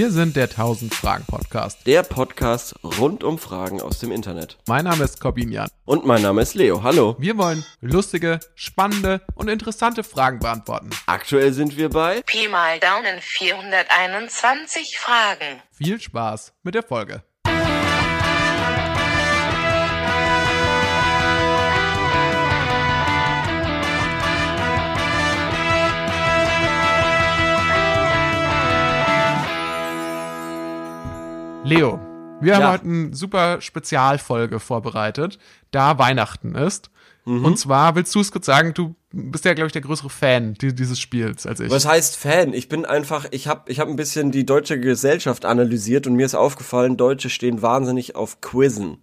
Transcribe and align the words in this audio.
Wir 0.00 0.10
sind 0.10 0.34
der 0.34 0.44
1000 0.44 0.94
Fragen 0.94 1.26
Podcast. 1.26 1.86
Der 1.86 2.02
Podcast 2.02 2.74
rund 2.82 3.22
um 3.22 3.38
Fragen 3.38 3.82
aus 3.82 3.98
dem 3.98 4.12
Internet. 4.12 4.56
Mein 4.66 4.86
Name 4.86 5.04
ist 5.04 5.20
Corbin 5.20 5.52
Jan. 5.52 5.68
Und 5.84 6.06
mein 6.06 6.22
Name 6.22 6.40
ist 6.40 6.54
Leo. 6.54 6.82
Hallo. 6.82 7.16
Wir 7.18 7.36
wollen 7.36 7.66
lustige, 7.82 8.40
spannende 8.54 9.20
und 9.34 9.48
interessante 9.48 10.02
Fragen 10.02 10.38
beantworten. 10.38 10.88
Aktuell 11.04 11.52
sind 11.52 11.76
wir 11.76 11.90
bei 11.90 12.22
Pi 12.22 12.48
mal 12.48 12.80
Daumen 12.80 13.20
421 13.20 14.98
Fragen. 14.98 15.60
Viel 15.70 16.00
Spaß 16.00 16.54
mit 16.62 16.74
der 16.74 16.82
Folge. 16.82 17.22
Leo, 31.64 32.00
wir 32.40 32.54
haben 32.54 32.62
Ja. 32.62 32.72
heute 32.72 32.84
eine 32.84 33.14
super 33.14 33.60
Spezialfolge 33.60 34.60
vorbereitet, 34.60 35.38
da 35.70 35.98
Weihnachten 35.98 36.54
ist. 36.54 36.90
Und 37.26 37.58
zwar 37.60 37.94
willst 37.94 38.12
du 38.14 38.20
es 38.20 38.32
kurz 38.32 38.46
sagen, 38.46 38.74
du 38.74 38.96
bist 39.12 39.44
ja, 39.44 39.54
glaube 39.54 39.66
ich, 39.66 39.72
der 39.72 39.82
größere 39.82 40.10
Fan 40.10 40.54
di- 40.54 40.74
dieses 40.74 40.98
Spiels 40.98 41.46
als 41.46 41.60
ich. 41.60 41.70
Was 41.70 41.86
heißt 41.86 42.16
Fan? 42.16 42.54
Ich 42.54 42.68
bin 42.68 42.84
einfach, 42.84 43.26
ich 43.30 43.46
habe 43.46 43.70
ich 43.70 43.78
hab 43.78 43.86
ein 43.88 43.94
bisschen 43.94 44.32
die 44.32 44.44
deutsche 44.44 44.80
Gesellschaft 44.80 45.44
analysiert 45.44 46.08
und 46.08 46.14
mir 46.14 46.26
ist 46.26 46.34
aufgefallen, 46.34 46.96
Deutsche 46.96 47.30
stehen 47.30 47.62
wahnsinnig 47.62 48.16
auf 48.16 48.40
Quizzen. 48.40 48.98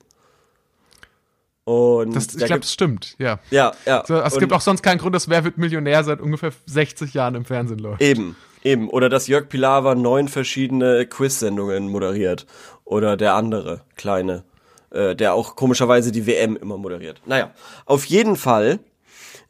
Und 1.63 2.15
Das, 2.15 2.27
ich 2.27 2.37
da 2.37 2.47
glaube, 2.47 2.61
das 2.61 2.73
stimmt, 2.73 3.15
ja. 3.17 3.39
ja, 3.49 3.71
ja. 3.85 4.03
So, 4.05 4.15
es 4.17 4.37
gibt 4.39 4.51
auch 4.51 4.61
sonst 4.61 4.81
keinen 4.81 4.97
Grund, 4.97 5.15
dass 5.15 5.29
Wer 5.29 5.43
wird 5.45 5.57
Millionär 5.57 6.03
seit 6.03 6.19
ungefähr 6.19 6.51
60 6.65 7.13
Jahren 7.13 7.35
im 7.35 7.45
Fernsehen 7.45 7.79
läuft. 7.79 8.01
Eben, 8.01 8.35
eben. 8.67 8.89
Oder 8.89 9.09
dass 9.09 9.27
Jörg 9.27 9.49
Pilawa 9.49 9.95
neun 9.95 10.27
verschiedene 10.27 11.05
Quiz-Sendungen 11.05 11.89
moderiert. 11.89 12.45
Oder 12.85 13.17
der 13.17 13.33
andere, 13.33 13.81
kleine, 13.95 14.43
äh, 14.91 15.15
der 15.15 15.33
auch 15.33 15.55
komischerweise 15.55 16.11
die 16.11 16.27
WM 16.27 16.55
immer 16.55 16.77
moderiert. 16.77 17.21
Naja, 17.25 17.51
auf 17.85 18.05
jeden 18.05 18.35
Fall 18.35 18.79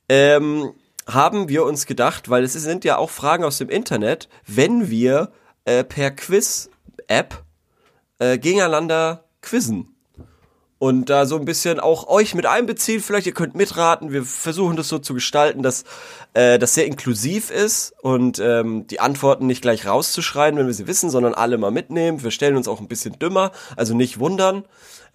ähm, 0.09 0.73
haben 1.07 1.49
wir 1.49 1.63
uns 1.63 1.85
gedacht, 1.85 2.29
weil 2.29 2.43
es 2.43 2.53
sind 2.53 2.83
ja 2.85 2.97
auch 2.97 3.09
Fragen 3.09 3.43
aus 3.43 3.57
dem 3.57 3.69
Internet, 3.69 4.29
wenn 4.45 4.89
wir 4.89 5.31
äh, 5.65 5.83
per 5.83 6.11
Quiz-App 6.11 7.43
äh, 8.19 8.37
gegeneinander 8.37 9.25
quizzen. 9.41 9.96
Und 10.79 11.09
da 11.09 11.25
so 11.25 11.37
ein 11.37 11.45
bisschen 11.45 11.79
auch 11.79 12.07
euch 12.07 12.35
mit 12.35 12.45
einbeziehen, 12.45 13.01
vielleicht 13.01 13.25
ihr 13.25 13.33
könnt 13.33 13.55
mitraten. 13.55 14.11
Wir 14.11 14.23
versuchen 14.23 14.75
das 14.75 14.87
so 14.87 14.99
zu 14.99 15.15
gestalten, 15.15 15.63
dass 15.63 15.85
äh, 16.35 16.59
das 16.59 16.75
sehr 16.75 16.85
inklusiv 16.85 17.49
ist 17.49 17.93
und 18.01 18.37
ähm, 18.37 18.85
die 18.85 18.99
Antworten 18.99 19.47
nicht 19.47 19.63
gleich 19.63 19.87
rauszuschreien, 19.87 20.55
wenn 20.55 20.67
wir 20.67 20.73
sie 20.75 20.85
wissen, 20.85 21.09
sondern 21.09 21.33
alle 21.33 21.57
mal 21.57 21.71
mitnehmen. 21.71 22.21
Wir 22.21 22.29
stellen 22.29 22.57
uns 22.57 22.67
auch 22.67 22.79
ein 22.79 22.87
bisschen 22.87 23.17
dümmer, 23.17 23.51
also 23.75 23.95
nicht 23.95 24.19
wundern, 24.19 24.65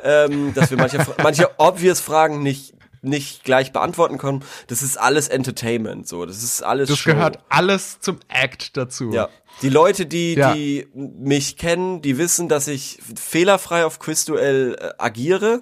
ähm, 0.02 0.52
dass 0.54 0.70
wir 0.70 0.78
manche, 0.78 0.98
manche 1.22 1.48
obvious 1.58 2.00
Fragen 2.00 2.42
nicht 2.42 2.74
nicht 3.02 3.44
gleich 3.44 3.72
beantworten 3.72 4.16
können. 4.18 4.44
Das 4.68 4.82
ist 4.82 4.96
alles 4.96 5.28
Entertainment, 5.28 6.06
so. 6.08 6.24
Das 6.24 6.42
ist 6.42 6.62
alles 6.62 6.88
Das 6.88 6.98
Show. 6.98 7.10
gehört 7.12 7.40
alles 7.48 7.98
zum 8.00 8.18
Act 8.28 8.76
dazu. 8.76 9.10
Ja. 9.12 9.28
Die 9.60 9.68
Leute, 9.68 10.06
die, 10.06 10.34
Ja. 10.34 10.54
die 10.54 10.88
mich 10.94 11.56
kennen, 11.56 12.00
die 12.00 12.16
wissen, 12.16 12.48
dass 12.48 12.68
ich 12.68 12.98
fehlerfrei 13.16 13.84
auf 13.84 13.98
Quizduell 13.98 14.76
äh, 14.80 14.90
agiere 14.98 15.60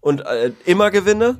und 0.00 0.20
äh, 0.26 0.52
immer 0.66 0.90
gewinne. 0.90 1.38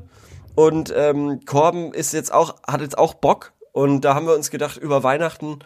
Und 0.54 0.92
ähm, 0.96 1.40
Korben 1.44 1.92
ist 1.92 2.12
jetzt 2.12 2.32
auch, 2.32 2.56
hat 2.66 2.80
jetzt 2.80 2.96
auch 2.96 3.14
Bock. 3.14 3.52
Und 3.72 4.02
da 4.02 4.14
haben 4.14 4.26
wir 4.26 4.34
uns 4.34 4.50
gedacht, 4.50 4.76
über 4.78 5.02
Weihnachten 5.02 5.58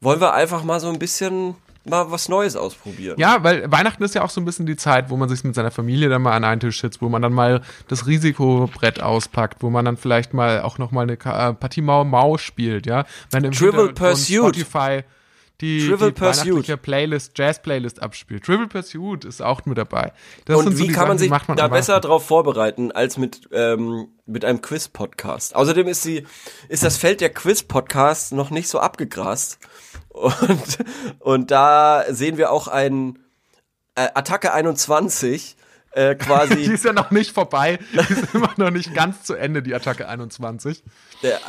wollen 0.00 0.20
wir 0.20 0.34
einfach 0.34 0.64
mal 0.64 0.80
so 0.80 0.88
ein 0.88 0.98
bisschen 0.98 1.54
mal 1.88 2.10
was 2.10 2.28
Neues 2.28 2.56
ausprobieren. 2.56 3.18
Ja, 3.18 3.42
weil 3.42 3.70
Weihnachten 3.70 4.02
ist 4.02 4.14
ja 4.14 4.22
auch 4.22 4.30
so 4.30 4.40
ein 4.40 4.44
bisschen 4.44 4.66
die 4.66 4.76
Zeit, 4.76 5.10
wo 5.10 5.16
man 5.16 5.28
sich 5.28 5.44
mit 5.44 5.54
seiner 5.54 5.70
Familie 5.70 6.08
dann 6.08 6.22
mal 6.22 6.32
an 6.32 6.44
einen 6.44 6.60
Tisch 6.60 6.80
sitzt, 6.80 7.02
wo 7.02 7.08
man 7.08 7.22
dann 7.22 7.32
mal 7.32 7.62
das 7.88 8.06
Risikobrett 8.06 9.00
auspackt, 9.00 9.62
wo 9.62 9.70
man 9.70 9.84
dann 9.84 9.96
vielleicht 9.96 10.34
mal 10.34 10.62
auch 10.62 10.78
noch 10.78 10.90
mal 10.90 11.02
eine 11.02 11.14
äh, 11.14 11.54
Partie 11.54 11.82
Mau 11.82 12.04
Mau 12.04 12.38
spielt, 12.38 12.86
ja. 12.86 13.04
Wenn 13.30 13.44
im 13.44 13.52
Trivial 13.52 13.92
Pursuit. 13.92 14.56
Spotify 14.56 15.02
die, 15.60 15.88
Trivial 15.88 16.12
die 16.12 16.20
weihnachtliche 16.20 16.76
Playlist, 16.76 17.32
Jazz-Playlist 17.36 18.02
abspielt. 18.02 18.44
Trivial 18.44 18.68
Pursuit 18.68 19.24
ist 19.24 19.40
auch 19.40 19.64
mit 19.64 19.78
dabei. 19.78 20.12
Das 20.44 20.58
Und 20.58 20.64
so 20.64 20.78
wie 20.78 20.88
die 20.88 20.92
kann 20.92 21.08
man 21.08 21.18
Sachen, 21.18 21.28
die 21.28 21.34
sich 21.34 21.48
man 21.48 21.56
da 21.56 21.68
besser 21.68 22.00
drauf 22.00 22.26
vorbereiten 22.26 22.92
als 22.92 23.16
mit 23.16 23.48
ähm, 23.52 24.08
mit 24.26 24.44
einem 24.44 24.60
Quiz-Podcast? 24.60 25.54
Außerdem 25.54 25.88
ist 25.88 26.02
sie 26.02 26.26
ist 26.68 26.82
das 26.82 26.96
Feld 26.96 27.20
der 27.20 27.30
Quiz-Podcasts 27.30 28.32
noch 28.32 28.50
nicht 28.50 28.68
so 28.68 28.80
abgegrast 28.80 29.58
und 30.10 30.78
und 31.20 31.50
da 31.50 32.04
sehen 32.08 32.36
wir 32.36 32.50
auch 32.50 32.68
ein 32.68 33.18
äh, 33.94 34.08
Attacke 34.14 34.52
21 34.52 35.56
äh, 35.92 36.14
Die 36.16 36.24
quasi 36.24 36.60
ist 36.72 36.84
ja 36.84 36.92
noch 36.92 37.10
nicht 37.10 37.32
vorbei. 37.32 37.78
Die 37.92 38.12
ist 38.12 38.34
immer 38.34 38.52
noch 38.58 38.70
nicht 38.70 38.94
ganz 38.94 39.24
zu 39.24 39.34
Ende, 39.34 39.62
die 39.62 39.74
Attacke 39.74 40.06
21. 40.06 40.84
der, 41.22 41.40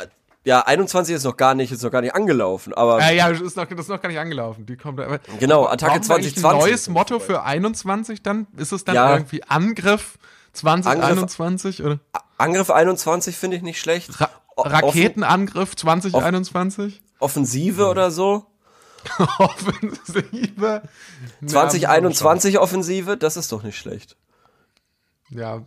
ja 0.48 0.60
21 0.66 1.14
ist 1.14 1.24
noch 1.24 1.36
gar 1.36 1.54
nicht 1.54 1.70
ist 1.70 1.82
noch 1.82 1.90
gar 1.90 2.00
nicht 2.00 2.14
angelaufen, 2.14 2.72
aber 2.74 3.12
ja, 3.12 3.28
das 3.30 3.40
ist, 3.40 3.56
noch, 3.56 3.66
das 3.66 3.80
ist 3.80 3.88
noch 3.88 4.00
gar 4.00 4.08
nicht 4.08 4.18
angelaufen. 4.18 4.66
Die 4.66 4.76
kommt 4.76 4.98
aber, 4.98 5.18
Genau, 5.38 5.66
Attacke 5.66 6.00
brauchen 6.00 6.08
wir 6.08 6.14
eigentlich 6.16 6.36
2020 6.36 6.44
Ein 6.44 6.58
neues 6.58 6.88
Motto 6.88 7.18
für 7.20 7.42
21 7.42 8.22
dann? 8.22 8.46
Ist 8.56 8.72
es 8.72 8.84
dann 8.84 8.94
Ja. 8.94 9.12
irgendwie 9.14 9.44
Angriff 9.44 10.18
2021 10.54 11.84
oder 11.84 11.98
Angriff 12.38 12.70
21 12.70 13.36
finde 13.36 13.56
ich 13.58 13.62
nicht 13.62 13.80
schlecht. 13.80 14.20
Ra 14.20 14.30
Raketenangriff 14.56 15.76
2021? 15.76 17.00
Offensive 17.20 17.86
oder 17.86 18.10
so. 18.10 18.46
Offensive. 19.38 20.82
2021 21.46 22.58
Offensive, 22.58 23.16
das 23.16 23.36
ist 23.36 23.52
doch 23.52 23.62
nicht 23.62 23.78
schlecht. 23.78 24.16
Ja. 25.30 25.62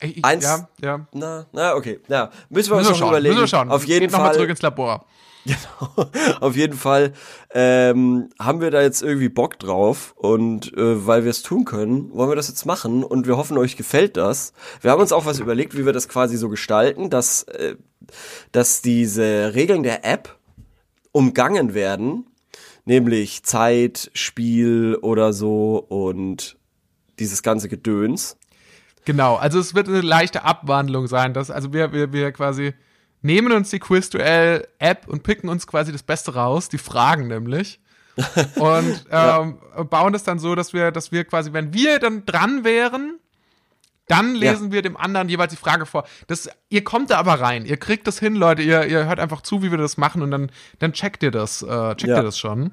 Ich, 0.00 0.24
Eins- 0.24 0.44
ja, 0.44 0.68
ja. 0.82 1.06
Na, 1.12 1.46
na, 1.52 1.74
okay. 1.74 2.00
Ja, 2.08 2.30
müssen 2.48 2.70
wir 2.70 2.76
Müssen 2.78 2.88
uns 2.88 2.88
noch 2.88 2.96
schauen. 2.96 3.08
überlegen. 3.10 3.34
Müssen 3.34 3.42
wir 3.44 3.48
schauen. 3.48 3.70
Auf 3.70 3.84
jeden 3.84 4.00
Geht 4.00 4.12
nochmal 4.12 4.28
Fall. 4.28 4.34
zurück 4.36 4.50
ins 4.50 4.62
Labor. 4.62 5.06
Genau. 5.44 6.06
Auf 6.40 6.54
jeden 6.54 6.76
Fall 6.78 7.14
ähm, 7.52 8.28
haben 8.38 8.60
wir 8.60 8.70
da 8.70 8.80
jetzt 8.80 9.02
irgendwie 9.02 9.28
Bock 9.28 9.58
drauf 9.58 10.14
und 10.16 10.72
äh, 10.76 11.04
weil 11.04 11.24
wir 11.24 11.32
es 11.32 11.42
tun 11.42 11.64
können, 11.64 12.12
wollen 12.14 12.30
wir 12.30 12.36
das 12.36 12.46
jetzt 12.46 12.64
machen 12.64 13.02
und 13.02 13.26
wir 13.26 13.36
hoffen, 13.36 13.58
euch 13.58 13.76
gefällt 13.76 14.16
das. 14.16 14.52
Wir 14.82 14.92
haben 14.92 15.00
uns 15.00 15.10
auch 15.10 15.26
was 15.26 15.40
überlegt, 15.40 15.76
wie 15.76 15.84
wir 15.84 15.92
das 15.92 16.08
quasi 16.08 16.36
so 16.36 16.48
gestalten, 16.48 17.10
dass, 17.10 17.42
äh, 17.42 17.74
dass 18.52 18.82
diese 18.82 19.52
Regeln 19.56 19.82
der 19.82 20.04
App 20.04 20.38
umgangen 21.10 21.74
werden, 21.74 22.26
nämlich 22.84 23.42
Zeit, 23.42 24.12
Spiel 24.14 24.96
oder 25.02 25.32
so 25.32 25.84
und 25.88 26.56
dieses 27.18 27.42
ganze 27.42 27.68
Gedöns. 27.68 28.36
Genau, 29.04 29.36
also 29.36 29.58
es 29.58 29.74
wird 29.74 29.88
eine 29.88 30.00
leichte 30.00 30.44
Abwandlung 30.44 31.06
sein. 31.06 31.34
Dass, 31.34 31.50
also 31.50 31.72
wir, 31.72 31.92
wir, 31.92 32.12
wir 32.12 32.32
quasi 32.32 32.74
nehmen 33.20 33.52
uns 33.52 33.70
die 33.70 33.78
Quiz-Duell-App 33.78 35.08
und 35.08 35.22
picken 35.22 35.48
uns 35.48 35.66
quasi 35.66 35.92
das 35.92 36.02
Beste 36.02 36.34
raus, 36.34 36.68
die 36.68 36.78
Fragen 36.78 37.28
nämlich. 37.28 37.80
und 38.56 39.06
ähm, 39.10 39.58
bauen 39.88 40.12
das 40.12 40.22
dann 40.22 40.38
so, 40.38 40.54
dass 40.54 40.72
wir, 40.74 40.90
dass 40.92 41.12
wir 41.12 41.24
quasi, 41.24 41.52
wenn 41.54 41.72
wir 41.72 41.98
dann 41.98 42.26
dran 42.26 42.62
wären, 42.62 43.18
dann 44.06 44.34
lesen 44.34 44.70
wir 44.70 44.82
dem 44.82 44.98
anderen 44.98 45.30
jeweils 45.30 45.52
die 45.52 45.56
Frage 45.56 45.86
vor. 45.86 46.04
Das, 46.26 46.50
ihr 46.68 46.84
kommt 46.84 47.10
da 47.10 47.16
aber 47.18 47.40
rein, 47.40 47.64
ihr 47.64 47.78
kriegt 47.78 48.06
das 48.06 48.18
hin, 48.18 48.34
Leute, 48.34 48.60
ihr, 48.60 48.84
ihr 48.84 49.06
hört 49.06 49.18
einfach 49.18 49.40
zu, 49.40 49.62
wie 49.62 49.70
wir 49.70 49.78
das 49.78 49.96
machen 49.96 50.20
und 50.20 50.30
dann, 50.30 50.50
dann 50.80 50.92
checkt 50.92 51.22
ihr 51.22 51.30
das, 51.30 51.62
äh, 51.62 51.94
checkt 51.94 52.10
Ja. 52.10 52.18
ihr 52.18 52.22
das 52.22 52.38
schon. 52.38 52.72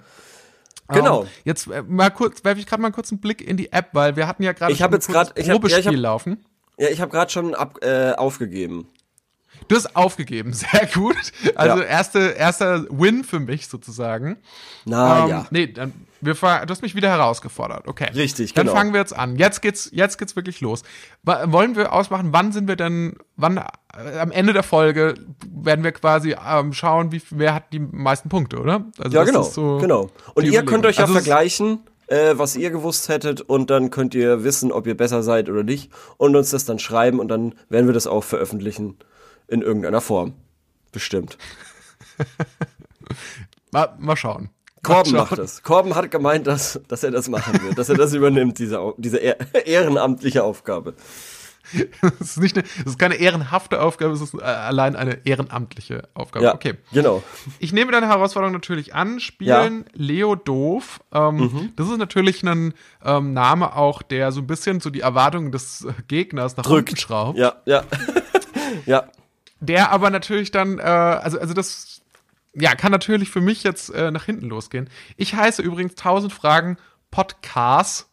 Genau. 0.92 1.24
Ähm, 1.24 1.30
jetzt 1.46 1.68
äh, 1.68 1.84
mal 1.88 2.10
kurz, 2.10 2.44
werfe 2.44 2.60
ich 2.60 2.66
gerade 2.66 2.82
mal 2.82 2.92
kurz 2.92 3.12
einen 3.12 3.22
Blick 3.22 3.42
in 3.42 3.58
die 3.58 3.72
App, 3.72 3.90
weil 3.94 4.16
wir 4.16 4.28
hatten 4.28 4.44
ja 4.44 4.54
gerade 4.54 4.72
Ich 4.74 4.84
ein 4.84 4.92
jetzt 4.92 5.08
grad- 5.08 5.28
kurzes 5.36 5.44
ich 5.44 5.50
hab- 5.50 5.56
ja, 5.64 5.68
ich 5.68 5.72
Probespiel 5.74 5.98
hab- 5.98 6.02
laufen. 6.04 6.46
Ja, 6.78 6.90
ich 6.90 7.02
habe 7.02 7.12
gerade 7.12 7.30
schon 7.32 7.54
ab, 7.56 7.80
äh, 7.84 8.14
aufgegeben. 8.14 8.88
Du 9.68 9.76
hast 9.76 9.96
aufgegeben, 9.96 10.54
sehr 10.54 10.88
gut. 10.94 11.16
Also 11.56 11.78
Ja. 11.80 11.84
erste, 11.86 12.20
erster 12.30 12.86
Win 12.90 13.24
für 13.24 13.40
mich 13.40 13.68
sozusagen. 13.68 14.38
Na 14.86 15.24
Ähm, 15.26 15.30
ja. 15.30 15.46
Nee, 15.52 15.68
dann, 15.68 15.94
wir, 16.22 16.34
du 16.34 16.70
hast 16.70 16.82
mich 16.82 16.96
wieder 16.96 17.10
herausgefordert. 17.10 17.88
Okay. 17.88 18.10
Richtig, 18.14 18.54
Dann 18.54 18.68
genau. 18.68 18.78
fangen 18.78 18.94
wir 18.94 19.00
jetzt 19.00 19.16
an. 19.16 19.36
Jetzt 19.36 19.62
geht's, 19.62 19.90
jetzt 19.94 20.18
geht's 20.18 20.36
wirklich 20.36 20.62
los. 20.62 20.84
Wollen 21.24 21.76
wir 21.76 21.94
ausmachen, 21.94 22.30
wann 22.32 22.52
sind 22.52 22.68
wir 22.68 22.76
denn, 22.76 23.16
wann 23.36 23.58
äh, 23.58 24.20
am 24.20 24.32
Ende 24.32 24.54
der 24.54 24.64
Folge 24.64 25.16
werden 25.50 25.84
wir 25.84 25.92
quasi 25.92 26.36
ähm, 26.46 26.74
schauen, 26.74 27.12
wie 27.12 27.22
wer 27.30 27.54
hat 27.54 27.72
die 27.74 27.80
meisten 27.80 28.30
Punkte, 28.30 28.60
oder? 28.60 28.86
Also 28.98 29.16
Ja, 29.16 29.24
genau, 29.24 29.44
so 29.44 29.78
genau. 29.78 30.10
Und 30.34 30.46
ihr 30.46 30.64
könnt 30.66 30.86
euch 30.86 30.98
ja. 30.98 31.04
Also 31.04 31.14
vergleichen, 31.14 31.80
äh, 32.08 32.34
was 32.36 32.56
ihr 32.56 32.70
gewusst 32.70 33.10
hättet 33.10 33.42
und 33.42 33.70
dann 33.70 33.90
könnt 33.90 34.16
ihr 34.16 34.44
wissen, 34.44 34.72
ob 34.72 34.88
ihr 34.88 34.98
besser 34.98 35.24
seid 35.24 35.50
oder 35.50 35.64
nicht 35.64 35.92
und 36.18 36.36
uns 36.36 36.50
das 36.50 36.66
dann 36.66 36.80
schreiben 36.80 37.20
und 37.20 37.30
dann 37.30 37.56
werden 37.70 37.88
wir 37.88 37.94
das 37.94 38.08
auch 38.08 38.24
veröffentlichen 38.24 38.98
in 39.48 39.62
irgendeiner 39.62 40.02
Form. 40.02 40.34
Bestimmt. 40.92 41.38
Mal, 43.72 43.96
mal 44.00 44.16
schauen. 44.16 44.50
Korben 44.84 45.12
macht 45.14 45.38
das. 45.38 45.64
Korben 45.64 45.96
hat 45.96 46.10
gemeint, 46.12 46.48
dass, 46.48 46.80
dass 46.88 47.04
er 47.04 47.12
das 47.12 47.28
machen 47.30 47.62
wird, 47.64 47.78
dass 47.78 47.90
er 47.90 47.96
das 47.98 48.14
übernimmt, 48.14 48.60
diese, 48.60 48.94
diese 48.98 49.18
ehr 49.18 49.38
ehrenamtliche 49.68 50.44
Aufgabe. 50.44 50.94
Es 52.20 52.32
ist, 52.32 52.38
nicht 52.40 52.58
eine, 52.58 52.66
es 52.80 52.86
ist 52.94 52.98
keine 53.00 53.16
ehrenhafte 53.16 53.80
Aufgabe, 53.82 54.14
es 54.14 54.22
ist 54.22 54.34
äh, 54.34 54.42
allein 54.42 54.96
eine 54.96 55.20
ehrenamtliche 55.28 56.08
Aufgabe. 56.16 56.46
Ja, 56.46 56.56
Okay. 56.56 56.76
genau. 56.92 57.22
Ich 57.60 57.74
nehme 57.74 57.92
deine 57.92 58.08
Herausforderung 58.08 58.54
natürlich 58.54 58.96
an. 58.96 59.20
Spielen 59.20 59.86
Leo 59.94 60.34
Doof. 60.36 61.00
Ähm, 61.14 61.36
Mhm. 61.36 61.74
Das 61.76 61.88
ist 61.90 61.98
natürlich 61.98 62.42
ein 62.44 62.74
ähm, 63.06 63.34
Name 63.34 63.76
auch, 63.76 64.02
der 64.02 64.32
so 64.32 64.40
ein 64.42 64.48
bisschen 64.48 64.80
so 64.80 64.90
die 64.90 65.02
Erwartungen 65.02 65.52
des 65.52 65.86
äh, 65.86 65.94
Gegners 66.08 66.58
nach 66.58 66.66
unten 66.66 66.86
Drückt. 66.86 67.00
schraubt. 67.02 67.38
Ja, 67.38 67.58
ja. 67.66 67.84
ja. 68.88 69.04
Der 69.60 69.92
aber 69.92 70.10
natürlich 70.10 70.50
dann, 70.52 70.80
äh, 70.80 70.82
also, 70.82 71.38
also 71.40 71.54
das, 71.54 72.02
ja, 72.54 72.76
kann 72.76 72.92
natürlich 72.92 73.30
für 73.30 73.42
mich 73.42 73.64
jetzt 73.64 73.90
äh, 73.94 74.12
nach 74.12 74.26
hinten 74.26 74.48
losgehen. 74.48 74.90
Ich 75.18 75.34
heiße 75.36 75.62
übrigens 75.62 75.92
1000 75.94 76.34
Fragen 76.34 76.78
Podcast, 77.12 78.08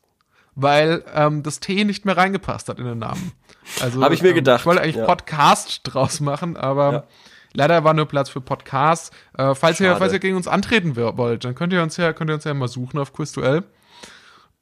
weil 0.55 1.05
ähm, 1.15 1.43
das 1.43 1.61
T 1.61 1.85
nicht 1.85 2.05
mehr 2.05 2.17
reingepasst 2.17 2.69
hat 2.69 2.79
in 2.79 2.85
den 2.87 2.99
Namen. 2.99 3.33
Also, 3.81 4.01
Hab 4.03 4.13
ich 4.13 4.23
mir 4.23 4.31
ähm, 4.31 4.35
gedacht, 4.37 4.61
Ich 4.61 4.67
wollte 4.67 4.83
eigentlich 4.83 4.97
ja. 4.97 5.05
Podcast 5.07 5.81
draus 5.85 6.21
machen, 6.21 6.57
aber 6.57 6.93
Ja. 6.93 7.05
leider 7.53 7.85
war 7.85 7.95
nur 7.95 8.07
Platz 8.07 8.29
für 8.31 8.41
Podcast. 8.41 9.13
Äh, 9.37 9.55
falls, 9.55 9.81
ihr, 9.81 9.97
falls 9.97 10.13
ihr 10.13 10.19
gegen 10.19 10.37
uns 10.37 10.49
antreten 10.49 10.97
wollt, 10.97 11.45
dann 11.45 11.55
könnt 11.55 11.73
ihr 11.73 11.83
uns 11.83 11.97
ja, 11.97 12.13
könnt 12.13 12.31
ihr 12.31 12.35
uns 12.35 12.45
ja 12.45 12.55
mal 12.55 12.69
suchen 12.69 12.99
auf 12.99 13.13
Quizduell. 13.13 13.65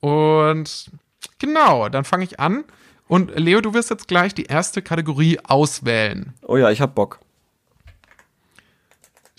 Und 0.01 0.91
genau, 1.39 1.89
dann 1.89 2.05
fange 2.05 2.25
ich 2.25 2.41
an. 2.41 2.65
Und 3.07 3.39
Leo, 3.39 3.61
du 3.61 3.75
wirst 3.75 3.91
jetzt 3.91 4.09
gleich 4.09 4.35
die 4.35 4.45
erste 4.45 4.83
Kategorie 4.83 5.39
auswählen. 5.45 6.33
Oh 6.43 6.57
ja, 6.57 6.71
ich 6.71 6.81
hab 6.81 6.95
Bock. 6.95 7.21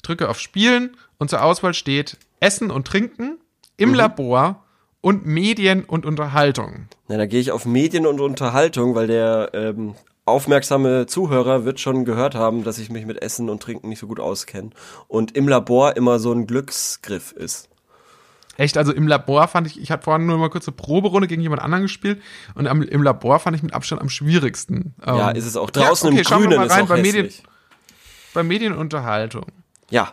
Drücke 0.08 0.30
auf 0.30 0.40
Spielen 0.40 0.96
und 1.18 1.30
zur 1.30 1.42
Auswahl 1.44 1.74
steht 1.74 2.18
Essen 2.40 2.72
und 2.72 2.88
Trinken 2.88 3.40
im 3.78 3.90
Mhm. 3.90 3.96
Labor 3.96 4.64
und 5.02 5.26
Medien 5.26 5.84
und 5.84 6.06
Unterhaltung. 6.06 6.88
Na, 7.08 7.18
da 7.18 7.26
gehe 7.26 7.40
ich 7.40 7.52
auf 7.52 7.66
Medien 7.66 8.08
und 8.08 8.20
Unterhaltung, 8.20 8.96
weil 8.96 9.08
der 9.08 9.52
ähm, 9.54 9.96
aufmerksame 10.26 11.06
Zuhörer 11.06 11.66
wird 11.66 11.80
schon 11.80 12.06
gehört 12.06 12.34
haben, 12.36 12.64
dass 12.64 12.78
ich 12.80 12.90
mich 12.90 13.06
mit 13.06 13.22
Essen 13.22 13.50
und 13.50 13.62
Trinken 13.62 13.90
nicht 13.90 14.00
so 14.00 14.08
gut 14.08 14.20
auskenne. 14.20 14.72
Und 15.08 15.36
im 15.38 15.48
Labor 15.48 15.96
immer 15.98 16.18
so 16.20 16.32
ein 16.32 16.48
Glücksgriff 16.48 17.32
ist. 17.32 17.70
Echt, 18.58 18.78
also 18.78 18.94
im 18.94 19.06
Labor 19.08 19.48
fand 19.50 19.68
ich, 19.68 19.80
ich 19.80 19.92
hatte 19.92 20.06
vorhin 20.06 20.26
nur 20.26 20.38
mal 20.38 20.50
kurz 20.50 20.68
eine 20.68 20.76
Proberunde 20.78 21.28
gegen 21.28 21.42
jemand 21.42 21.62
anderen 21.62 21.84
gespielt 21.84 22.22
und 22.56 22.68
am, 22.68 22.82
im 22.82 23.04
Labor 23.04 23.40
fand 23.40 23.56
ich 23.58 23.62
mit 23.64 23.74
Abstand 23.74 24.02
am 24.02 24.10
schwierigsten. 24.10 24.96
Ja, 25.06 25.32
Ähm, 25.32 25.36
ist 25.36 25.46
es 25.46 25.58
auch. 25.58 25.70
Draußen 25.70 26.08
okay, 26.10 26.20
im 26.20 26.24
Grünen 26.24 26.56
mal 26.56 26.66
ist 26.68 26.72
rein 26.72 26.86
auch 26.86 26.88
bei 26.88 27.02
Medien, 27.02 27.30
bei 28.34 28.44
Medien 28.44 28.72
und 28.74 28.80
Unterhaltung. 28.80 29.46
Ja. 29.90 30.12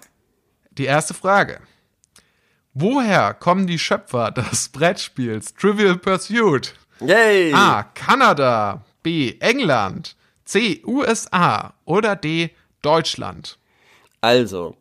Die 0.73 0.85
erste 0.85 1.15
Frage. 1.15 1.61
Woher 2.75 3.35
kommen 3.35 3.67
die 3.67 3.79
Schöpfer 3.79 4.31
des 4.31 4.69
Brettspiels 4.73 5.55
Trivial 5.55 5.97
Pursuit? 5.99 6.75
Yay! 7.01 7.53
A. 7.53 7.83
Kanada. 7.95 8.85
B. 9.03 9.35
England. 9.41 10.17
C. 10.45 10.83
USA. 10.87 11.75
Oder 11.85 12.17
D. 12.17 12.51
Deutschland. 12.81 13.59
Also, 14.21 14.77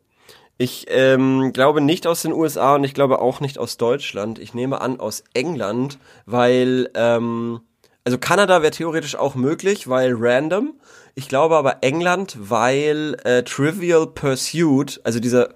ich 0.58 0.86
ähm, 0.90 1.54
glaube 1.54 1.82
nicht 1.82 2.06
aus 2.06 2.22
den 2.22 2.34
USA 2.34 2.76
und 2.76 2.84
ich 2.84 2.94
glaube 2.94 3.20
auch 3.20 3.40
nicht 3.40 3.58
aus 3.58 3.78
Deutschland. 3.78 4.38
Ich 4.38 4.54
nehme 4.54 4.80
an 4.80 5.00
aus 5.00 5.24
England, 5.34 5.98
weil, 6.26 6.92
ähm, 6.94 7.62
also 8.04 8.20
Kanada 8.20 8.62
wäre 8.62 8.72
theoretisch 8.72 9.16
auch 9.16 9.34
möglich, 9.36 9.88
weil 9.88 10.14
random. 10.16 10.74
Ich 11.16 11.28
glaube 11.28 11.56
aber 11.58 11.78
England, 11.82 12.38
weil 12.40 13.18
äh, 13.24 13.44
Trivial 13.44 14.08
Pursuit, 14.08 15.02
also 15.04 15.20
dieser, 15.20 15.50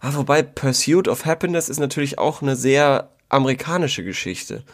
ah, 0.00 0.14
wobei 0.14 0.42
Pursuit 0.42 1.08
of 1.08 1.24
Happiness 1.24 1.68
ist 1.68 1.80
natürlich 1.80 2.18
auch 2.18 2.42
eine 2.42 2.56
sehr 2.56 3.10
amerikanische 3.28 4.04
Geschichte. 4.04 4.64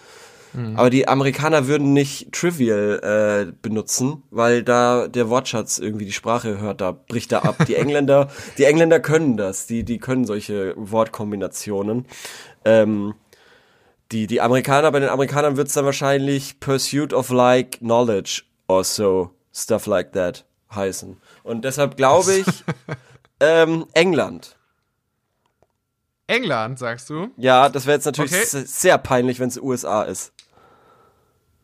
Aber 0.77 0.91
die 0.91 1.07
Amerikaner 1.07 1.67
würden 1.67 1.93
nicht 1.93 2.33
Trivial 2.33 3.47
äh, 3.49 3.53
benutzen, 3.61 4.23
weil 4.31 4.63
da 4.63 5.07
der 5.07 5.29
Wortschatz 5.29 5.79
irgendwie 5.79 6.07
die 6.07 6.13
Sprache 6.13 6.59
hört, 6.59 6.81
da 6.81 6.93
bricht 6.93 7.33
er 7.33 7.45
ab. 7.45 7.67
Die 7.67 7.75
Engländer, 7.77 8.29
die 8.57 8.65
Engländer 8.65 8.99
können 8.99 9.37
das, 9.37 9.67
die 9.67 9.85
die 9.85 9.99
können 9.99 10.25
solche 10.25 10.75
Wortkombinationen. 10.77 12.07
Ähm, 12.65 13.15
die 14.11 14.27
die 14.27 14.41
Amerikaner, 14.41 14.91
bei 14.91 15.01
den 15.01 15.11
Amerikanern 15.11 15.57
wird's 15.59 15.75
dann 15.75 15.85
wahrscheinlich 15.85 16.61
Pursuit 16.61 17.13
of 17.13 17.29
like 17.29 17.79
knowledge 17.79 18.43
or 18.69 18.85
so 18.85 19.31
stuff 19.63 19.87
like 19.87 20.13
that 20.13 20.45
heißen. 20.75 21.21
Und 21.43 21.63
deshalb 21.65 21.97
glaube 21.97 22.33
ich 22.35 22.47
ähm, 23.41 23.87
England. 23.95 24.57
England, 26.27 26.79
sagst 26.79 27.09
du? 27.11 27.31
Ja, 27.37 27.69
das 27.69 27.87
wäre 27.87 27.97
jetzt 27.97 28.05
natürlich 28.05 28.33
Okay. 28.33 28.45
se- 28.45 28.67
sehr 28.67 28.99
peinlich, 28.99 29.41
wenn 29.41 29.49
es 29.49 29.57
USA 29.59 30.03
ist. 30.03 30.33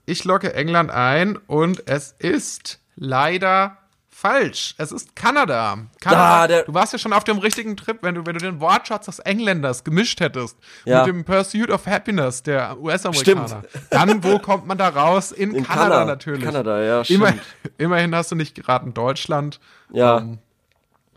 Ich 0.06 0.24
locke 0.24 0.54
England 0.54 0.90
ein 0.90 1.36
und 1.36 1.86
es 1.88 2.12
ist 2.18 2.80
leider 2.96 3.76
falsch. 4.14 4.74
Es 4.78 4.92
ist 4.92 5.14
Kanada. 5.16 5.78
Kanada. 6.00 6.58
Ah, 6.58 6.62
du 6.62 6.72
warst 6.72 6.92
ja 6.92 6.98
schon 6.98 7.12
auf 7.12 7.24
dem 7.24 7.38
richtigen 7.38 7.76
Trip, 7.76 7.98
wenn 8.02 8.14
du, 8.14 8.24
wenn 8.26 8.34
du 8.34 8.40
den 8.40 8.60
Wortschatz 8.60 9.06
des 9.06 9.18
Engländers 9.18 9.82
gemischt 9.84 10.20
hättest 10.20 10.56
Ja. 10.84 11.04
mit 11.04 11.14
dem 11.14 11.24
Pursuit 11.24 11.68
of 11.70 11.86
Happiness 11.86 12.42
der 12.42 12.78
US-Amerikaner. 12.80 13.62
Stimmt. 13.68 13.84
Dann, 13.90 14.24
wo 14.24 14.38
kommt 14.38 14.66
man 14.66 14.78
da 14.78 14.88
raus? 14.88 15.32
In, 15.32 15.52
In 15.54 15.64
Kanada 15.64 15.84
Kanada, 15.90 16.04
natürlich. 16.06 16.44
Kanada, 16.44 16.82
ja, 16.82 17.02
Immer, 17.08 17.34
immerhin 17.76 18.14
hast 18.14 18.30
du 18.30 18.36
nicht 18.36 18.54
geraten 18.54 18.94
Deutschland. 18.94 19.60
Ja, 19.92 20.18
Ähm, 20.18 20.38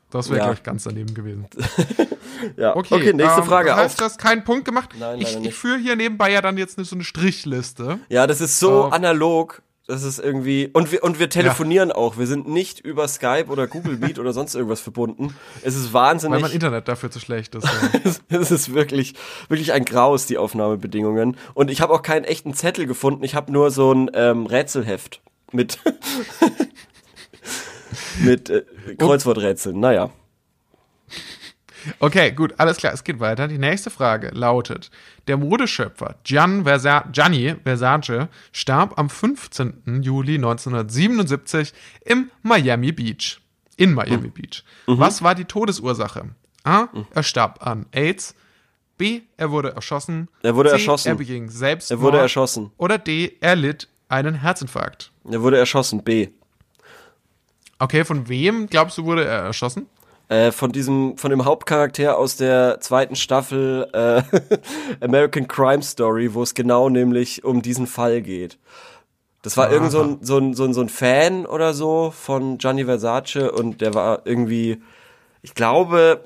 Das 0.10 0.30
wäre, 0.30 0.38
Ja. 0.40 0.44
glaube 0.46 0.56
ich, 0.58 0.64
ganz 0.64 0.84
daneben 0.86 1.14
gewesen. 1.14 1.48
ja. 2.58 2.76
Okay, 2.76 2.94
Okay, 2.96 3.14
nächste 3.14 3.42
ähm, 3.42 3.48
Frage. 3.48 3.70
Das 3.70 3.78
heißt, 3.78 3.96
Auf. 3.96 3.98
du 3.98 4.06
hast 4.06 4.18
keinen 4.20 4.44
Punkt 4.46 4.64
gemacht. 4.66 4.90
Nein, 4.98 5.20
ich 5.20 5.36
ich 5.36 5.54
führe 5.54 5.78
hier 5.80 5.96
nebenbei 5.98 6.32
ja 6.32 6.42
dann 6.42 6.58
jetzt 6.58 6.78
so 6.84 6.96
eine 6.96 7.04
Strichliste. 7.04 8.00
Ja, 8.10 8.26
das 8.26 8.40
ist 8.42 8.58
so 8.60 8.86
Oh. 8.86 8.90
analog. 8.90 9.62
Das 9.88 10.04
ist 10.04 10.20
irgendwie 10.20 10.70
und 10.74 10.92
wir 10.92 11.02
und 11.02 11.18
wir 11.18 11.30
telefonieren 11.30 11.94
auch. 11.94 12.18
Wir 12.18 12.28
sind 12.28 12.46
nicht 12.46 12.82
über 12.82 13.08
Skype 13.08 13.46
oder 13.48 13.68
Google 13.68 13.98
Meet 13.98 14.20
oder 14.20 14.34
sonst 14.34 14.54
irgendwas 14.54 14.82
verbunden. 14.82 15.34
Es 15.64 15.78
ist 15.78 15.94
Weil 15.94 16.10
wahnsinnig. 16.10 16.42
mein 16.42 16.52
Internet 16.52 16.90
dafür 16.90 17.10
zu 17.10 17.22
schlecht 17.22 17.56
ist. 17.56 17.64
Ja. 17.64 17.72
Es 18.04 18.22
es 18.28 18.52
ist 18.52 18.74
wirklich 18.74 19.14
wirklich 19.48 19.72
ein 19.72 19.86
Graus 19.86 20.26
die 20.26 20.38
Aufnahmebedingungen 20.38 21.38
und 21.54 21.72
ich 21.72 21.80
habe 21.80 21.94
auch 21.94 22.02
keinen 22.02 22.26
echten 22.26 22.54
Zettel 22.54 22.86
gefunden. 22.86 23.24
Ich 23.24 23.34
habe 23.34 23.50
nur 23.54 23.72
so 23.72 23.94
ein 23.94 24.12
ähm, 24.14 24.46
Rätselheft 24.46 25.22
mit 25.54 25.80
mit 28.20 28.50
äh, 28.50 28.66
Kreuzworträtseln. 28.98 29.80
Naja. 29.80 30.10
Okay, 32.00 32.32
gut, 32.32 32.54
alles 32.58 32.78
klar, 32.78 32.94
es 32.94 33.04
geht 33.04 33.20
weiter. 33.20 33.48
Die 33.48 33.58
nächste 33.58 33.90
Frage 33.90 34.30
lautet: 34.34 34.90
Der 35.28 35.38
Modeschöpfer 35.38 36.16
Gian 36.24 36.64
Versa 36.64 37.06
Gianni 37.12 37.56
Versace 37.64 38.28
starb 38.52 38.98
am 38.98 39.10
15. 39.10 40.02
Juli 40.02 40.36
1977 40.36 41.74
im 42.06 42.32
Miami 42.44 42.92
Beach. 42.92 43.40
In 43.76 43.94
Miami 43.94 44.30
Beach. 44.30 44.64
Was 44.88 45.22
war 45.22 45.36
die 45.36 45.46
Todesursache? 45.46 46.30
A. 46.64 46.88
Er 47.12 47.24
starb 47.24 47.66
an 47.66 47.86
AIDS. 47.92 48.36
B. 48.98 49.22
Er 49.38 49.52
wurde 49.52 49.74
erschossen. 49.74 50.28
Er 50.42 50.56
wurde 50.56 50.70
C, 50.70 50.76
erschossen. 50.78 51.10
Er 51.10 51.16
beging 51.16 51.50
Selbstmord. 51.50 52.00
Er 52.00 52.02
wurde 52.02 52.18
erschossen. 52.18 52.72
Oder 52.78 52.98
D. 52.98 53.38
Er 53.40 53.56
litt 53.56 53.88
einen 54.10 54.42
Herzinfarkt. 54.42 55.12
Er 55.30 55.42
wurde 55.42 55.58
erschossen. 55.58 56.04
B. 56.04 56.30
Okay, 57.80 58.04
von 58.04 58.28
wem 58.28 58.68
glaubst 58.68 58.98
du, 58.98 59.06
wurde 59.06 59.26
er 59.26 59.44
erschossen? 59.44 59.88
Äh, 60.30 60.52
von 60.52 60.74
diesem, 60.74 61.18
von 61.18 61.30
dem 61.30 61.46
Hauptcharakter 61.46 62.18
aus 62.18 62.36
der 62.36 62.82
zweiten 62.82 63.16
Staffel 63.16 63.88
äh, 63.94 64.24
American 65.06 65.48
Crime 65.48 65.82
Story, 65.82 66.34
wo 66.34 66.44
es 66.44 66.54
genau 66.54 66.90
nämlich 66.90 67.46
um 67.46 67.62
diesen 67.62 67.88
Fall 67.88 68.22
geht. 68.22 68.60
Das 69.42 69.56
war 69.56 69.72
irgend 69.72 69.92
so 69.92 70.02
ein, 70.02 70.18
so, 70.22 70.38
ein, 70.38 70.54
so, 70.54 70.66
ein, 70.66 70.74
so 70.74 70.82
ein 70.82 70.90
Fan 70.90 71.46
oder 71.46 71.74
so 71.74 72.12
von 72.12 72.58
Gianni 72.58 72.84
Versace 72.84 73.50
und 73.50 73.80
der 73.80 73.94
war 73.94 74.24
irgendwie, 74.26 74.82
ich 75.42 75.54
glaube, 75.54 76.26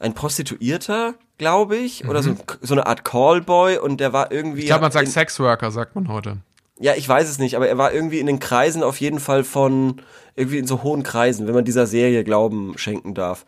ein 0.00 0.14
Prostituierter, 0.14 1.14
glaube 1.36 1.76
ich, 1.76 2.08
oder 2.08 2.24
so, 2.24 2.34
so 2.60 2.74
eine 2.74 2.88
Art 2.88 3.04
Callboy 3.04 3.78
und 3.78 4.00
der 4.00 4.12
war 4.12 4.32
irgendwie. 4.32 4.62
Ich 4.62 4.66
glaube, 4.66 4.82
man 4.82 4.90
sagt 4.90 5.06
in, 5.06 5.12
Sexworker, 5.12 5.70
sagt 5.70 5.94
man 5.94 6.08
heute. 6.08 6.38
Ja, 6.80 6.94
ich 6.94 7.08
weiß 7.08 7.28
es 7.28 7.38
nicht, 7.38 7.56
aber 7.56 7.68
er 7.68 7.78
war 7.78 7.92
irgendwie 7.92 8.18
in 8.20 8.26
den 8.26 8.38
Kreisen 8.38 8.82
auf 8.82 9.00
jeden 9.00 9.20
Fall 9.20 9.44
von, 9.44 10.00
irgendwie 10.36 10.58
in 10.58 10.66
so 10.66 10.82
hohen 10.82 11.02
Kreisen, 11.02 11.46
wenn 11.46 11.54
man 11.54 11.64
dieser 11.64 11.86
Serie 11.86 12.24
Glauben 12.24 12.76
schenken 12.78 13.14
darf. 13.14 13.44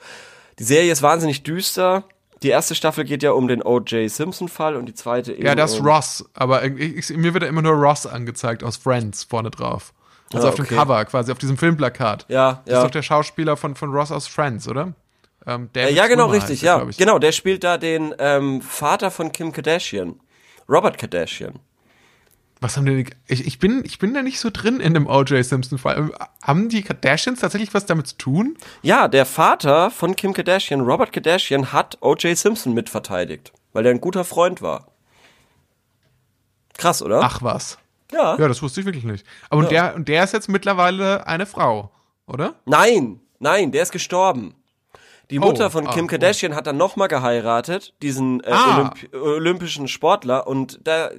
Die 0.58 0.64
Serie 0.64 0.92
ist 0.92 1.02
wahnsinnig 1.02 1.42
düster. 1.42 2.04
Die 2.42 2.48
erste 2.48 2.74
Staffel 2.74 3.04
geht 3.04 3.22
ja 3.22 3.32
um 3.32 3.48
den 3.48 3.62
O.J. 3.62 4.10
Simpson-Fall 4.10 4.74
und 4.76 4.86
die 4.86 4.94
zweite 4.94 5.32
eben 5.32 5.44
Ja, 5.44 5.54
das 5.54 5.74
ist 5.74 5.80
um, 5.80 5.86
Ross, 5.86 6.24
aber 6.34 6.64
ich, 6.64 7.10
ich, 7.10 7.16
mir 7.16 7.34
wird 7.34 7.42
ja 7.42 7.48
immer 7.48 7.62
nur 7.62 7.74
Ross 7.74 8.06
angezeigt 8.06 8.64
aus 8.64 8.76
Friends 8.78 9.24
vorne 9.24 9.50
drauf. 9.50 9.92
Also 10.32 10.46
Ah, 10.46 10.50
auf 10.50 10.56
dem 10.56 10.64
okay. 10.64 10.74
Cover, 10.76 11.04
quasi 11.04 11.32
auf 11.32 11.38
diesem 11.38 11.58
Filmplakat. 11.58 12.24
Ja, 12.28 12.62
Das 12.64 12.72
ja. 12.72 12.78
ist 12.78 12.84
doch 12.86 12.90
der 12.90 13.02
Schauspieler 13.02 13.56
von, 13.56 13.74
von 13.74 13.90
Ross 13.92 14.10
aus 14.10 14.26
Friends, 14.26 14.68
oder? 14.68 14.94
Ähm, 15.46 15.68
Äh, 15.74 15.92
ja, 15.92 16.06
genau, 16.06 16.24
Schwimmer 16.28 16.34
richtig, 16.36 16.62
heißt 16.62 16.64
er, 16.64 16.84
ja. 16.84 16.90
Genau, 16.96 17.18
der 17.18 17.32
spielt 17.32 17.62
da 17.64 17.76
den 17.78 18.14
ähm, 18.18 18.62
Vater 18.62 19.10
von 19.10 19.32
Kim 19.32 19.52
Kardashian. 19.52 20.18
Robert 20.68 20.98
Kardashian. 20.98 21.58
Was 22.62 22.76
haben 22.76 22.84
die, 22.84 23.06
ich, 23.26 23.46
ich, 23.46 23.58
bin, 23.58 23.82
ich 23.86 23.98
bin 23.98 24.12
da 24.12 24.22
nicht 24.22 24.38
so 24.38 24.50
drin 24.52 24.80
in 24.80 24.92
dem 24.92 25.06
O.J. 25.06 25.42
Simpson-Fall. 25.44 26.12
Haben 26.42 26.68
die 26.68 26.82
Kardashians 26.82 27.40
tatsächlich 27.40 27.72
was 27.72 27.86
damit 27.86 28.06
zu 28.08 28.18
tun? 28.18 28.58
Ja, 28.82 29.08
der 29.08 29.24
Vater 29.24 29.90
von 29.90 30.14
Kim 30.14 30.34
Kardashian, 30.34 30.82
Robert 30.82 31.10
Kardashian, 31.12 31.72
hat 31.72 31.96
O.J. 32.02 32.36
Simpson 32.36 32.74
mitverteidigt, 32.74 33.52
weil 33.72 33.86
er 33.86 33.92
ein 33.92 34.00
guter 34.00 34.24
Freund 34.24 34.60
war. 34.60 34.88
Krass, 36.76 37.02
oder? 37.02 37.20
Ach 37.22 37.40
was. 37.42 37.78
Ja. 38.12 38.36
Ja, 38.38 38.48
das 38.48 38.60
wusste 38.62 38.80
ich 38.80 38.86
wirklich 38.86 39.04
nicht. 39.04 39.24
Aber 39.48 39.60
und, 39.60 39.70
Ja. 39.72 39.88
der, 39.88 39.94
und 39.96 40.08
der 40.08 40.24
ist 40.24 40.32
jetzt 40.32 40.48
mittlerweile 40.48 41.26
eine 41.26 41.46
Frau, 41.46 41.90
oder? 42.26 42.54
Nein, 42.66 43.20
nein, 43.38 43.72
der 43.72 43.82
ist 43.84 43.92
gestorben. 43.92 44.54
Die 45.30 45.38
Oh, 45.38 45.42
Mutter 45.44 45.70
von 45.70 45.86
ah, 45.86 45.92
Kim 45.92 46.04
oh. 46.06 46.08
Kardashian 46.08 46.54
hat 46.54 46.66
dann 46.66 46.76
nochmal 46.76 47.08
geheiratet, 47.08 47.94
diesen 48.02 48.40
äh, 48.40 48.50
Ah. 48.50 48.76
Olymp 48.76 49.14
olympischen 49.14 49.88
Sportler. 49.88 50.46
Und 50.46 50.80
da 50.84 51.10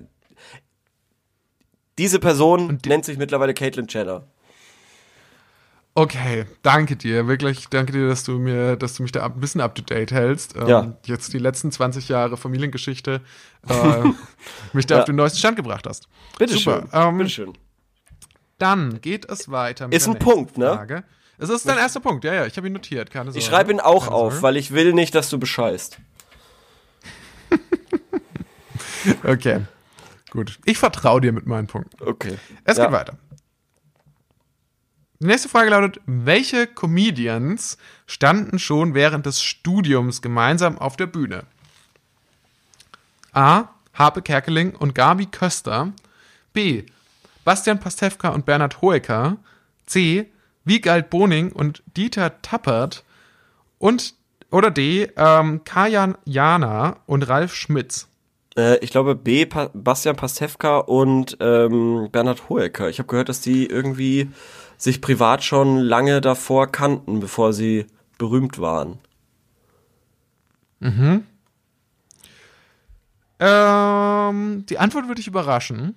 diese 2.01 2.20
Person 2.20 2.79
die- 2.79 2.89
nennt 2.89 3.05
sich 3.05 3.17
mittlerweile 3.17 3.53
Caitlyn 3.53 3.86
Jenner. 3.88 4.24
Okay, 5.93 6.46
danke 6.63 6.96
dir, 6.96 7.27
wirklich, 7.27 7.67
danke 7.67 7.91
dir, 7.91 8.08
dass 8.08 8.24
du 8.24 8.39
mir, 8.39 8.77
dass 8.77 8.93
du 8.96 9.03
mich 9.03 9.12
da 9.12 9.25
ein 9.25 9.39
bisschen 9.41 9.60
up 9.62 9.75
to 9.75 9.81
date 9.81 10.12
hältst. 10.12 10.55
Ähm, 10.55 10.67
Ja. 10.67 10.93
Jetzt 11.05 11.34
die 11.34 11.38
letzten 11.38 11.70
20 11.72 12.08
Jahre 12.08 12.38
Familiengeschichte 12.38 13.20
äh, 13.67 13.74
mich 14.74 14.86
da 14.86 14.96
Ja. 14.96 15.00
auf 15.01 15.05
den 15.05 15.17
neuesten 15.17 15.39
Stand 15.39 15.58
gebracht 15.58 15.86
hast. 15.86 16.08
Bitte 16.39 16.53
Super, 16.58 16.88
schön. 16.89 16.89
ähm, 16.93 17.17
Bitte 17.17 17.29
schön. 17.29 17.53
Dann 18.58 19.01
geht 19.01 19.29
es 19.29 19.51
weiter 19.51 19.88
mit 19.88 19.96
Ist 19.98 20.08
der 20.08 20.13
ein 20.13 20.20
Punkt, 20.20 20.58
ne? 20.58 20.67
Frage. 20.74 21.03
Es 21.38 21.50
ist 21.50 21.67
dein 21.67 21.77
erster 21.77 22.00
Punkt, 22.00 22.24
ja, 22.24 22.34
ja, 22.36 22.46
ich 22.46 22.55
habe 22.55 22.67
ihn 22.67 22.74
notiert, 22.74 23.12
keine 23.12 23.25
Sorge. 23.31 23.39
Ich 23.39 23.46
schreibe 23.46 23.72
ihn 23.72 23.79
auch 23.79 24.05
Keine 24.05 24.15
auf, 24.15 24.31
Sorge. 24.34 24.43
weil 24.43 24.58
ich 24.58 24.72
will 24.72 24.93
nicht, 24.93 25.13
dass 25.13 25.29
du 25.29 25.38
bescheißt. 25.39 25.98
Okay, 29.24 29.62
gut. 30.31 30.59
Ich 30.65 30.79
vertraue 30.79 31.21
dir 31.21 31.31
mit 31.31 31.45
meinen 31.45 31.67
Punkten. 31.67 32.03
Okay. 32.03 32.38
Es 32.63 32.77
Ja. 32.77 32.85
geht 32.85 32.93
weiter. 32.93 33.17
Die 35.19 35.27
nächste 35.27 35.50
Frage 35.50 35.69
lautet: 35.69 36.01
Welche 36.07 36.65
Comedians 36.65 37.77
standen 38.07 38.57
schon 38.57 38.95
während 38.95 39.27
des 39.27 39.43
Studiums 39.43 40.23
gemeinsam 40.23 40.79
auf 40.79 40.97
der 40.97 41.05
Bühne? 41.05 41.43
A. 43.33 43.65
Harpe 43.93 44.21
Kerkeling 44.21 44.73
und 44.75 44.95
Gabi 44.95 45.27
Köster. 45.27 45.93
B. 46.53 46.85
Bastian 47.43 47.79
Pastewka 47.79 48.29
und 48.29 48.45
Bernhard 48.45 48.81
Hoeker. 48.81 49.38
C. 49.85 50.31
Wiegald 50.63 51.09
Boning 51.09 51.51
und 51.51 51.83
Dieter 51.97 52.41
Tappert. 52.41 53.03
Und 53.77 54.15
oder 54.50 54.71
D. 54.71 55.11
Ähm, 55.15 55.63
Kajan 55.63 56.17
Jana 56.25 56.97
und 57.05 57.23
Ralf 57.23 57.53
Schmitz. 57.55 58.07
Äh, 58.58 58.77
ich 58.79 58.91
glaube 58.91 59.15
B. 59.15 59.46
Pa 59.46 59.70
Bastian 59.74 60.15
Pastewka 60.15 60.79
und 60.79 61.38
ähm, 61.39 62.10
Bernhard 62.12 62.50
Hoeker. 62.50 62.89
Ich 62.89 63.00
habe 63.00 63.08
gehört, 63.08 63.29
dass 63.29 63.41
die 63.41 63.65
irgendwie 63.65 64.29
sich 64.77 65.01
privat 65.01 65.43
schon 65.43 65.77
lange 65.77 66.22
davor 66.22 66.67
kannten, 66.72 67.20
bevor 67.20 67.53
sie 67.53 67.86
berühmt 68.17 68.60
waren. 68.60 69.00
Ähm, 73.39 74.65
die 74.67 74.77
Antwort 74.79 75.05
würde 75.05 75.15
dich 75.15 75.27
überraschen. 75.27 75.96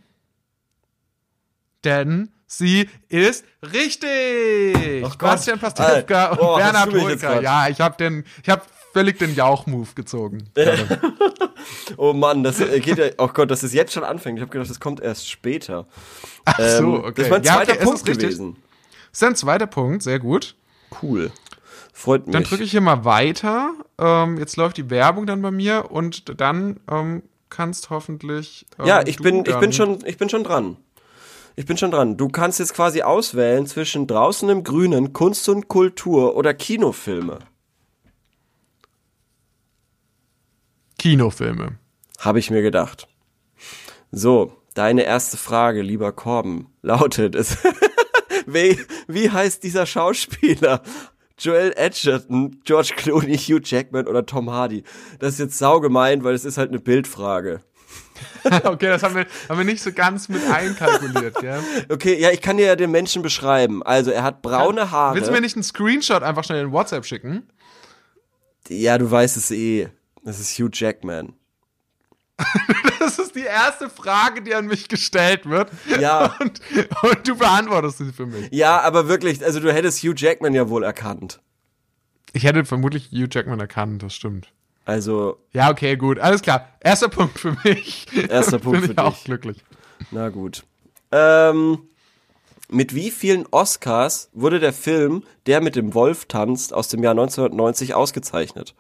Denn 1.85 2.31
sie 2.47 2.89
ist 3.09 3.45
richtig. 3.63 5.03
Bastian 5.19 5.59
Pastewka 5.59 6.27
Alter. 6.29 6.41
und 6.41 6.49
Oh, 6.49 6.57
Bernhard 6.57 6.93
Hoeker. 6.93 7.43
Ja, 7.43 7.69
ich 7.69 7.81
habe 7.81 7.97
den, 7.97 8.25
ich 8.43 8.49
habe 8.49 8.63
völlig 8.95 9.19
den 9.19 9.35
Jauch-Move 9.35 9.89
gezogen. 9.95 10.45
Oh 11.97 12.13
Mann, 12.13 12.43
das 12.45 12.61
äh, 12.61 12.79
geht 12.81 12.99
ja. 12.99 13.07
Oh 13.19 13.29
Gott, 13.29 13.51
dass 13.51 13.63
es 13.63 13.73
jetzt 13.73 13.93
schon 13.93 14.05
anfängt. 14.05 14.39
Ich 14.39 14.43
habe 14.43 14.53
gedacht, 14.53 14.69
das 14.69 14.81
kommt 14.81 15.01
erst 15.01 15.31
später. 15.31 15.87
Ach 16.45 16.59
so, 16.59 16.65
Ähm, 16.65 16.95
okay. 17.05 17.13
Das 17.17 17.25
ist 17.27 17.31
mein 17.31 17.43
Ja, 17.43 17.55
zweiter 17.57 17.73
okay, 17.73 17.85
Punkt 17.85 18.05
gewesen. 18.05 18.57
Das 19.11 19.23
ist 19.23 19.29
ein 19.29 19.37
zweiter 19.37 19.67
Punkt, 19.67 20.03
sehr 20.03 20.19
gut. 20.19 20.57
Cool. 21.03 21.31
Freut 21.93 22.27
mich. 22.27 22.33
Dann 22.35 22.45
drücke 22.45 22.65
ich 22.65 22.71
hier 22.73 22.81
mal 22.81 23.05
weiter. 23.05 23.73
Ähm, 23.99 24.39
jetzt 24.39 24.57
läuft 24.57 24.77
die 24.77 24.91
Werbung 24.91 25.27
dann 25.27 25.41
bei 25.41 25.51
mir 25.51 25.91
und 25.91 26.39
dann 26.41 26.81
ähm, 26.91 27.23
kannst 27.51 27.91
hoffentlich. 27.91 28.67
Ähm, 28.79 28.87
ja, 28.87 29.07
ich 29.07 29.19
bin, 29.19 29.45
ich 29.47 29.57
bin 29.59 29.73
schon, 29.73 30.05
ich 30.05 30.19
bin 30.19 30.29
schon 30.29 30.45
dran. 30.45 30.77
Ich 31.57 31.67
bin 31.67 31.77
schon 31.77 31.93
dran. 31.93 32.17
Du 32.17 32.29
kannst 32.29 32.59
jetzt 32.59 32.75
quasi 32.75 33.03
auswählen 33.03 33.67
zwischen 33.67 34.07
draußen 34.07 34.49
im 34.51 34.65
Grünen, 34.65 35.13
Kunst 35.13 35.49
und 35.49 35.69
Kultur 35.69 36.37
oder 36.37 36.53
Kinofilme. 36.53 37.39
Kinofilme. 41.05 41.77
Habe 42.19 42.39
ich 42.39 42.51
mir 42.51 42.63
gedacht. 42.63 43.09
So, 44.11 44.57
deine 44.73 45.03
erste 45.03 45.37
Frage, 45.37 45.83
lieber 45.83 46.13
Korben, 46.13 46.73
lautet 46.81 47.35
es. 47.35 47.59
wie, 48.47 48.81
wie 49.07 49.31
heißt 49.31 49.63
dieser 49.63 49.85
Schauspieler? 49.85 50.81
Joel 51.39 51.75
Edgerton, 51.77 52.59
George 52.65 52.95
Clooney, 52.97 53.37
Hugh 53.37 53.61
Jackman 53.63 54.07
oder 54.07 54.25
Tom 54.25 54.51
Hardy? 54.51 54.83
Das 55.19 55.35
ist 55.35 55.41
jetzt 55.41 55.59
saugemein, 55.59 56.25
weil 56.25 56.33
es 56.33 56.47
ist 56.47 56.57
halt 56.57 56.71
eine 56.71 56.81
Bildfrage. 56.81 57.61
okay, 58.65 58.87
das 58.87 59.03
haben 59.03 59.15
wir, 59.15 59.27
haben 59.51 59.59
wir 59.59 59.67
nicht 59.67 59.83
so 59.83 59.93
ganz 59.93 60.31
mit 60.31 60.41
einkalkuliert, 60.51 61.35
gell? 61.39 61.61
Okay, 61.91 62.19
ja, 62.19 62.31
ich 62.31 62.41
kann 62.41 62.57
dir 62.57 62.65
ja 62.65 62.77
den 62.77 62.91
Menschen 62.91 63.21
beschreiben. 63.21 63.83
Also, 63.83 64.11
er 64.11 64.23
hat 64.23 64.41
braune 64.41 64.91
Haare. 64.91 65.17
Willst 65.17 65.29
du 65.29 65.35
mir 65.35 65.43
nicht 65.43 65.55
einen 65.55 65.65
Screenshot 65.65 66.23
einfach 66.23 66.45
schnell 66.45 66.65
in 66.65 66.73
WhatsApp 66.73 67.05
schicken? 67.05 67.47
Ja, 68.69 68.97
du 68.97 69.11
weißt 69.11 69.37
es 69.37 69.51
eh. 69.51 69.91
Das 70.25 70.41
ist 70.41 70.59
Hugh 70.59 70.71
Jackman. 70.73 71.35
Das 72.99 73.19
ist 73.19 73.35
die 73.37 73.41
erste 73.43 73.91
Frage, 73.91 74.41
die 74.41 74.55
an 74.55 74.67
mich 74.67 74.89
gestellt 74.89 75.45
wird. 75.49 75.71
Ja. 76.01 76.35
Und, 76.41 76.61
und 77.03 77.29
du 77.29 77.37
beantwortest 77.37 77.99
sie 77.99 78.13
für 78.15 78.25
mich. 78.25 78.49
Ja, 78.51 78.81
aber 78.81 79.09
wirklich, 79.09 79.45
also 79.45 79.61
du 79.61 79.71
hättest 79.71 80.03
Hugh 80.03 80.15
Jackman 80.17 80.55
ja 80.55 80.71
wohl 80.71 80.83
erkannt. 80.85 81.43
Ich 82.33 82.45
hätte 82.45 82.65
vermutlich 82.65 83.11
Hugh 83.13 83.29
Jackman 83.31 83.61
erkannt, 83.61 84.03
das 84.03 84.15
stimmt. 84.15 84.53
Also, 84.87 85.39
Ja, 85.53 85.71
okay, 85.71 85.97
gut, 85.97 86.19
alles 86.19 86.41
klar. 86.41 86.67
Erster 86.81 87.09
Punkt 87.11 87.39
für 87.39 87.55
mich. 87.63 88.07
Erster 88.31 88.59
Punkt 88.61 88.81
Bin 88.81 88.87
für 88.87 88.93
ich 88.93 88.99
auch 88.99 89.15
dich. 89.15 89.25
glücklich. 89.25 89.59
na 90.11 90.31
gut. 90.31 90.65
Ähm, 91.13 91.81
mit 92.71 92.95
wie 92.95 93.11
vielen 93.11 93.47
Oscars 93.51 94.31
wurde 94.33 94.61
der 94.61 94.73
Film 94.73 95.25
Der 95.47 95.61
mit 95.61 95.77
dem 95.77 95.93
Wolf 95.93 96.25
tanzt 96.25 96.73
aus 96.73 96.89
dem 96.89 97.03
Jahr 97.03 97.13
1990 97.13 97.93
ausgezeichnet? 97.95 98.75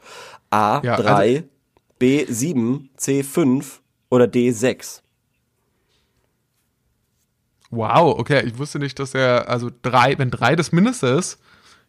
A 0.54 0.80
Ja, 0.84 0.96
3, 0.96 1.44
B 1.98 2.24
7, 2.28 2.90
C 2.96 3.22
5 3.22 3.82
oder 4.10 4.26
D 4.26 4.50
6? 4.50 5.02
Wow, 7.70 8.18
okay, 8.18 8.44
ich 8.46 8.56
wusste 8.56 8.78
nicht, 8.78 8.98
dass 9.00 9.14
er, 9.14 9.48
also 9.48 9.68
drei, 9.82 10.16
wenn 10.18 10.30
drei 10.30 10.54
das 10.54 10.70
Mindeste 10.70 11.08
ist, 11.08 11.40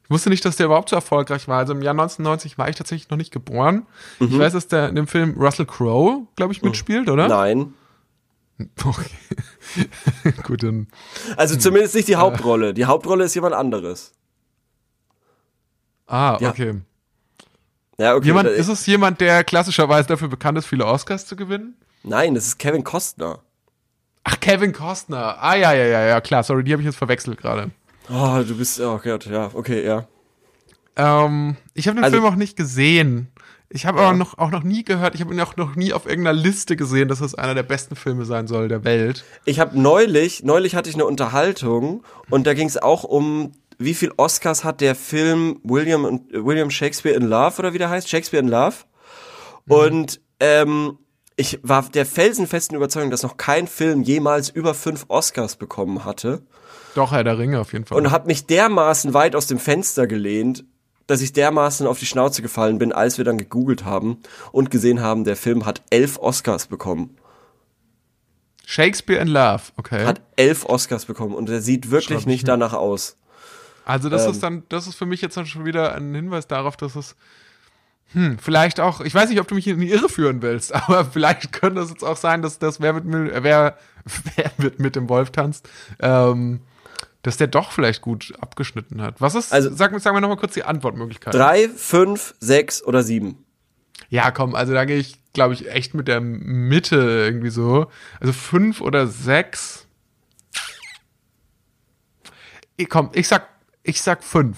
ich 0.04 0.10
wusste 0.10 0.30
nicht, 0.30 0.46
dass 0.46 0.56
der 0.56 0.68
überhaupt 0.68 0.90
so 0.90 0.96
erfolgreich 0.96 1.48
war. 1.48 1.60
Also 1.60 1.74
im 1.74 1.82
Jahr 1.82 1.94
1990 1.94 2.58
war 2.58 2.70
ich 2.70 2.76
tatsächlich 2.76 3.10
noch 3.10 3.18
nicht 3.18 3.32
geboren. 3.32 3.88
Mhm. 4.20 4.28
Ich 4.28 4.40
weiß, 4.40 4.54
dass 4.54 4.68
der 4.68 4.90
in 4.90 4.96
dem 4.96 5.08
Film 5.08 5.36
Russell 5.38 5.66
Crowe, 5.66 6.28
glaube 6.36 6.54
ich, 6.54 6.62
mitspielt, 6.62 7.10
oder? 7.10 7.28
Nein. 7.28 7.74
Okay. 8.86 9.10
Gut, 10.44 10.64
dann. 10.64 10.88
Also 11.36 11.58
zumindest 11.58 11.94
nicht 11.94 12.08
die 12.08 12.16
Hauptrolle. 12.16 12.74
Die 12.74 12.86
Hauptrolle 12.86 13.26
ist 13.26 13.36
jemand 13.36 13.54
anderes. 13.54 14.14
Ah, 16.08 16.36
okay. 16.36 16.82
Ja, 17.98 18.16
okay. 18.16 18.26
Jemand, 18.28 18.50
ist 18.50 18.68
es 18.68 18.86
jemand, 18.86 19.22
der 19.22 19.44
klassischerweise 19.44 20.08
dafür 20.08 20.28
bekannt 20.28 20.58
ist, 20.58 20.66
viele 20.66 20.86
Oscars 20.86 21.26
zu 21.26 21.36
gewinnen? 21.36 21.76
Nein, 22.04 22.36
das 22.36 22.48
ist 22.48 22.60
Kevin 22.60 22.84
Costner. 22.84 23.40
Ach, 24.24 24.40
Kevin 24.40 24.74
Costner. 24.74 25.38
Ah, 25.42 25.56
ja, 25.56 25.74
ja, 25.74 25.86
ja, 25.86 26.06
ja, 26.06 26.22
klar. 26.22 26.44
Sorry, 26.44 26.64
die 26.64 26.72
habe 26.74 26.82
ich 26.82 26.86
jetzt 26.88 26.98
verwechselt 26.98 27.38
gerade. 27.40 27.72
Oh, 28.10 28.42
du 28.48 28.56
bist, 28.58 28.80
oh 28.82 29.00
Gott, 29.04 29.26
ja, 29.26 29.50
okay, 29.54 29.86
ja. 29.86 30.08
Ähm, 30.96 31.56
ich 31.74 31.88
habe 31.88 31.96
den 31.98 32.04
Also- 32.04 32.18
Film 32.18 32.26
auch 32.32 32.36
nicht 32.38 32.56
gesehen. 32.58 33.32
Ich 33.70 33.86
habe 33.88 34.00
aber 34.00 34.16
noch, 34.16 34.38
auch 34.38 34.52
noch 34.52 34.64
nie 34.64 34.84
gehört, 34.86 35.16
ich 35.16 35.22
habe 35.22 35.34
ihn 35.34 35.42
auch 35.42 35.58
noch 35.58 35.76
nie 35.76 35.92
auf 35.92 36.06
irgendeiner 36.06 36.38
Liste 36.40 36.76
gesehen, 36.76 37.10
dass 37.10 37.20
das 37.20 37.34
einer 37.36 37.56
der 37.56 37.64
besten 37.64 37.96
Filme 37.96 38.24
sein 38.24 38.48
soll 38.48 38.68
der 38.68 38.84
Welt. 38.84 39.26
Ich 39.44 39.60
habe 39.60 39.78
neulich, 39.80 40.44
neulich 40.44 40.76
hatte 40.76 40.88
ich 40.90 40.96
eine 40.96 41.06
Unterhaltung 41.06 42.04
und 42.30 42.46
da 42.48 42.54
ging 42.54 42.68
es 42.68 42.78
auch 42.78 43.04
um, 43.04 43.52
wie 43.78 43.94
viel 43.94 44.12
Oscars 44.18 44.64
hat 44.64 44.82
der 44.82 44.96
Film 44.96 45.60
William 45.64 46.06
und 46.06 46.34
äh, 46.34 46.46
William 46.46 46.70
Shakespeare 46.70 47.16
in 47.16 47.24
Love 47.24 47.60
oder 47.60 47.74
wie 47.74 47.78
der 47.78 47.90
heißt, 47.90 48.10
Shakespeare 48.10 48.44
in 48.44 48.50
Love. 48.50 48.76
Und 49.68 50.22
ähm, 50.40 51.00
ich 51.36 51.60
war 51.64 51.84
der 51.90 52.06
felsenfesten 52.06 52.78
Überzeugung, 52.78 53.12
dass 53.12 53.24
noch 53.24 53.38
kein 53.38 53.68
Film 53.68 54.04
jemals 54.04 54.50
über 54.50 54.74
fünf 54.74 55.06
Oscars 55.08 55.56
bekommen 55.56 56.06
hatte 56.06 56.44
Doch, 56.94 57.12
Herr 57.12 57.24
der 57.24 57.38
Ringe 57.38 57.60
auf 57.60 57.74
jeden 57.74 57.86
Fall. 57.86 57.98
und 57.98 58.12
habe 58.12 58.28
mich 58.28 58.46
dermaßen 58.46 59.14
weit 59.14 59.36
aus 59.36 59.48
dem 59.48 59.60
Fenster 59.60 60.08
gelehnt, 60.08 60.64
dass 61.08 61.22
ich 61.22 61.34
dermaßen 61.34 61.88
auf 61.88 62.00
die 62.00 62.06
Schnauze 62.06 62.42
gefallen 62.42 62.78
bin, 62.78 62.92
als 62.92 63.18
wir 63.18 63.26
dann 63.26 63.38
gegoogelt 63.38 63.86
haben 63.86 64.20
und 64.52 64.72
gesehen 64.72 65.02
haben, 65.02 65.24
der 65.24 65.36
Film 65.36 65.66
hat 65.66 65.84
elf 65.90 66.18
Oscars 66.18 66.68
bekommen. 66.68 67.18
Shakespeare 68.66 69.22
in 69.22 69.28
Love, 69.28 69.62
okay. 69.78 70.06
Hat 70.06 70.22
elf 70.38 70.66
Oscars 70.66 71.06
bekommen 71.06 71.36
und 71.36 71.50
er 71.50 71.62
sieht 71.62 71.92
wirklich 71.92 72.26
nicht 72.26 72.48
danach 72.48 72.74
aus. 72.74 73.18
Also 73.86 74.10
das 74.10 74.26
Ähm. 74.26 74.32
ist 74.32 74.44
dann, 74.44 74.64
das 74.70 74.88
ist 74.88 74.96
für 74.96 75.06
mich 75.06 75.22
jetzt 75.22 75.38
dann 75.38 75.46
schon 75.46 75.64
wieder 75.66 75.96
ein 75.96 76.14
Hinweis 76.14 76.48
darauf, 76.48 76.76
dass 76.76 76.96
es 76.96 77.16
hm, 78.14 78.38
vielleicht 78.40 78.80
auch, 78.80 79.02
ich 79.02 79.14
weiß 79.16 79.30
nicht, 79.30 79.40
ob 79.40 79.48
du 79.48 79.56
mich 79.56 79.68
in 79.68 79.80
die 79.80 79.90
Irre 79.92 80.10
führen 80.10 80.42
willst, 80.42 80.74
aber 80.76 81.06
vielleicht 81.06 81.52
könnte 81.54 81.82
es 81.82 81.90
jetzt 81.90 82.04
auch 82.04 82.18
sein, 82.18 82.42
dass 82.42 82.60
das 82.60 82.82
wer 82.82 82.94
mit, 82.94 83.04
wer, 83.44 83.78
wer 84.36 84.52
mit, 84.58 84.80
mit 84.80 84.96
dem 84.96 85.08
Wolf 85.10 85.32
tanzt, 85.32 85.70
ähm, 86.00 86.62
dass 87.22 87.38
der 87.38 87.48
doch 87.48 87.72
vielleicht 87.72 88.02
gut 88.02 88.34
abgeschnitten 88.40 89.02
hat. 89.02 89.22
Was 89.22 89.36
ist, 89.36 89.52
Also- 89.54 89.74
sag, 89.74 89.98
sag 90.00 90.14
mir 90.14 90.22
nochmal 90.22 90.38
kurz 90.38 90.54
die 90.54 90.64
Antwortmöglichkeit. 90.64 91.34
Drei, 91.34 91.68
fünf, 91.70 92.36
sechs 92.40 92.84
oder 92.84 93.04
sieben. 93.04 93.44
Ja, 94.10 94.30
komm, 94.32 94.56
also 94.56 94.74
da 94.74 94.86
gehe 94.86 94.98
ich, 94.98 95.20
glaube 95.34 95.54
ich, 95.56 95.70
echt 95.72 95.94
mit 95.96 96.08
der 96.08 96.22
Mitte 96.22 96.96
irgendwie 96.98 97.50
so. 97.50 97.88
Also 98.20 98.34
fünf 98.34 98.82
oder 98.82 99.08
sechs. 99.08 99.88
Ich, 102.78 102.90
komm, 102.90 103.10
ich 103.14 103.28
sag, 103.28 103.48
ich 103.86 104.02
sag 104.02 104.24
fünf. 104.24 104.58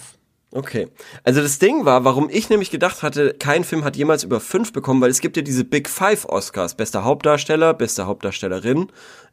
Okay. 0.51 0.87
Also 1.23 1.41
das 1.41 1.59
Ding 1.59 1.83
war, 1.85 2.05
warum 2.05 2.29
ich 2.29 2.49
nämlich 2.49 2.71
gedacht 2.71 3.03
hatte, 3.03 3.35
kein 3.37 3.63
Film 3.63 3.83
hat 3.83 3.97
jemals 3.97 4.23
über 4.23 4.39
fünf 4.39 4.71
bekommen, 4.71 5.01
weil 5.01 5.09
es 5.11 5.19
gibt 5.19 5.35
ja 5.35 5.43
diese 5.43 5.65
Big 5.65 5.89
Five 5.89 6.25
Oscars. 6.25 6.75
Bester 6.75 7.03
Hauptdarsteller, 7.03 7.73
beste 7.73 8.07
Hauptdarstellerin, 8.07 8.87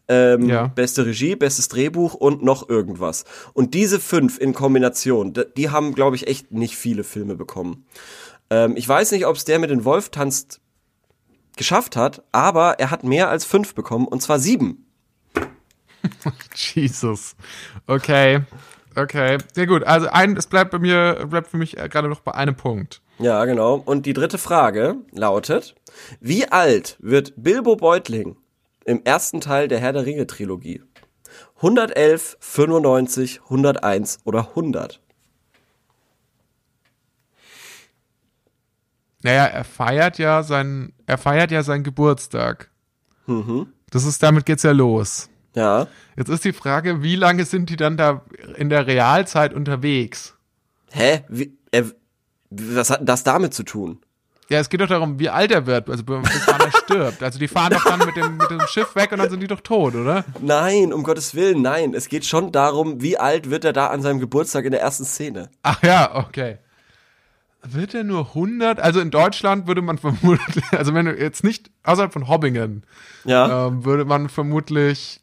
ähm, 0.09 0.49
Ja. 0.49 0.67
beste 0.67 1.07
Regie, 1.07 1.37
bestes 1.37 1.69
Drehbuch 1.69 2.15
und 2.15 2.43
noch 2.43 2.69
irgendwas. 2.69 3.25
Und 3.53 3.75
diese 3.75 4.01
fünf 4.01 4.39
in 4.39 4.53
Kombination, 4.55 5.33
die 5.57 5.71
haben, 5.71 5.95
glaube 5.95 6.17
ich, 6.17 6.27
echt 6.27 6.51
nicht 6.51 6.77
viele 6.77 7.05
Filme 7.05 7.37
bekommen. 7.37 7.87
Ähm, 8.51 8.77
ich 8.77 8.87
weiß 8.87 9.13
nicht, 9.13 9.27
ob 9.27 9.37
es 9.37 9.45
der 9.45 9.61
mit 9.61 9.71
den 9.71 9.85
Wolf 9.85 10.11
tanzt 10.11 10.61
geschafft 11.57 11.95
hat, 11.97 12.25
aber 12.33 12.81
er 12.81 12.91
hat 12.91 13.05
mehr 13.05 13.29
als 13.31 13.45
fünf 13.45 13.75
bekommen, 13.75 14.09
und 14.09 14.21
zwar 14.21 14.41
sieben. 14.41 14.85
Jesus. 16.55 17.37
Okay. 17.87 18.41
Okay. 18.97 19.39
Sehr 19.53 19.67
gut. 19.67 19.85
Also 19.85 20.09
ein, 20.09 20.37
es 20.37 20.47
bleibt 20.47 20.71
bei 20.71 20.79
mir, 20.79 21.27
bleibt 21.29 21.49
für 21.49 21.57
mich 21.57 21.79
äh, 21.79 21.89
gerade 21.89 22.09
noch 22.09 22.21
bei 22.21 22.33
einem 22.33 22.55
Punkt. 22.55 23.01
Ja, 23.19 23.45
genau. 23.45 23.83
Und 23.85 24.07
die 24.07 24.13
dritte 24.13 24.39
Frage 24.39 24.97
lautet, 25.13 25.75
wie 26.21 26.47
alt 26.49 26.97
wird 27.01 27.33
Bilbo 27.37 27.77
Beutling 27.77 28.37
im 28.85 29.03
ersten 29.05 29.41
Teil 29.41 29.69
der 29.69 29.79
Herr 29.81 29.93
der 29.93 30.07
Ringe 30.07 30.27
Trilogie? 30.27 30.83
111, 31.57 32.37
95, 32.41 33.41
101 33.45 34.19
oder 34.25 34.49
100? 34.51 35.01
Naja, 39.23 39.47
er 39.47 39.65
feiert 39.65 40.19
ja 40.19 40.43
sein, 40.43 40.93
er 41.07 41.17
feiert 41.17 41.51
ja 41.51 41.63
seinen 41.63 41.83
Geburtstag. 41.83 42.71
Das 43.91 44.05
ist, 44.05 44.23
damit 44.23 44.45
geht's 44.45 44.65
ja 44.65 44.73
los. 44.73 45.31
Ja. 45.55 45.87
Jetzt 46.17 46.29
ist 46.31 46.45
die 46.45 46.53
Frage, 46.53 47.03
wie 47.03 47.17
lange 47.17 47.45
sind 47.45 47.71
die 47.71 47.77
dann 47.77 47.97
da 47.97 48.23
in 48.57 48.71
der 48.71 48.87
Realzeit 48.87 49.55
unterwegs? 49.55 50.35
Hä? 50.93 51.23
Wie, 51.29 51.57
er, 51.71 51.85
was 52.51 52.91
hat 52.91 53.01
denn 53.01 53.07
das 53.07 53.25
damit 53.25 53.55
zu 53.55 53.63
tun? 53.63 54.01
Ja, 54.51 54.59
es 54.61 54.69
geht 54.69 54.83
doch 54.83 54.89
darum, 54.89 55.19
wie 55.19 55.31
alt 55.31 55.51
er 55.53 55.65
wird, 55.67 55.89
also 55.89 56.05
bis 56.05 56.47
wann 56.47 56.61
er 56.61 56.71
stirbt. 56.85 57.23
Also 57.23 57.39
die 57.39 57.49
fahren 57.49 57.73
doch 57.73 57.85
dann 57.85 58.01
mit 58.01 58.15
dem, 58.15 58.37
mit 58.37 58.51
dem 58.51 58.61
Schiff 58.69 58.95
weg 58.95 59.11
und 59.13 59.19
dann 59.19 59.31
sind 59.31 59.41
die 59.41 59.47
doch 59.47 59.63
tot, 59.63 59.95
oder? 59.95 60.25
Nein, 60.41 60.93
um 60.93 61.03
Gottes 61.03 61.35
Willen, 61.35 61.63
nein. 61.63 61.95
Es 61.95 62.09
geht 62.09 62.27
schon 62.27 62.53
darum, 62.53 63.01
wie 63.01 63.17
alt 63.17 63.49
wird 63.49 63.65
er 63.65 63.73
da 63.73 63.87
an 63.87 64.03
seinem 64.03 64.21
Geburtstag 64.21 64.67
in 64.67 64.73
der 64.73 64.83
ersten 64.83 65.05
Szene? 65.07 65.49
Ach 65.63 65.83
ja, 65.83 66.15
okay. 66.17 66.59
Wird 67.63 67.95
er 67.95 68.05
nur 68.05 68.27
100? 68.29 68.79
Also 68.81 69.01
in 69.01 69.11
Deutschland 69.11 69.67
würde 69.67 69.81
man 69.81 69.97
vermutlich, 69.97 70.63
also 70.73 70.93
wenn 70.93 71.07
du 71.07 71.13
jetzt 71.19 71.43
nicht 71.43 71.71
außerhalb 71.83 72.13
von 72.13 72.29
Hobbingen, 72.29 72.85
Ja. 73.25 73.69
ähm, 73.69 73.87
würde 73.87 74.05
man 74.05 74.29
vermutlich 74.29 75.23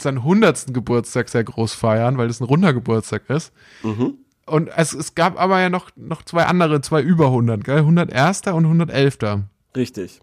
seinen 0.00 0.18
100. 0.18 0.72
Geburtstag 0.72 1.28
sehr 1.28 1.44
groß 1.44 1.74
feiern, 1.74 2.16
weil 2.18 2.28
das 2.28 2.40
ein 2.40 2.44
runder 2.44 2.72
Geburtstag 2.72 3.28
ist. 3.28 3.52
Und 4.46 4.68
es, 4.76 4.92
es 4.92 5.14
gab 5.14 5.38
aber 5.40 5.60
ja 5.60 5.68
noch, 5.70 5.90
noch 5.96 6.22
zwei 6.22 6.44
andere, 6.46 6.80
zwei 6.80 7.02
über 7.02 7.26
100, 7.26 7.62
gell? 7.64 7.78
101. 7.78 8.42
und 8.48 8.64
111. 8.64 9.18
Richtig. 9.76 10.20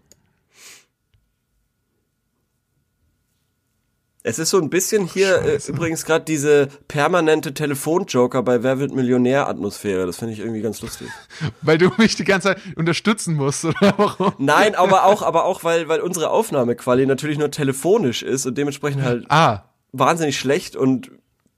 Es 4.22 4.38
ist 4.38 4.50
so 4.50 4.58
ein 4.60 4.68
bisschen 4.68 5.06
hier 5.06 5.40
äh, 5.42 5.58
übrigens 5.66 6.04
gerade 6.04 6.26
diese 6.26 6.68
permanente 6.88 7.54
Telefonjoker 7.54 8.42
bei 8.42 8.62
Wer 8.62 8.78
wird 8.78 8.92
Millionär 8.94 9.48
Atmosphäre. 9.48 10.04
Das 10.04 10.18
finde 10.18 10.34
ich 10.34 10.40
irgendwie 10.40 10.60
ganz 10.60 10.82
lustig. 10.82 11.08
Weil 11.62 11.78
du 11.78 11.90
mich 11.96 12.16
die 12.16 12.24
ganze 12.24 12.48
Zeit 12.48 12.58
unterstützen 12.76 13.34
musst, 13.34 13.64
oder 13.64 13.94
warum? 13.96 14.32
Nein, 14.38 14.74
aber 14.74 15.04
auch, 15.04 15.22
aber 15.22 15.44
auch, 15.46 15.64
weil, 15.64 15.88
weil 15.88 16.00
unsere 16.00 16.30
Aufnahmequali 16.30 17.06
natürlich 17.06 17.38
nur 17.38 17.50
telefonisch 17.50 18.22
ist 18.22 18.44
und 18.44 18.58
dementsprechend 18.58 19.02
halt 19.02 19.24
Ah, 19.30 19.64
wahnsinnig 19.92 20.38
schlecht 20.38 20.76
und 20.76 21.10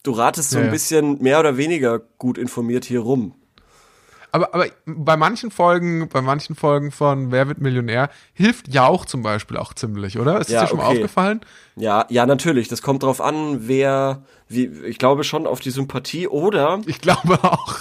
du 0.04 0.12
ratest 0.12 0.50
so 0.50 0.58
Ja, 0.58 0.64
ein 0.64 0.70
bisschen 0.70 1.20
mehr 1.20 1.40
oder 1.40 1.56
weniger 1.56 1.98
gut 2.18 2.38
informiert 2.38 2.84
hier 2.84 3.00
rum. 3.00 3.34
Aber, 4.32 4.54
aber 4.54 4.66
bei 4.86 5.18
manchen 5.18 5.50
Folgen, 5.50 6.08
bei 6.08 6.22
manchen 6.22 6.56
Folgen 6.56 6.90
von 6.90 7.30
Wer 7.30 7.48
wird 7.48 7.60
Millionär 7.60 8.08
hilft 8.32 8.72
Jauch 8.72 9.04
zum 9.04 9.22
Beispiel 9.22 9.58
auch 9.58 9.74
ziemlich, 9.74 10.18
oder? 10.18 10.40
Ist 10.40 10.48
Ja, 10.48 10.62
dir 10.62 10.68
schon 10.68 10.78
mal 10.78 10.86
okay. 10.86 10.96
aufgefallen? 10.96 11.40
Ja, 11.76 12.06
ja, 12.08 12.24
natürlich. 12.24 12.68
Das 12.68 12.80
kommt 12.80 13.02
drauf 13.02 13.20
an, 13.20 13.68
wer, 13.68 14.24
wie, 14.48 14.66
ich 14.86 14.98
glaube 14.98 15.24
schon 15.24 15.46
auf 15.46 15.60
die 15.60 15.70
Sympathie 15.70 16.28
oder 16.28 16.80
Ich 16.86 17.02
glaube 17.02 17.38
auch. 17.44 17.80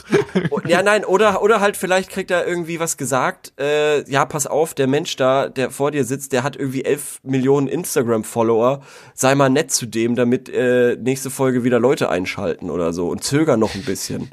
Ja, 0.68 0.84
nein, 0.84 1.06
oder, 1.06 1.42
oder 1.42 1.62
halt 1.62 1.78
vielleicht 1.78 2.10
kriegt 2.10 2.32
er 2.32 2.46
irgendwie 2.46 2.82
was 2.82 2.98
gesagt, 2.98 3.54
äh, 3.58 4.10
ja, 4.10 4.26
pass 4.26 4.46
auf, 4.46 4.74
der 4.74 4.88
Mensch 4.88 5.16
da, 5.16 5.48
der 5.48 5.72
vor 5.72 5.92
dir 5.92 6.04
sitzt, 6.04 6.34
der 6.34 6.44
hat 6.44 6.58
irgendwie 6.58 6.84
11 6.84 7.22
Millionen 7.24 7.68
Instagram-Follower, 7.70 8.82
sei 9.14 9.36
mal 9.36 9.50
nett 9.50 9.72
zu 9.72 9.86
dem, 9.86 10.16
damit 10.16 10.50
äh, 10.50 10.98
nächste 10.98 11.30
Folge 11.30 11.64
wieder 11.64 11.80
Leute 11.80 12.10
einschalten 12.10 12.70
oder 12.70 12.92
so 12.92 13.08
und 13.08 13.24
zögern 13.24 13.60
noch 13.60 13.74
ein 13.74 13.84
bisschen. 13.84 14.32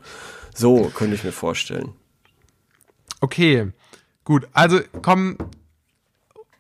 So, 0.53 0.91
könnte 0.93 1.15
ich 1.15 1.23
mir 1.23 1.31
vorstellen. 1.31 1.93
Okay, 3.21 3.73
gut. 4.25 4.47
Also 4.53 4.81
komm, 5.03 5.37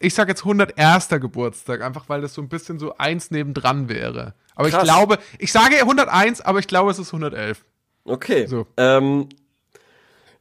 ich 0.00 0.14
sag 0.14 0.28
jetzt 0.28 0.42
101. 0.42 1.08
Geburtstag, 1.08 1.82
einfach 1.82 2.08
weil 2.08 2.20
das 2.20 2.34
so 2.34 2.42
ein 2.42 2.48
bisschen 2.48 2.78
so 2.78 2.96
eins 2.98 3.30
nebendran 3.30 3.88
wäre. 3.88 4.34
Aber 4.54 4.70
Krass. 4.70 4.82
ich 4.82 4.88
glaube, 4.88 5.18
ich 5.38 5.52
sage 5.52 5.76
101, 5.76 6.40
aber 6.40 6.58
ich 6.58 6.66
glaube, 6.66 6.90
es 6.90 6.98
ist 6.98 7.08
111. 7.08 7.64
Okay. 8.04 8.46
So. 8.46 8.66
Ähm, 8.76 9.28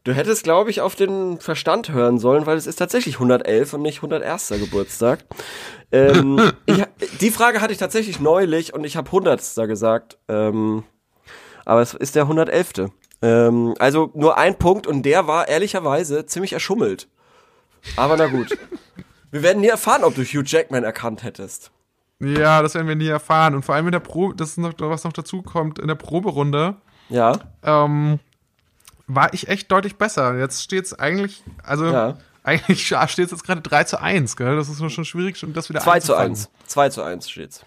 du 0.03 0.13
hättest, 0.13 0.43
glaube 0.43 0.69
ich, 0.69 0.82
auf 0.82 0.95
den 0.95 1.39
Verstand 1.39 1.89
hören 1.89 2.17
sollen, 2.17 2.45
weil 2.45 2.58
es 2.58 2.65
ist 2.65 2.77
tatsächlich 2.77 3.15
111 3.15 3.73
und 3.73 3.82
nicht 3.84 3.97
101. 3.97 4.49
Geburtstag. 4.60 5.25
Ähm, 5.91 6.51
ich, 6.65 6.84
die 7.21 7.32
Frage 7.32 7.62
hatte 7.62 7.73
ich 7.73 7.80
tatsächlich 7.80 8.19
neulich 8.19 8.73
und 8.73 8.86
ich 8.86 8.97
habe 8.97 9.08
100. 9.08 9.41
gesagt. 9.67 10.17
Ähm, 10.27 10.84
aber 11.65 11.82
es 11.82 11.93
ist 11.93 12.15
der 12.15 12.23
111. 12.23 12.89
Ähm, 13.21 13.73
also 13.80 14.12
nur 14.13 14.38
ein 14.38 14.58
Punkt 14.60 14.86
und 14.88 15.03
der 15.03 15.27
war 15.27 15.47
ehrlicherweise 15.47 16.25
ziemlich 16.25 16.53
erschummelt. 16.53 17.08
Aber 17.95 18.17
na 18.17 18.27
gut. 18.27 18.58
Wir 19.32 19.43
werden 19.43 19.62
nie 19.62 19.67
erfahren, 19.67 20.03
ob 20.03 20.15
du 20.15 20.23
Hugh 20.23 20.43
Jackman 20.45 20.84
erkannt 20.84 21.23
hättest. 21.23 21.71
Ja, 22.19 22.62
das 22.62 22.73
werden 22.75 22.88
wir 22.88 22.95
nie 22.95 23.10
erfahren. 23.10 23.53
Und 23.56 23.63
vor 23.63 23.75
allem 23.75 23.86
in 23.88 23.91
der 23.91 23.99
Probe, 23.99 24.36
das 24.36 24.51
ist 24.51 24.58
noch, 24.58 24.73
was 24.77 25.03
noch 25.03 25.12
dazu 25.13 25.41
kommt, 25.43 25.80
in 25.80 25.88
der 25.88 25.95
Proberunde, 25.95 26.75
Ja, 27.10 27.34
ähm, 27.62 28.19
war 29.06 29.34
ich 29.34 29.49
echt 29.49 29.71
deutlich 29.71 29.97
besser. 29.97 30.38
Jetzt 30.39 30.63
steht's 30.63 30.93
eigentlich, 30.93 31.43
also 31.62 31.86
Ja. 31.86 32.17
eigentlich 32.43 32.88
steht 33.08 33.25
es 33.25 33.32
jetzt 33.32 33.43
gerade 33.43 33.62
3 33.62 33.84
zu 33.84 34.01
1, 34.01 34.36
gell? 34.38 34.56
Das 34.56 34.69
ist 34.69 34.91
schon 34.91 35.06
schwierig, 35.06 35.38
schon 35.38 35.53
das 35.53 35.69
wieder 35.69 35.82
2 35.82 35.99
zu 35.99 36.15
einzufangen. 36.15 36.32
1. 36.32 36.49
2 36.67 36.89
zu 36.89 37.03
1 37.03 37.30
steht's. 37.30 37.65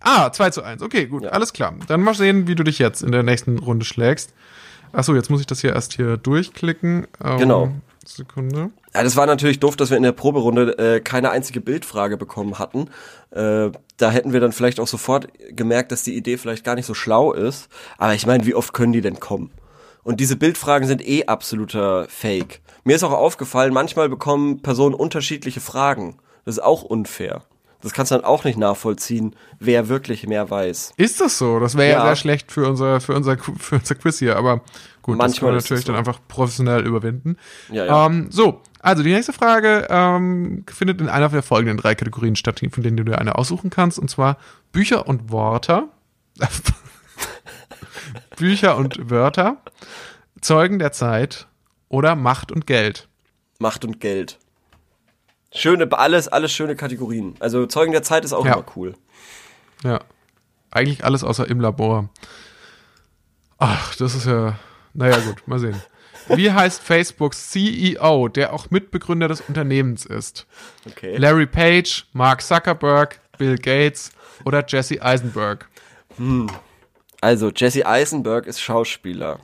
Ah, 0.00 0.32
2 0.32 0.50
zu 0.50 0.62
1. 0.64 0.82
Okay, 0.82 1.06
gut, 1.06 1.26
alles 1.26 1.52
klar. 1.52 1.74
Dann 1.86 2.00
mal 2.00 2.14
sehen, 2.14 2.48
wie 2.48 2.54
du 2.56 2.64
dich 2.64 2.78
jetzt 2.78 3.02
in 3.02 3.12
der 3.12 3.22
nächsten 3.22 3.58
Runde 3.58 3.84
schlägst. 3.84 4.32
Achso, 4.92 5.14
jetzt 5.14 5.30
muss 5.30 5.40
ich 5.40 5.46
das 5.46 5.60
hier 5.60 5.72
erst 5.74 5.94
hier 5.94 6.16
durchklicken. 6.16 7.06
Ähm, 7.24 7.38
Genau. 7.38 7.72
Sekunde. 8.04 8.70
Ja, 8.94 9.02
das 9.04 9.16
war 9.16 9.26
natürlich 9.26 9.60
doof, 9.60 9.76
dass 9.76 9.90
wir 9.90 9.96
in 9.96 10.02
der 10.02 10.12
Proberunde 10.12 10.76
äh, 10.78 11.00
keine 11.00 11.30
einzige 11.30 11.60
Bildfrage 11.60 12.16
bekommen 12.16 12.58
hatten. 12.58 12.88
Äh, 13.30 13.70
da 13.96 14.10
hätten 14.10 14.32
wir 14.32 14.40
dann 14.40 14.52
vielleicht 14.52 14.80
auch 14.80 14.88
sofort 14.88 15.28
gemerkt, 15.50 15.92
dass 15.92 16.02
die 16.02 16.16
Idee 16.16 16.36
vielleicht 16.36 16.64
gar 16.64 16.74
nicht 16.74 16.86
so 16.86 16.94
schlau 16.94 17.32
ist. 17.32 17.68
Aber 17.98 18.14
ich 18.14 18.26
meine, 18.26 18.44
wie 18.44 18.54
oft 18.54 18.72
können 18.72 18.92
die 18.92 19.00
denn 19.00 19.20
kommen? 19.20 19.50
Und 20.02 20.18
diese 20.18 20.36
Bildfragen 20.36 20.88
sind 20.88 21.06
eh 21.06 21.26
absoluter 21.26 22.06
Fake. 22.08 22.60
Mir 22.84 22.96
ist 22.96 23.04
auch 23.04 23.12
aufgefallen, 23.12 23.72
manchmal 23.72 24.08
bekommen 24.08 24.60
Personen 24.62 24.94
unterschiedliche 24.94 25.60
Fragen. 25.60 26.18
Das 26.44 26.56
ist 26.56 26.62
auch 26.62 26.82
unfair. 26.82 27.42
Das 27.82 27.92
kannst 27.92 28.12
du 28.12 28.14
dann 28.14 28.24
auch 28.24 28.44
nicht 28.44 28.56
nachvollziehen, 28.56 29.34
wer 29.58 29.88
wirklich 29.88 30.26
mehr 30.26 30.48
weiß. 30.48 30.92
Ist 30.96 31.20
das 31.20 31.36
so? 31.36 31.58
Das 31.58 31.76
wäre 31.76 31.92
ja. 31.92 31.98
Ja. 31.98 32.06
sehr 32.06 32.16
schlecht 32.16 32.52
für 32.52 32.68
unser, 32.68 33.00
für, 33.00 33.14
unser, 33.14 33.36
für 33.36 33.76
unser 33.76 33.94
Quiz 33.96 34.20
hier, 34.20 34.36
aber 34.36 34.58
gut, 35.02 35.14
das 35.14 35.18
Manchmal 35.18 35.50
können 35.50 35.52
wir 35.52 35.62
natürlich 35.62 35.84
so. 35.84 35.92
dann 35.92 35.98
einfach 35.98 36.20
professionell 36.28 36.86
überwinden. 36.86 37.36
Ja, 37.70 37.84
ja. 37.84 38.06
Ähm, 38.06 38.28
so, 38.30 38.60
also 38.80 39.02
die 39.02 39.12
nächste 39.12 39.32
Frage 39.32 39.88
ähm, 39.90 40.64
findet 40.68 41.00
in 41.00 41.08
einer 41.08 41.28
der 41.28 41.42
folgenden 41.42 41.76
drei 41.76 41.94
Kategorien 41.94 42.36
statt, 42.36 42.60
von 42.70 42.82
denen 42.82 42.96
du 42.96 43.04
dir 43.04 43.18
eine 43.18 43.36
aussuchen 43.36 43.70
kannst, 43.70 43.98
und 43.98 44.08
zwar 44.08 44.38
Bücher 44.70 45.08
und 45.08 45.32
Wörter. 45.32 45.88
Bücher 48.36 48.76
und 48.76 49.10
Wörter, 49.10 49.58
Zeugen 50.40 50.78
der 50.78 50.92
Zeit 50.92 51.46
oder 51.88 52.16
Macht 52.16 52.50
und 52.50 52.66
Geld. 52.66 53.08
Macht 53.58 53.84
und 53.84 54.00
Geld. 54.00 54.38
Schöne, 55.54 55.88
alles, 55.92 56.28
alles 56.28 56.52
schöne 56.52 56.76
Kategorien. 56.76 57.34
Also 57.40 57.66
Zeugen 57.66 57.92
der 57.92 58.02
Zeit 58.02 58.24
ist 58.24 58.32
auch 58.32 58.44
Ja. 58.46 58.54
immer 58.54 58.64
cool. 58.76 58.94
Ja. 59.84 60.00
Eigentlich 60.70 61.04
alles 61.04 61.22
außer 61.24 61.48
im 61.48 61.60
Labor. 61.60 62.08
Ach, 63.58 63.94
das 63.96 64.14
ist 64.14 64.26
ja. 64.26 64.58
Naja, 64.94 65.18
gut, 65.18 65.46
mal 65.46 65.58
sehen. 65.58 65.80
Wie 66.28 66.50
heißt 66.52 66.80
Facebooks 66.82 67.50
CEO, 67.50 68.28
der 68.28 68.52
auch 68.52 68.70
Mitbegründer 68.70 69.28
des 69.28 69.40
Unternehmens 69.42 70.06
ist? 70.06 70.46
Okay. 70.86 71.16
Larry 71.16 71.46
Page, 71.46 72.06
Mark 72.12 72.42
Zuckerberg, 72.42 73.20
Bill 73.38 73.56
Gates 73.56 74.12
oder 74.44 74.64
Jesse 74.66 75.02
Eisenberg? 75.02 75.68
Also, 77.20 77.50
Jesse 77.50 77.86
Eisenberg 77.86 78.46
ist 78.46 78.60
Schauspieler. 78.60 79.40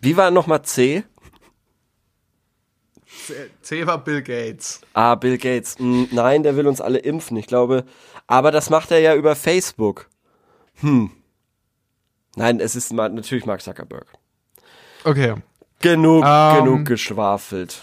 Wie 0.00 0.16
war 0.16 0.30
nochmal 0.30 0.62
C? 0.62 1.04
C 3.62 3.86
war 3.86 3.98
Bill 4.02 4.22
Gates. 4.22 4.80
Ah, 4.92 5.14
Bill 5.14 5.38
Gates. 5.38 5.76
Hm, 5.78 6.08
nein, 6.12 6.42
der 6.42 6.56
will 6.56 6.66
uns 6.66 6.80
alle 6.80 6.98
impfen, 6.98 7.36
ich 7.36 7.46
glaube. 7.46 7.84
Aber 8.26 8.50
das 8.50 8.70
macht 8.70 8.90
er 8.90 9.00
ja 9.00 9.14
über 9.14 9.34
Facebook. 9.36 10.08
Hm. 10.80 11.10
Nein, 12.36 12.60
es 12.60 12.74
ist 12.74 12.92
natürlich 12.92 13.46
Mark 13.46 13.62
Zuckerberg. 13.62 14.06
Okay. 15.04 15.34
Genug, 15.80 16.24
Ähm. 16.26 16.64
genug 16.64 16.84
geschwafelt. 16.86 17.82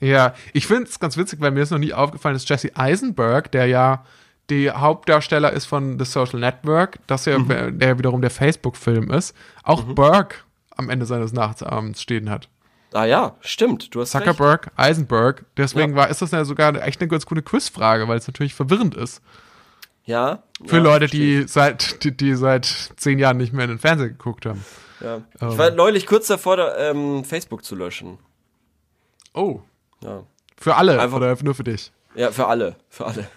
Ja, 0.00 0.34
ich 0.52 0.66
finde 0.66 0.84
es 0.84 0.98
ganz 1.00 1.16
witzig, 1.16 1.40
weil 1.40 1.50
mir 1.50 1.62
ist 1.62 1.70
noch 1.70 1.78
nie 1.78 1.92
aufgefallen, 1.92 2.34
dass 2.34 2.48
Jesse 2.48 2.70
Eisenberg, 2.76 3.50
der 3.50 3.66
ja 3.66 4.04
die 4.50 4.70
Hauptdarsteller 4.70 5.52
ist 5.52 5.66
von 5.66 5.98
The 5.98 6.04
Social 6.04 6.40
Network, 6.40 6.98
dass 7.06 7.26
er, 7.26 7.38
Mhm. 7.38 7.78
der 7.78 7.98
wiederum 7.98 8.20
der 8.20 8.30
Facebook-Film 8.30 9.10
ist, 9.10 9.34
auch 9.62 9.82
Burke 9.82 10.36
am 10.76 10.88
Ende 10.88 11.04
seines 11.06 11.32
Nachtabends 11.32 12.00
stehen 12.00 12.30
hat. 12.30 12.48
Ah 12.92 13.04
ja, 13.04 13.36
stimmt. 13.40 13.94
Du 13.94 14.00
hast 14.00 14.14
recht. 14.14 14.24
Zuckerberg, 14.24 14.70
Eisenberg. 14.76 15.44
Deswegen 15.56 15.90
Ja. 15.90 15.96
war, 15.96 16.08
ist 16.08 16.22
das 16.22 16.30
ja 16.30 16.44
sogar 16.44 16.74
echt 16.82 17.00
eine 17.00 17.08
ganz 17.08 17.26
gute 17.26 17.42
Quizfrage, 17.42 18.08
weil 18.08 18.16
es 18.18 18.26
natürlich 18.26 18.54
verwirrend 18.54 18.94
ist. 18.96 19.20
Ja. 20.04 20.42
Für 20.64 20.76
ja, 20.76 20.82
Leute, 20.82 21.06
die 21.06 21.46
seit, 21.46 22.02
die, 22.02 22.16
die 22.16 22.34
seit 22.34 22.64
zehn 22.96 23.18
Jahren 23.18 23.36
nicht 23.36 23.52
mehr 23.52 23.64
in 23.64 23.72
den 23.72 23.78
Fernseher 23.78 24.08
geguckt 24.08 24.46
haben. 24.46 24.64
ich. 25.00 25.04
Ja. 25.04 25.22
Ich 25.50 25.58
war 25.58 25.70
neulich 25.70 26.06
kurz 26.06 26.26
davor, 26.28 26.56
da, 26.56 26.90
ähm, 26.90 27.24
Facebook 27.24 27.62
zu 27.64 27.76
löschen. 27.76 28.18
Oh. 29.34 29.60
Ja. 30.02 30.22
Für 30.56 30.76
alle 30.76 30.98
Einfach- 31.00 31.18
oder 31.18 31.36
nur 31.42 31.54
für 31.54 31.64
dich? 31.64 31.92
Ja, 32.14 32.32
für 32.32 32.46
alle. 32.46 32.76
Für 32.88 33.06
alle. 33.06 33.28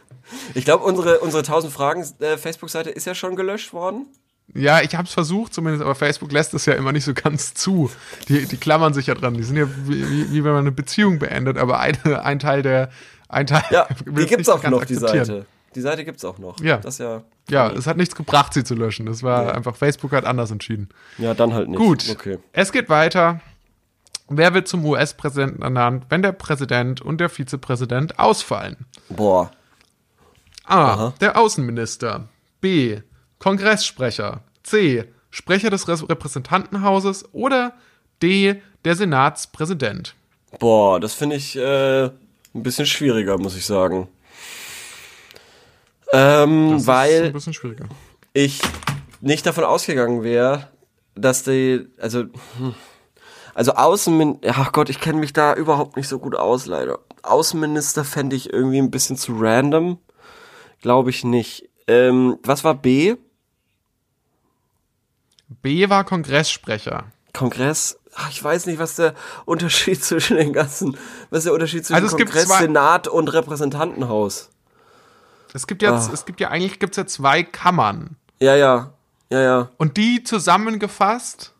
Ich 0.54 0.64
glaube, 0.64 0.86
unsere, 0.86 1.20
unsere 1.20 1.44
1000 1.44 1.74
Fragen 1.74 2.06
äh, 2.20 2.38
Facebook-Seite 2.38 2.90
ist 2.90 3.06
ja 3.06 3.14
schon 3.14 3.36
gelöscht 3.36 3.74
worden. 3.74 4.08
Ja, 4.54 4.82
ich 4.82 4.96
habe 4.96 5.08
es 5.08 5.14
versucht 5.14 5.54
zumindest, 5.54 5.84
aber 5.84 5.96
Facebook 5.96 6.32
lässt 6.32 6.54
es 6.54 6.66
ja 6.66 6.74
immer 6.74 6.92
nicht 6.92 7.06
so 7.06 7.14
ganz 7.14 7.54
zu. 7.54 7.90
Die, 8.28 8.46
die 8.46 8.58
klammern 8.58 8.94
sich 8.94 9.08
ja 9.08 9.14
dran. 9.16 9.34
Die 9.36 9.44
sind 9.44 9.56
ja 9.58 9.68
wie, 9.86 10.32
wie, 10.32 10.44
wenn 10.44 10.52
man 10.52 10.62
eine 10.62 10.72
Beziehung 10.72 11.20
beendet, 11.20 11.58
aber 11.58 11.80
eine, 11.80 12.24
ein 12.26 12.40
Teil 12.40 12.62
der 12.62 12.90
ein 13.30 13.48
Teil 13.48 13.64
Ja, 13.72 13.88
die 14.06 14.22
es 14.24 14.30
gibt's 14.30 14.50
auch 14.50 14.62
noch, 14.64 14.84
die. 14.84 14.96
Seite. 14.96 15.46
Die 15.74 15.80
Seite 15.80 16.04
gibt's 16.04 16.26
auch 16.26 16.38
noch. 16.38 16.60
Ja. 16.60 16.78
Das 16.78 16.98
ja. 16.98 17.24
Ja, 17.50 17.70
es 17.72 17.88
hat 17.88 17.96
nichts 17.96 18.14
gebracht, 18.16 18.54
sie 18.54 18.66
zu 18.66 18.76
löschen. 18.76 19.06
Das 19.06 19.24
war 19.24 19.46
Ja. 19.46 19.52
einfach, 19.54 19.76
Facebook 19.78 20.12
hat 20.12 20.26
anders 20.26 20.52
entschieden. 20.52 20.90
Ja, 21.18 21.34
dann 21.34 21.54
halt 21.54 21.70
nicht. 21.70 21.78
Gut, 21.78 22.10
Okay. 22.12 22.40
es 22.52 22.74
geht 22.74 22.90
weiter. 22.90 23.40
Wer 24.28 24.54
wird 24.54 24.68
zum 24.68 24.86
US-Präsidenten 24.86 25.62
ernannt, 25.62 26.06
wenn 26.10 26.22
der 26.22 26.34
Präsident 26.34 27.02
und 27.02 27.20
der 27.20 27.30
Vizepräsident 27.30 28.20
ausfallen? 28.20 28.86
Boah. 29.10 29.52
A. 30.66 30.94
Aha. 30.94 31.14
Der 31.22 31.38
Außenminister. 31.38 32.28
B. 32.62 33.00
Kongresssprecher. 33.42 34.42
C. 34.64 35.06
Sprecher 35.32 35.72
des 35.72 35.88
Repräsentantenhauses. 35.88 37.26
Oder 37.34 37.74
D. 38.22 38.62
Der 38.86 38.96
Senatspräsident. 38.96 40.14
Boah, 40.60 41.00
das 41.00 41.14
finde 41.16 41.38
ich 41.38 41.56
äh, 41.56 42.04
ein 42.06 42.12
bisschen 42.54 42.86
schwieriger, 42.86 43.38
muss 43.40 43.56
ich 43.58 43.66
sagen. 43.66 44.08
Ähm, 46.14 46.72
Das 46.74 46.82
ist 46.82 46.88
ein 46.90 46.94
weil 46.94 47.32
bisschen 47.32 47.54
schwieriger. 47.54 47.86
ich 48.34 48.62
nicht 49.22 49.46
davon 49.46 49.64
ausgegangen 49.64 50.24
wäre, 50.24 50.68
dass 51.16 51.44
die, 51.44 51.88
also, 52.00 52.26
hm, 52.58 52.76
also 53.54 53.74
Außenmin, 53.74 54.40
ach 54.48 54.72
Gott, 54.72 54.90
ich 54.90 55.00
kenne 55.00 55.20
mich 55.20 55.34
da 55.34 55.54
überhaupt 55.56 55.96
nicht 55.98 56.08
so 56.08 56.20
gut 56.20 56.36
aus, 56.36 56.66
leider. 56.68 57.00
Außenminister 57.24 58.04
fände 58.04 58.36
ich 58.36 58.52
irgendwie 58.54 58.80
ein 58.80 58.92
bisschen 58.92 59.16
zu 59.18 59.34
random. 59.40 59.98
Glaube 60.82 61.10
ich 61.12 61.24
nicht. 61.24 61.70
Ähm, 61.88 62.38
was 62.44 62.64
war 62.64 62.76
B? 62.76 63.16
B 65.62 65.90
war 65.90 66.04
Kongresssprecher. 66.04 67.06
Kongress? 67.34 67.98
Ach, 68.16 68.30
ich 68.30 68.44
weiß 68.44 68.66
nicht, 68.66 68.80
was 68.80 68.96
der 68.96 69.14
Unterschied 69.46 70.04
zwischen 70.04 70.38
den 70.38 70.54
ganzen, 70.54 70.98
was 71.30 71.40
ist 71.40 71.46
der 71.46 71.54
Unterschied 71.54 71.86
zwischen 71.86 72.04
Also 72.04 72.16
Kongress, 72.18 72.46
zwei- 72.46 72.60
Senat 72.62 73.08
und 73.08 73.28
Repräsentantenhaus? 73.30 74.50
Es 75.54 75.68
gibt 75.68 75.82
jetzt, 75.82 76.10
Ah. 76.10 76.14
es 76.14 76.26
gibt 76.26 76.40
ja 76.40 76.50
eigentlich 76.50 76.80
gibt's 76.80 76.98
ja 76.98 77.06
zwei 77.06 77.44
Kammern. 77.44 78.16
Ja, 78.40 78.56
ja, 78.56 78.94
ja, 79.30 79.42
ja. 79.42 79.70
Und 79.78 79.98
die 79.98 80.24
zusammengefasst 80.24 81.54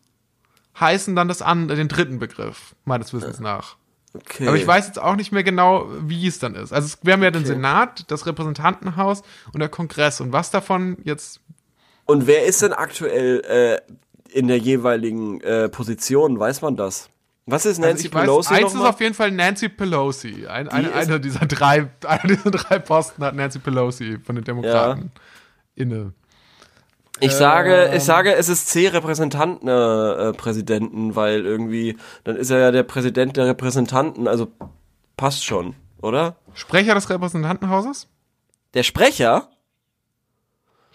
heißen 0.80 1.14
dann 1.14 1.28
das 1.28 1.42
an, 1.42 1.68
den 1.68 1.88
dritten 1.88 2.18
Begriff, 2.18 2.74
meines 2.84 3.12
Wissens 3.12 3.38
nach. 3.40 3.76
Okay. 4.14 4.46
Aber 4.48 4.56
ich 4.56 4.66
weiß 4.66 4.86
jetzt 4.86 4.98
auch 5.00 5.16
nicht 5.16 5.32
mehr 5.32 5.42
genau, 5.44 5.86
wie 6.02 6.26
es 6.26 6.38
dann 6.38 6.54
ist. 6.54 6.72
Also 6.72 6.86
es, 6.86 6.98
wir 7.02 7.14
haben 7.14 7.22
ja 7.22 7.30
den 7.30 7.42
Okay. 7.44 7.52
Senat, 7.54 8.10
das 8.10 8.26
Repräsentantenhaus 8.26 9.22
und 9.54 9.60
der 9.60 9.68
Kongress. 9.70 10.20
Und 10.20 10.32
was 10.32 10.50
davon 10.50 10.98
jetzt 11.04 11.40
Und 12.12 12.26
wer 12.26 12.44
ist 12.44 12.62
denn 12.62 12.72
aktuell 12.72 13.40
äh, 13.88 14.38
in 14.38 14.48
der 14.48 14.58
jeweiligen 14.58 15.40
äh, 15.40 15.68
Position? 15.68 16.38
Weiß 16.38 16.62
man 16.62 16.76
das? 16.76 17.08
Was 17.46 17.66
ist 17.66 17.78
Also 17.78 17.88
Nancy 17.88 18.12
weiß, 18.12 18.20
Pelosi 18.22 18.54
eins 18.54 18.74
ist 18.74 18.80
auf 18.80 19.00
jeden 19.00 19.14
Fall 19.14 19.30
Nancy 19.32 19.68
Pelosi. 19.68 20.46
Ein, 20.46 20.68
eine, 20.68 20.88
ist- 20.88 20.94
einer 20.94 21.18
dieser 21.18 21.46
drei, 21.46 21.88
einer 22.06 22.36
dieser 22.36 22.50
drei 22.52 22.78
Posten 22.78 23.24
hat 23.24 23.34
Nancy 23.34 23.58
Pelosi 23.58 24.18
von 24.22 24.36
den 24.36 24.44
Demokraten 24.44 25.10
inne. 25.74 26.12
Ich 27.20 27.32
sage, 27.32 27.74
Ähm. 27.86 27.96
ich 27.96 28.02
sage, 28.04 28.34
es 28.34 28.48
ist 28.48 28.68
C 28.68 28.88
Repräsentanten 28.88 29.68
äh, 29.68 30.30
äh, 30.30 31.14
weil 31.14 31.44
irgendwie 31.46 31.96
dann 32.24 32.36
ist 32.36 32.50
er 32.50 32.58
ja 32.58 32.70
der 32.70 32.82
Präsident 32.82 33.36
der 33.36 33.46
Repräsentanten, 33.46 34.26
also 34.28 34.48
passt 35.16 35.44
schon, 35.44 35.74
oder? 36.00 36.36
Sprecher 36.54 36.94
des 36.94 37.08
Repräsentantenhauses? 37.10 38.08
Der 38.74 38.82
Sprecher? 38.82 39.48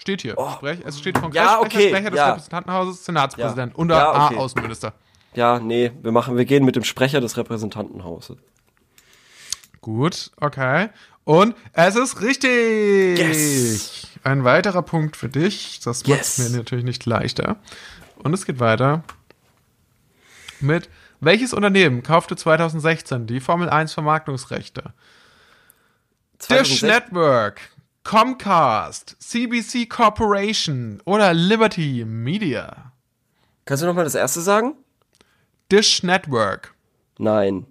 Steht 0.08 0.22
hier. 0.22 0.38
Sprech, 0.54 0.80
es 0.86 1.00
steht 1.00 1.16
Ja, 1.16 1.22
Kongresssprecher, 1.22 1.62
okay, 1.62 1.90
Sprecher 1.90 2.10
des 2.12 2.18
ja. 2.18 2.28
Repräsentantenhauses, 2.30 3.04
Senatspräsident 3.06 3.74
Ja. 3.74 3.78
und 3.78 3.90
Ja, 3.90 4.12
A, 4.14 4.26
okay. 4.28 4.38
Außenminister. 4.38 4.94
Ja, 5.34 5.60
nee, 5.60 5.92
wir 6.02 6.14
machen, 6.14 6.38
wir 6.38 6.46
gehen 6.46 6.64
mit 6.64 6.78
dem 6.78 6.86
Sprecher 6.86 7.20
des 7.20 7.36
Repräsentantenhauses. 7.36 8.38
Gut, 9.82 10.32
okay. 10.40 10.88
Und 11.26 11.58
es 11.74 11.98
ist 11.98 12.22
richtig. 12.22 13.20
Yes. 13.20 14.08
Ein 14.24 14.46
weiterer 14.46 14.82
Punkt 14.82 15.18
für 15.18 15.28
dich. 15.28 15.82
Das 15.84 16.08
macht 16.08 16.20
Yes. 16.20 16.38
mir 16.38 16.58
natürlich 16.58 16.86
nicht 16.86 17.06
leichter. 17.06 17.58
Und 18.24 18.34
es 18.34 18.46
geht 18.46 18.62
weiter 18.62 19.04
mit 20.62 20.90
welches 21.20 21.52
Unternehmen 21.54 22.02
kaufte 22.02 22.38
2016 22.38 23.28
die 23.28 23.42
Formel 23.42 23.70
1 23.70 23.94
Vermarktungsrechte? 23.94 24.94
Dish 26.40 26.48
2006 26.48 26.82
Network, 26.84 27.60
Comcast, 28.08 29.18
CBC 29.20 29.86
Corporation 29.90 31.02
oder 31.04 31.34
Liberty 31.34 32.06
Media? 32.06 32.94
Kannst 33.66 33.84
du 33.84 33.88
noch 33.88 33.96
mal 33.96 34.06
das 34.06 34.16
erste 34.16 34.40
sagen? 34.40 34.76
Dish 35.70 36.04
Network, 36.04 36.74
Nein. 37.20 37.66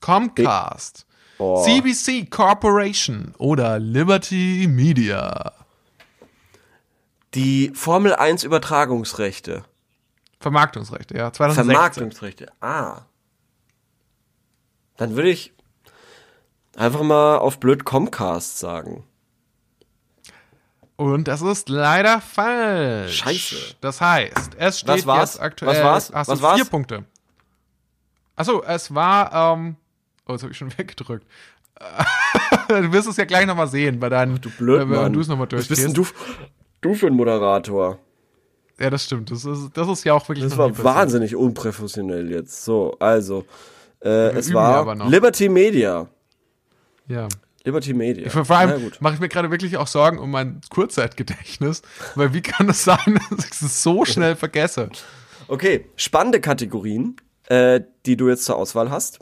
Comcast, 0.00 1.06
Oh. 1.38 1.64
CBC 1.64 2.26
Corporation 2.28 3.34
oder 3.38 3.78
Liberty 3.78 4.66
Media? 4.68 5.54
Die 7.32 7.72
Formel 7.74 8.14
1 8.14 8.44
Übertragungsrechte. 8.44 9.64
Vermarktungsrechte, 10.38 11.16
ja. 11.16 11.32
2016. 11.32 11.64
Vermarktungsrechte. 11.74 12.52
Ah. 12.60 13.06
Dann 14.98 15.16
würde 15.16 15.30
ich 15.30 15.54
einfach 16.76 17.02
mal 17.02 17.38
auf 17.38 17.58
blöd 17.60 17.84
Comcast 17.84 18.58
sagen. 18.58 19.04
Und 20.96 21.28
das 21.28 21.40
ist 21.40 21.68
leider 21.70 22.20
falsch. 22.20 23.16
Scheiße. 23.18 23.56
Das 23.80 24.00
heißt, 24.00 24.50
es 24.58 24.80
steht 24.80 24.88
Was 24.98 25.06
war's? 25.06 25.34
jetzt 25.34 25.42
aktuell. 25.42 25.72
Was 25.76 25.82
war's? 25.82 26.12
Hast 26.12 26.28
du 26.28 26.32
Was 26.32 26.42
war's? 26.42 26.56
vier 26.56 26.64
Punkte. 26.66 27.04
Achso, 28.36 28.62
es 28.62 28.94
war, 28.94 29.54
ähm, 29.54 29.76
oh, 30.26 30.32
jetzt 30.32 30.42
habe 30.42 30.52
ich 30.52 30.58
schon 30.58 30.70
weggedrückt. 30.78 31.26
du 32.68 32.92
wirst 32.92 33.08
es 33.08 33.16
ja 33.16 33.24
gleich 33.24 33.46
nochmal 33.46 33.68
sehen 33.68 33.98
bei 33.98 34.10
deinen, 34.10 34.38
Du 34.40 34.50
blöd, 34.50 34.86
Mann. 34.86 35.12
du 35.12 35.20
es 35.20 35.28
nochmal 35.28 35.46
Was 35.46 35.50
durchgehst. 35.50 35.68
bist 35.70 35.84
denn 35.84 35.94
du, 35.94 36.06
du 36.82 36.94
für 36.94 37.06
ein 37.06 37.14
Moderator? 37.14 37.98
Ja, 38.78 38.90
das 38.90 39.04
stimmt. 39.04 39.30
Das 39.30 39.44
ist, 39.44 39.70
das 39.74 39.88
ist 39.88 40.04
ja 40.04 40.12
auch 40.14 40.26
wirklich 40.28 40.44
Das 40.46 40.56
war 40.58 40.76
wahnsinnig 40.84 41.34
unprofessionell 41.36 42.30
jetzt. 42.30 42.64
So, 42.64 42.96
also. 42.98 43.44
Äh, 44.02 44.32
es 44.36 44.52
war. 44.54 44.94
Liberty 45.06 45.48
Media. 45.50 46.08
Ja. 47.10 47.28
Liberty 47.64 47.92
Media. 47.92 48.30
Vor, 48.30 48.44
vor 48.46 48.56
allem 48.56 48.90
mache 49.00 49.14
ich 49.14 49.20
mir 49.20 49.28
gerade 49.28 49.50
wirklich 49.50 49.76
auch 49.76 49.86
Sorgen 49.86 50.18
um 50.18 50.30
mein 50.30 50.60
Kurzzeitgedächtnis, 50.70 51.82
weil 52.14 52.32
wie 52.32 52.40
kann 52.40 52.68
es 52.70 52.84
sein, 52.84 53.20
dass 53.30 53.44
ich 53.44 53.60
es 53.62 53.82
so 53.82 54.04
schnell 54.06 54.34
vergesse? 54.36 54.88
Okay, 55.48 55.86
spannende 55.96 56.40
Kategorien, 56.40 57.16
äh, 57.46 57.80
die 58.06 58.16
du 58.16 58.28
jetzt 58.28 58.44
zur 58.44 58.56
Auswahl 58.56 58.90
hast. 58.90 59.18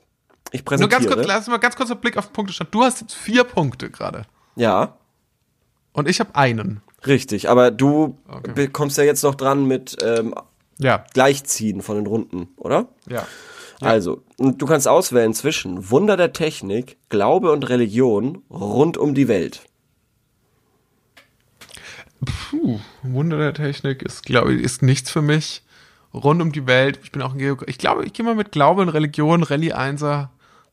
Ich 0.52 0.60
Nur 0.60 0.64
präsentiere. 0.66 1.00
ganz 1.02 1.12
kurz, 1.14 1.26
lass 1.26 1.46
mal 1.48 1.56
ganz 1.58 1.74
kurz 1.76 1.90
einen 1.90 2.00
Blick 2.00 2.16
auf 2.16 2.26
den 2.28 2.32
Punktestand. 2.32 2.72
Du 2.74 2.82
hast 2.82 3.00
jetzt 3.00 3.14
vier 3.14 3.44
Punkte 3.44 3.90
gerade. 3.90 4.22
Ja, 4.56 4.96
Und 5.92 6.08
ich 6.08 6.20
habe 6.20 6.34
einen. 6.36 6.80
richtig. 7.06 7.48
Aber 7.50 7.70
du 7.70 8.18
Okay. 8.28 8.52
bekommst 8.54 8.98
ja 8.98 9.04
jetzt 9.04 9.22
noch 9.24 9.34
dran 9.34 9.64
mit 9.66 9.96
ähm, 10.02 10.34
Ja, 10.78 11.04
Gleichziehen 11.12 11.82
von 11.82 11.96
den 11.96 12.06
Runden, 12.06 12.48
oder? 12.56 12.86
ja. 13.08 13.26
Also, 13.80 14.22
und 14.38 14.60
du 14.60 14.66
kannst 14.66 14.88
auswählen 14.88 15.32
zwischen 15.34 15.90
Wunder 15.90 16.16
der 16.16 16.32
Technik, 16.32 16.96
Glaube 17.10 17.52
und 17.52 17.68
Religion 17.68 18.42
rund 18.50 18.98
um 18.98 19.14
die 19.14 19.28
Welt. 19.28 19.62
Puh, 22.24 22.80
Wunder 23.04 23.38
der 23.38 23.54
Technik 23.54 24.02
ist, 24.02 24.24
glaube 24.24 24.54
ich, 24.54 24.62
ist 24.62 24.82
nichts 24.82 25.10
für 25.10 25.22
mich. 25.22 25.62
Rund 26.12 26.42
um 26.42 26.50
die 26.50 26.66
Welt. 26.66 26.98
Ich 27.04 27.12
bin 27.12 27.22
auch 27.22 27.32
ein 27.32 27.38
Geograf. 27.38 27.68
Ich 27.68 27.78
glaube, 27.78 28.04
ich 28.04 28.12
gehe 28.12 28.24
mal 28.24 28.34
mit 28.34 28.50
Glaube 28.50 28.82
und 28.82 28.88
Religion, 28.88 29.42
Rallye 29.42 29.74
1er. 29.74 30.28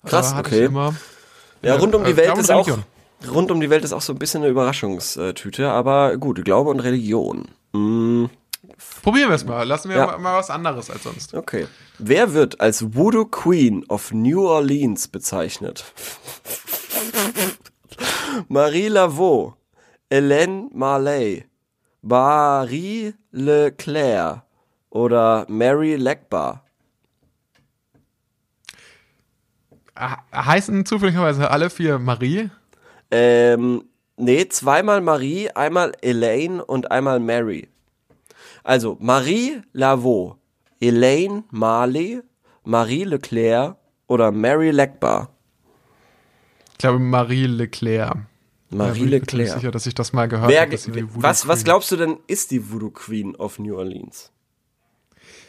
Krass, 0.05 0.33
hatte 0.33 0.49
okay. 0.49 0.65
Immer. 0.65 0.95
Ja, 1.61 1.75
Ja, 1.75 1.79
rund 1.79 1.93
um 1.93 2.03
die 2.03 2.11
äh, 2.11 2.17
Welt 2.17 2.27
Glaube 2.27 2.41
ist 2.41 2.51
auch 2.51 2.79
rund 3.31 3.51
um 3.51 3.59
die 3.59 3.69
Welt 3.69 3.83
ist 3.83 3.93
auch 3.93 4.01
so 4.01 4.13
ein 4.13 4.19
bisschen 4.19 4.41
eine 4.41 4.51
Überraschungstüte, 4.51 5.69
aber 5.69 6.17
gut, 6.17 6.43
Glaube 6.43 6.69
und 6.69 6.79
Religion. 6.79 7.49
Mm, 7.73 8.25
Probieren 9.03 9.29
wir 9.29 9.35
es 9.35 9.45
mal. 9.45 9.63
Lassen 9.67 9.89
wir 9.89 9.97
Ja. 9.97 10.05
mal, 10.07 10.17
mal 10.17 10.37
was 10.37 10.49
anderes 10.49 10.89
als 10.89 11.03
sonst. 11.03 11.33
Okay. 11.33 11.67
Wer 11.99 12.33
wird 12.33 12.59
als 12.61 12.95
Voodoo 12.95 13.25
Queen 13.25 13.85
of 13.87 14.11
New 14.13 14.47
Orleans 14.47 15.07
bezeichnet? 15.07 15.83
Marie 18.49 18.87
Laveau, 18.89 19.55
Hélène 20.11 20.67
Marley, 20.73 21.45
Marie 22.01 23.13
Leclerc 23.31 24.41
oder 24.89 25.45
Mary 25.49 25.95
Legbar? 25.95 26.63
Ah, 29.95 30.17
Heißen 30.33 30.85
zufälligerweise 30.85 31.49
alle 31.49 31.69
vier 31.69 31.99
Marie? 31.99 32.49
Ähm, 33.11 33.85
nee, 34.17 34.45
zweimal 34.49 34.99
Marie, 34.99 35.49
einmal 35.51 35.93
Elaine 36.01 36.63
und 36.63 36.91
einmal 36.91 37.21
Mary. 37.21 37.69
Also 38.65 38.97
Marie 38.99 39.61
Laveau, 39.73 40.37
Elaine 40.81 41.43
Marley, 41.51 42.21
Marie 42.63 43.03
Leclerc 43.03 43.75
oder 44.07 44.31
Mary 44.31 44.71
Legbar? 44.71 45.29
Ich 46.71 46.79
glaube 46.79 46.97
Marie 46.97 47.45
Leclerc. 47.45 48.17
Marie 48.71 48.99
bin 49.01 49.13
ich 49.13 49.21
mir 49.21 49.27
ziemlich 49.27 49.29
Leclerc. 49.47 49.59
sicher, 49.59 49.71
dass 49.71 49.85
ich 49.85 49.93
das 49.93 50.13
mal 50.13 50.27
gehört 50.27 50.49
Wer, 50.49 50.61
habe. 50.61 50.73
was, 51.13 51.47
was 51.47 51.59
Queen- 51.59 51.63
glaubst 51.65 51.91
du 51.91 51.95
denn, 51.95 52.17
ist 52.25 52.49
die 52.49 52.71
Voodoo 52.71 52.89
Queen 52.89 53.35
of 53.35 53.59
New 53.59 53.77
Orleans? 53.77 54.31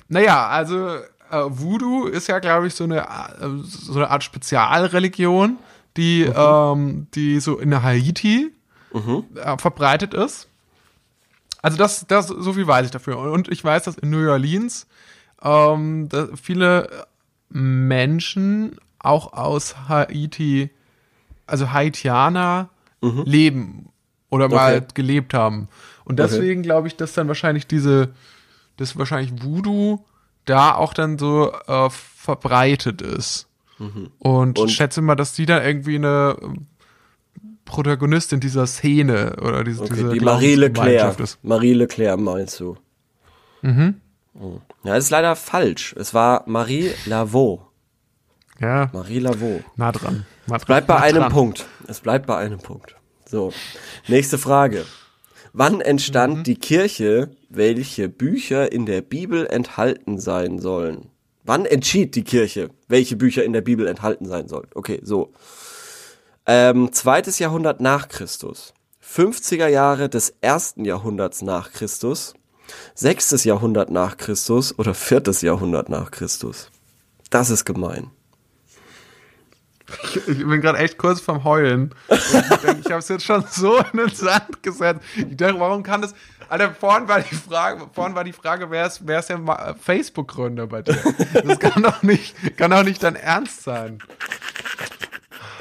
Naja, 0.09 0.49
also 0.49 0.87
äh, 0.97 1.01
Voodoo 1.49 2.07
ist 2.09 2.27
ja, 2.29 2.39
glaube 2.39 2.67
ich, 2.67 2.75
so 2.75 2.85
eine, 2.85 3.01
äh, 3.01 3.49
so 3.65 3.95
eine 3.95 4.11
Art 4.11 4.25
Spezialreligion, 4.25 5.57
die, 5.97 6.23
ähm, 6.23 7.07
die 7.15 7.41
so 7.41 7.59
in 7.59 7.83
Haiti 7.83 8.53
äh, 8.95 9.57
verbreitet 9.59 10.13
ist. 10.13 10.49
Also 11.67 11.79
das, 11.79 12.07
das, 12.07 12.29
so 12.29 12.53
viel 12.53 12.67
weiß 12.67 12.87
ich 12.87 12.93
dafür. 12.93 13.19
Und 13.19 13.49
ich 13.49 13.65
weiß, 13.65 13.83
dass 13.85 13.97
in 13.99 14.11
New 14.11 14.29
Orleans 14.31 14.87
ähm, 15.43 16.09
viele 16.41 17.07
Menschen 17.49 18.77
auch 19.01 19.33
aus 19.33 19.89
Haiti, 19.89 20.71
also 21.47 21.73
Haitianer, 21.73 22.69
leben 23.03 23.89
oder 24.31 24.49
mal 24.49 24.77
Okay. 24.79 24.87
gelebt 24.95 25.35
haben. 25.35 25.69
Und 26.05 26.19
deswegen 26.19 26.63
glaube 26.63 26.89
ich, 26.89 26.97
dass 26.97 27.13
dann 27.15 27.29
wahrscheinlich 27.29 27.67
diese, 27.67 28.15
dass 28.77 28.97
wahrscheinlich 28.99 29.43
Voodoo 29.45 30.05
da 30.45 30.75
auch 30.75 30.95
dann 30.95 31.19
so 31.19 31.53
äh, 31.67 31.91
verbreitet 31.91 33.03
ist. 33.03 33.49
Und, 34.21 34.59
Und- 34.59 34.71
schätze 34.71 35.03
mal, 35.03 35.15
dass 35.17 35.35
die 35.35 35.47
dann 35.47 35.63
irgendwie 35.65 35.97
eine 35.97 36.37
Protagonistin 37.67 38.41
dieser 38.41 38.67
Szene 38.67 39.37
oder 39.43 39.63
diese, 39.65 39.83
Okay, 39.83 39.95
diese 39.95 40.09
die 40.11 40.21
Marie 40.21 40.55
Leclerc. 40.55 41.21
ist. 41.21 41.39
Marie 41.43 41.75
Leclerc 41.75 42.19
meinst 42.19 42.59
du? 42.61 42.77
Mhm. 43.61 44.01
Ja, 44.85 44.95
das 44.95 45.05
ist 45.05 45.11
leider 45.11 45.37
falsch. 45.37 45.95
Es 45.99 46.15
war 46.15 46.45
Marie 46.47 46.93
Laveau. 47.05 47.67
Ja, 48.61 48.89
Marie 48.95 49.19
Laveau. 49.19 49.61
nah 49.77 49.93
dran. 49.93 50.25
Nah 50.47 50.57
dran. 50.59 50.67
Bleibt 50.67 50.87
bei 50.87 50.95
nah 50.95 51.01
einem 51.03 51.19
dran. 51.23 51.33
Punkt. 51.33 51.67
Es 51.89 52.01
bleibt 52.01 52.27
bei 52.27 52.37
einem 52.39 52.59
Punkt. 52.59 52.97
So. 53.27 53.53
Nächste 54.09 54.39
Frage. 54.39 54.85
Wann 55.53 55.81
entstand 55.81 56.39
Mhm. 56.39 56.43
die 56.45 56.57
Kirche, 56.57 57.31
welche 57.51 58.09
Bücher 58.09 58.71
in 58.73 58.87
der 58.87 59.01
Bibel 59.03 59.47
enthalten 59.47 60.19
sein 60.19 60.59
sollen? 60.59 61.11
Wann 61.45 61.65
entschied 61.65 62.15
die 62.15 62.25
Kirche, 62.25 62.71
welche 62.89 63.17
Bücher 63.17 63.43
in 63.45 63.53
der 63.53 63.61
Bibel 63.63 63.87
enthalten 63.87 64.27
sein 64.27 64.49
sollen? 64.49 64.69
Okay, 64.75 65.01
so. 65.03 65.33
Ähm, 66.47 66.93
zweites 66.93 67.39
Jahrhundert 67.39 67.81
nach 67.81 68.09
Christus. 68.09 68.73
50er 69.05 69.69
Jahre 69.69 70.09
des 70.09 70.35
ersten 70.41 70.85
Jahrhunderts 70.85 71.43
nach 71.43 71.73
Christus. 71.73 72.35
Sechstes 72.95 73.45
Jahrhundert 73.45 73.91
nach 73.91 74.17
Christus 74.17 74.77
oder 74.79 74.95
viertes 74.95 75.43
Jahrhundert 75.43 75.89
nach 75.89 76.11
Christus. 76.11 76.71
Das 77.31 77.51
ist 77.51 77.65
gemein. 77.65 78.11
Ich 80.15 80.25
bin 80.25 80.61
gerade 80.61 80.79
echt 80.79 80.99
kurz 80.99 81.21
vorm 81.21 81.45
Heulen. 81.45 81.95
Ich, 82.09 82.35
ich 82.35 82.87
habe 82.87 82.99
es 82.99 83.09
jetzt 83.09 83.25
schon 83.25 83.45
so 83.49 83.79
in 83.79 83.99
den 83.99 84.09
Sand 84.11 84.61
gesetzt. 84.63 85.01
Ich 85.17 85.37
dachte, 85.37 85.61
warum 85.61 85.85
kann 85.85 86.03
das. 86.03 86.13
Alter, 86.49 86.75
vorhin 86.75 87.07
war 87.09 87.21
die 87.21 87.35
Frage, 87.37 87.87
vorhin 87.93 88.15
war 88.17 88.25
die 88.25 88.33
Frage, 88.33 88.71
wer 88.71 88.87
ist, 88.87 89.07
wer 89.07 89.21
ist 89.21 89.29
der 89.29 89.39
Ma- 89.39 89.75
Facebook-Gründer 89.81 90.67
bei 90.67 90.83
dir? 90.83 90.97
Das 91.45 91.59
kann 91.61 91.83
doch 91.85 92.03
nicht, 92.03 92.35
kann 92.57 92.73
doch 92.73 92.83
nicht 92.83 93.03
dein 93.03 93.15
Ernst 93.17 93.63
sein. 93.63 93.99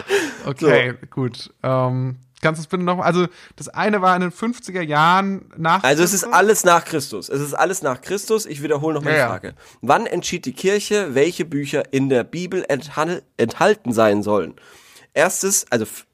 Okay, 0.46 0.94
gut. 1.10 1.52
Ähm, 1.63 2.18
kannst 2.41 2.60
du 2.60 2.63
es 2.63 2.68
bitte 2.68 2.84
noch 2.84 3.00
Also, 3.00 3.28
das 3.56 3.68
eine 3.70 4.02
war 4.04 4.15
in 4.15 4.22
den 4.22 4.32
50er 4.32 4.82
Jahren 4.82 5.50
nach. 5.58 5.84
Also 5.84 6.04
es 6.04 6.13
ist 6.13 6.22
Christus? 6.22 6.34
alles 6.38 6.63
nach 6.63 6.86
Christus. 6.86 7.30
Es 7.30 7.41
ist 7.41 7.54
alles 7.56 7.82
nach 7.82 8.02
Christus. 8.02 8.46
Ich 8.46 8.62
wiederhole 8.62 8.94
noch 8.94 9.02
mal 9.04 9.10
die 9.12 9.15
Ja, 9.18 9.24
ja. 9.24 9.28
Frage. 9.30 9.56
Wann 9.82 10.06
entschied 10.06 10.46
die 10.46 10.54
Kirche, 10.54 11.15
welche 11.15 11.46
Bücher 11.46 11.91
in 11.94 12.10
der 12.10 12.24
Bibel 12.24 12.63
enthal- 12.70 13.24
enthalten 13.38 13.91
sein 13.94 14.22
sollen? 14.22 14.54
Erstes, 15.13 15.65
also 15.72 15.84
f- 15.86 16.06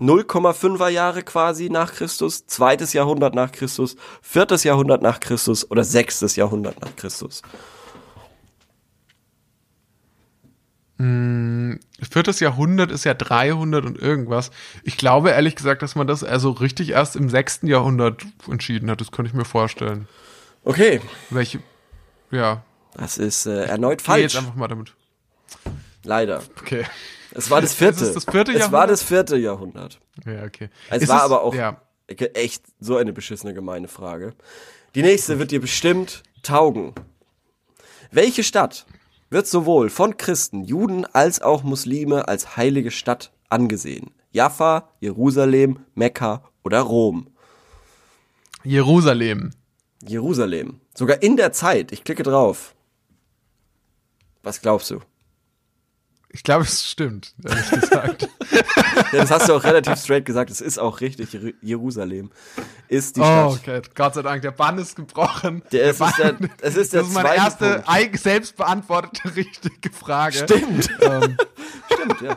0,5er 0.00 0.88
Jahre 0.90 1.22
quasi 1.22 1.70
nach 1.70 1.92
Christus, 1.94 2.46
zweites 2.46 2.92
Jahrhundert 2.92 3.34
nach 3.34 3.50
Christus, 3.52 3.96
viertes 4.22 4.62
Jahrhundert 4.64 5.02
nach 5.02 5.18
Christus 5.20 5.68
oder 5.70 5.82
sechstes 5.84 6.36
Jahrhundert 6.36 6.80
nach 6.80 6.94
Christus. 6.96 7.42
Viertes 11.00 12.40
Jahrhundert 12.40 12.90
ist 12.90 13.04
ja 13.04 13.14
300 13.14 13.84
und 13.86 13.98
irgendwas. 13.98 14.50
Ich 14.82 14.96
glaube 14.96 15.30
ehrlich 15.30 15.54
gesagt, 15.54 15.82
dass 15.82 15.94
man 15.94 16.08
das 16.08 16.24
also 16.24 16.50
richtig 16.50 16.90
erst 16.90 17.14
im 17.14 17.30
sechsten 17.30 17.68
Jahrhundert 17.68 18.24
entschieden 18.50 18.90
hat. 18.90 19.00
Das 19.00 19.12
könnte 19.12 19.28
ich 19.28 19.34
mir 19.34 19.44
vorstellen. 19.44 20.08
Okay, 20.64 21.00
Welche, 21.30 21.60
ja, 22.32 22.64
das 22.94 23.16
ist 23.16 23.46
äh, 23.46 23.64
erneut 23.66 24.02
geh 24.04 24.12
jetzt 24.20 24.32
falsch. 24.34 24.36
einfach 24.38 24.56
mal 24.56 24.66
damit. 24.66 24.94
Leider. 26.02 26.42
Okay. 26.60 26.84
Es 27.32 27.48
war 27.48 27.60
das 27.60 27.74
vierte. 27.76 28.02
Es 28.02 28.08
ist 28.08 28.14
das 28.16 28.24
vierte 28.24 28.50
Es 28.50 28.58
war 28.58 28.62
Jahrhundert? 28.64 28.90
das 28.90 29.02
vierte 29.04 29.36
Jahrhundert. 29.36 30.00
Ja, 30.26 30.42
okay. 30.44 30.68
Es 30.90 31.02
Ist 31.02 31.08
war 31.08 31.22
aber 31.22 31.42
auch 31.42 31.54
Ja. 31.54 31.80
echt 32.08 32.64
so 32.80 32.96
eine 32.96 33.12
beschissene 33.12 33.54
gemeine 33.54 33.86
Frage. 33.86 34.34
Die 34.96 35.02
nächste 35.02 35.38
wird 35.38 35.52
dir 35.52 35.60
bestimmt 35.60 36.24
taugen. 36.42 36.92
Welche 38.10 38.42
Stadt 38.42 38.84
wird 39.30 39.46
sowohl 39.46 39.90
von 39.90 40.16
Christen, 40.16 40.64
Juden 40.64 41.04
als 41.04 41.40
auch 41.42 41.62
Muslime 41.62 42.28
als 42.28 42.56
heilige 42.56 42.90
Stadt 42.90 43.32
angesehen? 43.48 44.10
Jaffa, 44.30 44.88
Jerusalem, 45.00 45.80
Mekka 45.94 46.42
oder 46.64 46.80
Rom? 46.80 47.28
Jerusalem. 48.64 49.50
Jerusalem. 50.06 50.80
Sogar 50.94 51.22
in 51.22 51.36
der 51.36 51.52
Zeit. 51.52 51.92
Ich 51.92 52.04
klicke 52.04 52.22
drauf. 52.22 52.74
Was 54.42 54.60
glaubst 54.60 54.90
du? 54.90 55.00
Ich 56.30 56.42
glaube, 56.42 56.64
es 56.64 56.88
stimmt, 56.88 57.34
ehrlich 57.44 57.70
gesagt. 57.70 58.28
Ja, 59.12 59.20
das 59.20 59.30
hast 59.30 59.48
du 59.48 59.54
auch 59.54 59.62
relativ 59.64 59.96
straight 59.96 60.24
gesagt. 60.26 60.50
Es 60.50 60.60
ist 60.60 60.78
auch 60.78 61.00
richtig. 61.00 61.32
Jer- 61.32 61.54
Jerusalem 61.62 62.30
ist 62.88 63.16
die 63.16 63.20
oh, 63.20 63.24
Stadt. 63.24 63.46
okay. 63.78 63.82
Gott 63.94 64.14
sei 64.14 64.22
Dank, 64.22 64.42
der 64.42 64.50
Bann 64.50 64.76
ist 64.78 64.96
gebrochen. 64.96 65.62
Der, 65.72 65.84
es, 65.86 66.00
ist 66.00 66.18
der, 66.18 66.32
Bann- 66.32 66.50
es 66.60 66.76
ist 66.76 66.92
der 66.92 67.00
das 67.00 67.08
ist 67.10 67.14
meine 67.14 67.34
erste 67.34 67.82
Punkt. 67.86 68.18
selbst 68.18 68.56
beantwortete 68.56 69.34
richtige 69.36 69.90
Frage. 69.90 70.38
Stimmt. 70.38 70.90
Ähm, 71.00 71.36
Stimmt, 71.94 72.20
ja. 72.20 72.36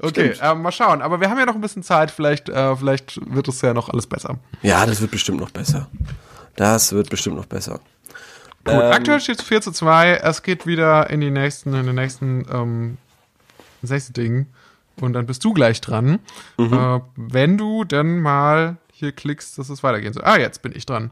okay, 0.00 0.34
Stimmt. 0.34 0.38
ähm, 0.42 0.62
mal 0.62 0.72
schauen. 0.72 1.02
Aber 1.02 1.20
wir 1.20 1.28
haben 1.28 1.38
ja 1.38 1.46
noch 1.46 1.56
ein 1.56 1.60
bisschen 1.60 1.82
Zeit. 1.82 2.10
Vielleicht, 2.10 2.48
äh, 2.48 2.76
vielleicht 2.76 3.18
wird 3.34 3.48
es 3.48 3.60
ja 3.60 3.74
noch 3.74 3.88
alles 3.90 4.06
besser. 4.06 4.38
Ja, 4.62 4.86
das 4.86 5.00
wird 5.00 5.10
bestimmt 5.10 5.40
noch 5.40 5.50
besser. 5.50 5.90
Das 6.54 6.92
wird 6.92 7.10
bestimmt 7.10 7.36
noch 7.36 7.46
besser. 7.46 7.80
Gut, 8.66 8.74
Ähm, 8.74 8.92
aktuell 8.92 9.20
steht 9.20 9.40
es 9.40 9.46
4 9.46 9.60
zu 9.60 9.70
2. 9.70 10.14
Es 10.16 10.42
geht 10.42 10.66
wieder 10.66 11.08
in 11.08 11.20
die 11.20 11.30
nächsten, 11.30 11.72
in 11.72 11.86
den 11.86 11.94
nächsten, 11.94 12.44
ähm, 12.52 12.98
ins 13.80 13.90
nächste 13.92 14.12
Ding. 14.12 14.46
Und 15.00 15.12
dann 15.12 15.26
bist 15.26 15.44
du 15.44 15.52
gleich 15.52 15.80
dran. 15.80 16.18
Mhm. 16.58 16.72
Äh, 16.72 17.00
wenn 17.14 17.58
du 17.58 17.84
dann 17.84 18.20
mal 18.20 18.76
hier 18.92 19.12
klickst, 19.12 19.56
dass 19.58 19.68
es 19.68 19.82
weitergehen 19.82 20.12
soll. 20.12 20.24
Ah, 20.24 20.38
jetzt 20.38 20.62
bin 20.62 20.72
ich 20.74 20.84
dran. 20.84 21.10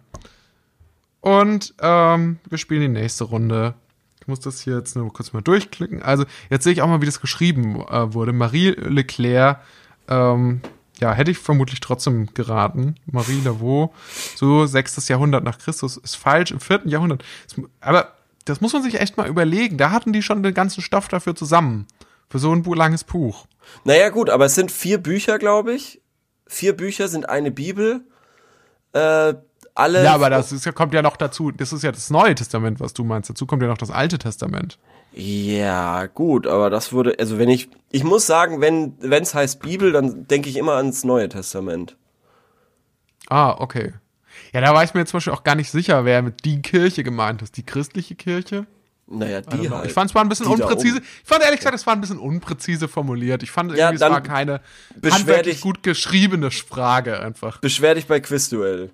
Und 1.21 1.75
ähm, 1.81 2.39
wir 2.49 2.59
spielen 2.59 2.81
die 2.81 2.89
nächste 2.89 3.25
Runde. 3.25 3.75
Ich 4.21 4.27
muss 4.27 4.41
das 4.41 4.61
hier 4.61 4.79
jetzt 4.79 4.97
nur 4.97 5.13
kurz 5.13 5.33
mal 5.33 5.43
durchklicken. 5.43 6.03
Also, 6.03 6.25
jetzt 6.51 6.65
sehe 6.65 6.73
ich 6.73 6.83
auch 6.83 6.89
mal, 6.89 7.03
wie 7.03 7.07
das 7.07 7.21
geschrieben 7.21 7.81
äh, 7.81 8.13
wurde. 8.15 8.33
Marie 8.33 8.71
Leclerc, 8.71 9.61
ähm, 10.09 10.61
ja, 11.01 11.13
hätte 11.13 11.31
ich 11.31 11.39
vermutlich 11.39 11.81
trotzdem 11.81 12.33
geraten. 12.35 12.97
Marie 13.07 13.41
Laveau, 13.45 13.93
so 14.37 14.67
sechstes 14.67 15.09
Jahrhundert 15.09 15.45
nach 15.45 15.59
Christus, 15.59 15.97
ist 15.97 16.17
falsch, 16.17 16.51
im 16.51 16.61
vierten 16.61 16.89
Jahrhundert. 16.89 17.25
Aber 17.81 18.13
das 18.45 18.61
muss 18.61 18.73
man 18.73 18.83
sich 18.83 19.01
echt 19.01 19.17
mal 19.17 19.29
überlegen. 19.29 19.77
Da 19.77 19.91
hatten 19.91 20.13
die 20.13 20.23
schon 20.23 20.43
den 20.43 20.55
ganzen 20.55 20.83
Stoff 20.83 21.09
dafür 21.09 21.35
zusammen. 21.35 21.87
Für 22.29 22.39
so 22.39 22.53
ein 22.53 22.65
langes 22.65 23.05
Buch. 23.05 23.47
Naja, 23.85 24.09
gut, 24.11 24.31
aber 24.31 24.47
es 24.47 24.55
sind 24.55 24.71
vier 24.71 24.99
Bücher, 24.99 25.39
glaube 25.39 25.75
ich. 25.75 26.01
Vier 26.47 26.77
Bücher 26.77 27.09
sind 27.09 27.29
eine 27.29 27.51
Bibel. 27.51 28.03
Äh, 28.93 29.35
alle. 29.75 30.05
Ja, 30.05 30.15
aber 30.15 30.31
das 30.31 30.53
ist, 30.53 30.73
kommt 30.75 30.95
ja 30.95 31.03
noch 31.03 31.17
dazu. 31.17 31.51
Das 31.51 31.73
ist 31.73 31.83
ja 31.83 31.93
das 31.93 32.11
Neue 32.11 32.35
Testament, 32.35 32.81
was 32.81 32.95
du 32.95 33.05
meinst. 33.05 33.31
Dazu 33.31 33.47
kommt 33.47 33.63
ja 33.63 33.69
noch 33.69 33.79
das 33.79 33.91
Alte 33.91 34.19
Testament. 34.19 34.79
Ja, 35.13 36.07
gut, 36.07 36.47
aber 36.47 36.71
das 36.71 36.93
würde, 36.93 37.17
also 37.19 37.39
wenn 37.39 37.49
ich, 37.49 37.69
ich 37.93 38.03
muss 38.03 38.27
sagen, 38.27 38.61
wenn 38.61 38.97
es 39.01 39.35
heißt 39.35 39.61
Bibel, 39.61 39.93
dann 39.93 40.27
denke 40.27 40.49
ich 40.49 40.57
immer 40.57 40.73
ans 40.75 41.05
Neue 41.05 41.29
Testament. 41.29 41.97
Ah, 43.29 43.53
okay. 43.59 43.95
Ja, 44.53 44.61
da 44.61 44.75
war 44.75 44.83
ich 44.85 44.93
mir 44.95 45.05
zum 45.07 45.19
Beispiel 45.19 45.33
auch 45.33 45.45
gar 45.45 45.55
nicht 45.55 45.71
sicher, 45.71 46.05
wer 46.05 46.23
mit 46.23 46.45
die 46.45 46.61
Kirche 46.63 47.03
gemeint 47.05 47.43
ist. 47.43 47.57
Die 47.57 47.65
christliche 47.65 48.15
Kirche? 48.17 48.67
Naja, 49.07 49.41
die 49.43 49.69
halt. 49.71 49.87
Ich 49.87 49.93
fand 49.93 50.11
es 50.11 50.15
war 50.15 50.23
ein 50.25 50.29
bisschen 50.29 50.47
unpräzise. 50.47 50.99
Ich 50.99 51.29
fand 51.29 51.43
ehrlich 51.43 51.59
gesagt, 51.61 51.75
es 51.77 51.87
war 51.87 51.95
ein 51.95 52.01
bisschen 52.01 52.19
unpräzise 52.19 52.89
formuliert. 52.89 53.43
Ich 53.43 53.51
fand 53.51 53.71
Ja, 53.73 53.91
irgendwie, 53.91 54.03
es 54.05 54.11
war 54.11 54.21
keine 54.23 54.61
handwerklich 55.09 55.57
dich- 55.57 55.63
gut 55.63 55.83
geschriebene 55.83 56.51
Frage 56.51 57.21
einfach. 57.21 57.61
Beschwer 57.61 57.95
dich 57.95 58.07
bei 58.07 58.21
Quizduell. 58.21 58.91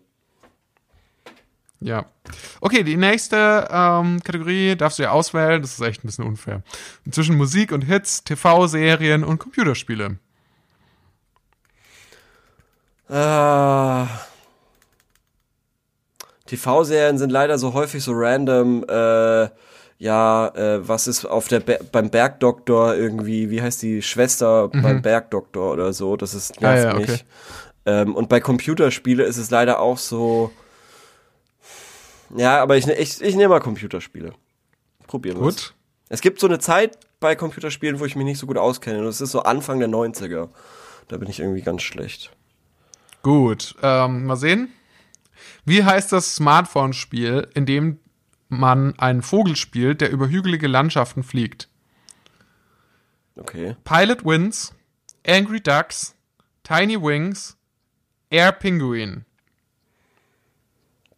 Ja. 1.81 2.07
Okay, 2.61 2.83
die 2.83 2.97
nächste 2.97 3.69
ähm, 3.71 4.21
Kategorie 4.23 4.77
darfst 4.77 4.99
du 4.99 5.03
ja 5.03 5.11
auswählen. 5.13 5.63
Das 5.63 5.73
ist 5.73 5.81
echt 5.81 6.05
ein 6.05 6.09
bisschen 6.09 6.27
unfair. 6.27 6.63
Zwischen 7.11 7.37
Musik 7.37 7.73
und 7.73 7.83
Hits, 7.83 8.23
TV-Serien 8.23 9.25
und 9.25 9.39
Computerspiele. 9.39 10.19
Ah. 13.09 14.07
TV-Serien 16.47 17.17
sind 17.17 17.31
leider 17.31 17.59
so 17.59 17.73
häufig 17.73 18.05
so 18.05 18.13
random. 18.15 18.85
Äh, 18.89 19.49
ja, 19.99 20.49
äh, 20.49 20.87
was 20.87 21.07
ist 21.07 21.25
auf 21.25 21.49
der 21.49 21.61
Be 21.61 21.79
beim 21.93 22.11
Bergdoktor 22.11 22.95
irgendwie? 22.95 23.51
Wie 23.51 23.61
heißt 23.63 23.83
die 23.83 24.03
Schwester 24.03 24.69
beim 24.69 25.03
Bergdoktor 25.03 25.73
oder 25.73 25.93
so? 25.93 26.17
Das 26.17 26.35
ist 26.35 26.61
nervt 26.61 26.85
Mhm. 26.85 26.89
Ah, 26.89 26.93
ja, 26.93 26.97
okay. 26.97 27.11
mich. 27.13 27.25
Ähm, 27.87 28.15
und 28.15 28.29
bei 28.29 28.41
Computerspiele 28.41 29.25
ist 29.25 29.39
es 29.39 29.51
leider 29.51 29.81
auch 29.81 29.99
so. 29.99 30.53
Ja, 32.37 32.63
aber 32.63 32.77
ich, 32.77 32.87
ne- 32.87 32.95
ich, 32.95 33.21
ich 33.21 33.35
nehme 33.37 33.49
mal 33.49 33.61
Computerspiele. 33.61 34.33
Probieren 35.07 35.39
wir 35.39 35.43
Gut. 35.43 35.75
Es 36.09 36.21
gibt 36.21 36.41
so 36.41 36.47
eine 36.47 36.59
Zeit 36.59 36.99
bei 37.21 37.37
Computerspielen, 37.37 38.01
wo 38.01 38.05
ich 38.05 38.17
mich 38.17 38.25
nicht 38.25 38.39
so 38.39 38.47
gut 38.47 38.57
auskenne. 38.59 38.99
Und 38.99 39.05
das 39.07 39.21
ist 39.21 39.33
so 39.33 39.43
Anfang 39.43 39.79
der 39.79 39.89
90er. 39.89 40.49
Da 41.09 41.17
bin 41.17 41.29
ich 41.29 41.41
irgendwie 41.41 41.63
ganz 41.63 41.83
schlecht. 41.83 42.31
Gut. 43.23 43.75
Ähm, 43.83 44.27
mal 44.27 44.37
sehen. 44.37 44.73
Wie 45.65 45.85
heißt 45.85 46.13
das 46.13 46.37
Smartphone-Spiel, 46.37 47.49
in 47.55 47.67
dem 47.67 48.01
man 48.49 48.99
einen 48.99 49.23
Vogel 49.23 49.57
spielt, 49.57 50.01
der 50.01 50.11
über 50.11 50.29
hügelige 50.29 50.67
Landschaften 50.67 51.23
fliegt? 51.23 51.69
Okay. 53.37 53.77
Pilot 53.85 54.25
Wins, 54.25 54.73
Angry 55.27 55.61
Ducks, 55.61 56.15
Tiny 56.63 57.01
Wings, 57.01 57.57
Air 58.31 58.53
Penguin. 58.53 59.25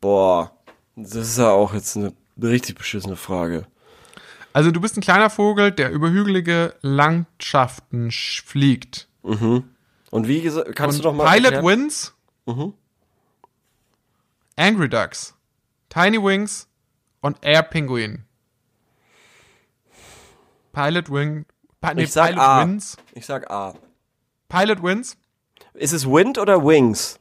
Boah, 0.01 0.53
das 0.97 1.15
ist 1.15 1.39
ja 1.39 1.51
auch 1.51 1.75
jetzt 1.75 1.97
eine 1.97 2.13
richtig 2.41 2.77
beschissene 2.77 3.17
Frage. 3.17 3.67
Also 4.53 4.71
du 4.71 4.81
bist 4.81 4.97
ein 4.97 5.01
kleiner 5.03 5.31
Vogel, 5.31 5.71
der 5.73 5.91
über 5.91 6.11
hügelige 6.11 6.75
Landschaften 6.83 8.09
sch- 8.11 8.45
fliegt. 8.45 9.09
Und 9.23 10.29
wie 10.29 10.43
gesagt, 10.43 10.77
kannst 10.77 10.99
du 10.99 11.03
doch 11.03 11.15
mal 11.15 11.25
Pilot 11.27 11.53
erklären? 11.53 11.65
Wins, 11.85 12.15
Angry 14.57 14.89
Ducks, 14.89 15.35
Tiny 15.89 16.23
Wings 16.23 16.69
und 17.23 17.39
Air 17.43 17.63
Penguin. 17.63 18.25
Pilot 20.73 21.11
Wing, 21.11 21.45
nee, 21.95 22.03
Ich 22.05 22.13
sag 22.13 22.29
Pilot 22.31 22.41
A. 22.43 22.61
Wins, 22.63 22.97
Ich 23.15 23.27
sag 23.27 23.51
A. 23.51 23.75
Pilot 24.49 24.83
Wins, 24.83 25.17
Ist 25.75 25.93
es 25.93 26.07
Wind 26.07 26.39
oder 26.39 26.65
Wings? 26.65 27.19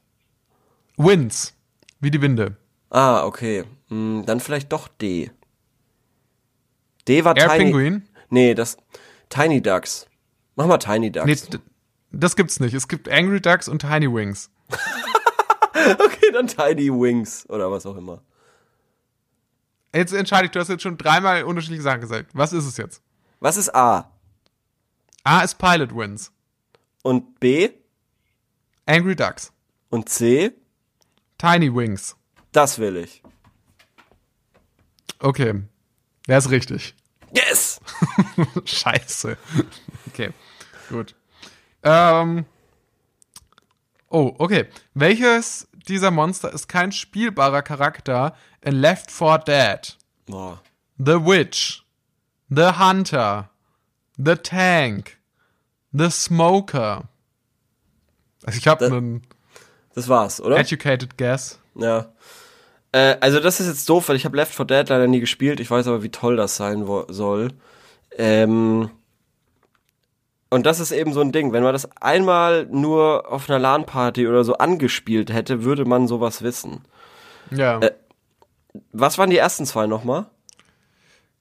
Wins, 0.97 1.53
wie 1.99 2.11
die 2.11 2.21
Winde. 2.21 2.57
Ah, 2.91 3.25
okay. 3.25 3.63
Hm, 3.87 4.23
dann 4.25 4.39
vielleicht 4.39 4.71
doch 4.71 4.87
D. 4.87 5.31
D 7.07 7.23
war 7.23 7.35
Air 7.35 7.47
Tiny. 7.47 7.63
Penguin? 7.63 8.07
Nee, 8.29 8.53
das 8.53 8.77
Tiny 9.29 9.61
Ducks. 9.61 10.05
Mach 10.55 10.67
mal 10.67 10.77
Tiny 10.77 11.11
Ducks. 11.11 11.25
Nee, 11.25 11.59
das 12.11 12.35
gibt's 12.35 12.59
nicht. 12.59 12.73
Es 12.73 12.87
gibt 12.87 13.09
Angry 13.09 13.41
Ducks 13.41 13.67
und 13.67 13.79
Tiny 13.79 14.13
Wings. 14.13 14.51
Okay, 15.73 16.31
dann 16.31 16.45
Tiny 16.45 16.91
Wings 16.91 17.49
oder 17.49 17.71
was 17.71 17.87
auch 17.87 17.95
immer. 17.97 18.21
Jetzt 19.95 20.13
entscheide 20.13 20.45
ich, 20.45 20.51
du 20.51 20.59
hast 20.59 20.69
jetzt 20.69 20.83
schon 20.83 20.97
dreimal 20.97 21.43
unterschiedliche 21.43 21.81
Sachen 21.81 22.01
gesagt. 22.01 22.29
Was 22.33 22.53
ist 22.53 22.65
es 22.65 22.77
jetzt? 22.77 23.01
Was 23.39 23.57
ist 23.57 23.73
A? 23.73 24.11
A 25.23 25.41
ist 25.41 25.57
Pilot 25.57 25.95
Wins. 25.95 26.31
Und 27.01 27.39
B? 27.39 27.71
Angry 28.85 29.15
Ducks. 29.15 29.51
Und 29.89 30.07
C? 30.07 30.51
Tiny 31.39 31.73
Wings. 31.73 32.15
Das 32.51 32.79
will 32.79 32.97
ich. 32.97 33.21
Okay. 35.19 35.61
Der 36.27 36.37
ist 36.37 36.49
richtig. 36.49 36.95
Yes! 37.33 37.79
Scheiße. 38.65 39.37
Okay. 40.07 40.31
Gut. 40.89 41.15
Ähm. 41.83 42.45
Oh, 44.09 44.35
okay. 44.37 44.67
Welches 44.93 45.67
dieser 45.87 46.11
Monster 46.11 46.51
ist 46.51 46.67
kein 46.67 46.91
spielbarer 46.91 47.61
Charakter 47.61 48.35
in 48.61 48.75
Left 48.75 49.09
4 49.11 49.37
Dead? 49.39 49.97
Boah. 50.25 50.61
The 50.97 51.25
Witch, 51.25 51.83
The 52.49 52.73
Hunter, 52.77 53.49
The 54.17 54.35
Tank, 54.35 55.17
The 55.93 56.11
Smoker. 56.11 57.07
Also 58.43 58.57
ich 58.59 58.67
habe 58.67 58.85
einen 58.85 59.25
Das 59.95 60.07
war's, 60.09 60.41
oder? 60.41 60.57
educated 60.57 61.17
guess. 61.17 61.59
Ja. 61.75 62.11
Äh, 62.91 63.17
also 63.21 63.39
das 63.39 63.59
ist 63.59 63.67
jetzt 63.67 63.89
doof, 63.89 64.09
weil 64.09 64.15
ich 64.15 64.25
habe 64.25 64.35
Left 64.37 64.53
4 64.53 64.65
Dead 64.65 64.89
leider 64.89 65.07
nie 65.07 65.19
gespielt. 65.19 65.59
Ich 65.59 65.69
weiß 65.71 65.87
aber, 65.87 66.03
wie 66.03 66.09
toll 66.09 66.35
das 66.35 66.55
sein 66.57 66.85
soll. 67.09 67.49
Ähm, 68.17 68.89
und 70.49 70.65
das 70.65 70.79
ist 70.81 70.91
eben 70.91 71.13
so 71.13 71.21
ein 71.21 71.31
Ding. 71.31 71.53
Wenn 71.53 71.63
man 71.63 71.71
das 71.73 71.89
einmal 72.01 72.65
nur 72.65 73.31
auf 73.31 73.49
einer 73.49 73.59
LAN-Party 73.59 74.27
oder 74.27 74.43
so 74.43 74.57
angespielt 74.57 75.31
hätte, 75.31 75.63
würde 75.63 75.85
man 75.85 76.07
sowas 76.07 76.41
wissen. 76.41 76.81
Ja. 77.51 77.79
Äh. 77.79 77.91
Was 78.93 79.17
waren 79.17 79.29
die 79.29 79.37
ersten 79.37 79.65
zwei 79.65 79.85
nochmal? 79.87 80.27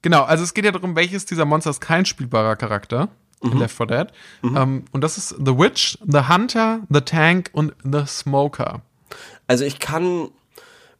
Genau, 0.01 0.23
also 0.23 0.43
es 0.43 0.53
geht 0.53 0.65
ja 0.65 0.71
darum, 0.71 0.95
welches 0.95 1.25
dieser 1.25 1.45
Monster 1.45 1.69
ist 1.69 1.79
kein 1.81 2.05
spielbarer 2.05 2.55
Charakter 2.55 3.09
Mhm. 3.43 3.51
in 3.53 3.57
Left 3.59 3.75
4 3.75 3.85
Dead. 3.87 4.07
Ähm, 4.43 4.85
und 4.91 5.01
das 5.01 5.17
ist 5.17 5.29
The 5.29 5.57
Witch, 5.57 5.97
The 6.05 6.27
Hunter, 6.29 6.81
The 6.89 7.01
Tank 7.01 7.49
und 7.53 7.73
The 7.83 8.05
Smoker. 8.05 8.81
Also 9.47 9.65
ich 9.65 9.79
kann 9.79 10.29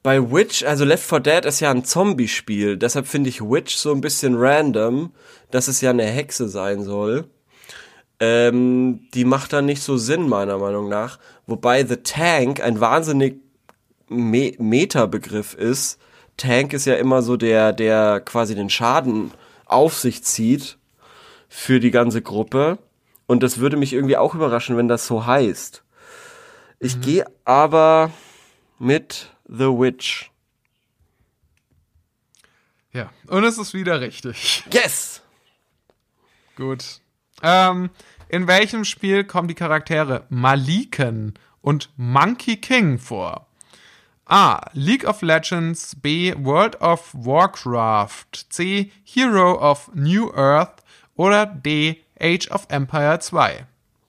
bei 0.04 0.32
Witch, 0.32 0.64
also 0.64 0.84
Left 0.84 1.08
4 1.08 1.20
Dead 1.20 1.46
ist 1.46 1.60
ja 1.60 1.72
ein 1.72 1.86
Zombie-Spiel, 1.86 2.78
deshalb 2.78 3.08
finde 3.08 3.30
ich 3.30 3.42
Witch 3.42 3.76
so 3.76 3.92
ein 3.92 4.02
bisschen 4.02 4.36
random, 4.36 5.12
dass 5.52 5.68
es 5.68 5.82
ja 5.82 5.92
eine 5.92 6.06
Hexe 6.06 6.50
sein 6.50 6.84
soll. 6.84 7.26
Ähm, 8.20 9.08
die 9.14 9.26
macht 9.26 9.52
dann 9.54 9.66
nicht 9.66 9.82
so 9.82 9.98
Sinn, 9.98 10.30
meiner 10.30 10.60
Meinung 10.60 10.90
nach. 10.90 11.18
Wobei 11.48 11.84
The 11.84 11.98
Tank 11.98 12.62
ein 12.62 12.80
wahnsinnig 12.80 13.42
Me 14.10 14.54
Meta-Begriff 14.60 15.56
ist. 15.56 16.00
Tank 16.38 16.74
ist 16.74 16.86
ja 16.86 16.96
immer 16.96 17.24
so 17.24 17.36
der, 17.36 17.74
der 17.74 18.22
quasi 18.22 18.54
den 18.54 18.70
Schaden 18.70 19.32
auf 19.66 19.98
sich 19.98 20.24
zieht 20.24 20.78
für 21.50 21.80
die 21.80 21.92
ganze 21.92 22.22
Gruppe. 22.22 22.78
Und 23.26 23.42
das 23.42 23.58
würde 23.58 23.78
mich 23.78 23.94
irgendwie 23.94 24.18
auch 24.18 24.36
überraschen, 24.36 24.78
wenn 24.78 24.88
das 24.88 25.08
so 25.08 25.26
heißt. 25.26 25.84
Ich 26.80 27.02
gehe 27.02 27.26
aber 27.46 28.12
mit 28.78 29.32
The 29.52 29.66
Witch. 29.66 30.32
Ja, 32.94 33.10
und 33.28 33.44
es 33.44 33.58
ist 33.58 33.74
wieder 33.74 34.00
richtig. 34.00 34.64
Yes! 34.72 35.22
Gut. 36.56 37.02
Ähm, 37.44 37.90
in 38.30 38.48
welchem 38.48 38.86
Spiel 38.86 39.26
kommen 39.26 39.50
die 39.50 39.56
Charaktere 39.56 40.26
Maliken 40.30 41.34
und 41.62 41.90
Monkey 41.98 42.58
King 42.58 42.98
vor? 42.98 43.48
A. 44.26 44.62
League 44.72 45.04
of 45.06 45.22
Legends. 45.22 45.98
B. 46.02 46.34
World 46.38 46.80
of 46.80 47.14
Warcraft. 47.14 48.46
C. 48.50 48.92
Hero 49.04 49.60
of 49.60 49.92
New 49.94 50.32
Earth. 50.34 50.82
Oder 51.16 51.46
D. 51.46 52.02
Age 52.22 52.50
of 52.52 52.68
Empire 52.70 53.20
2. 53.20 53.66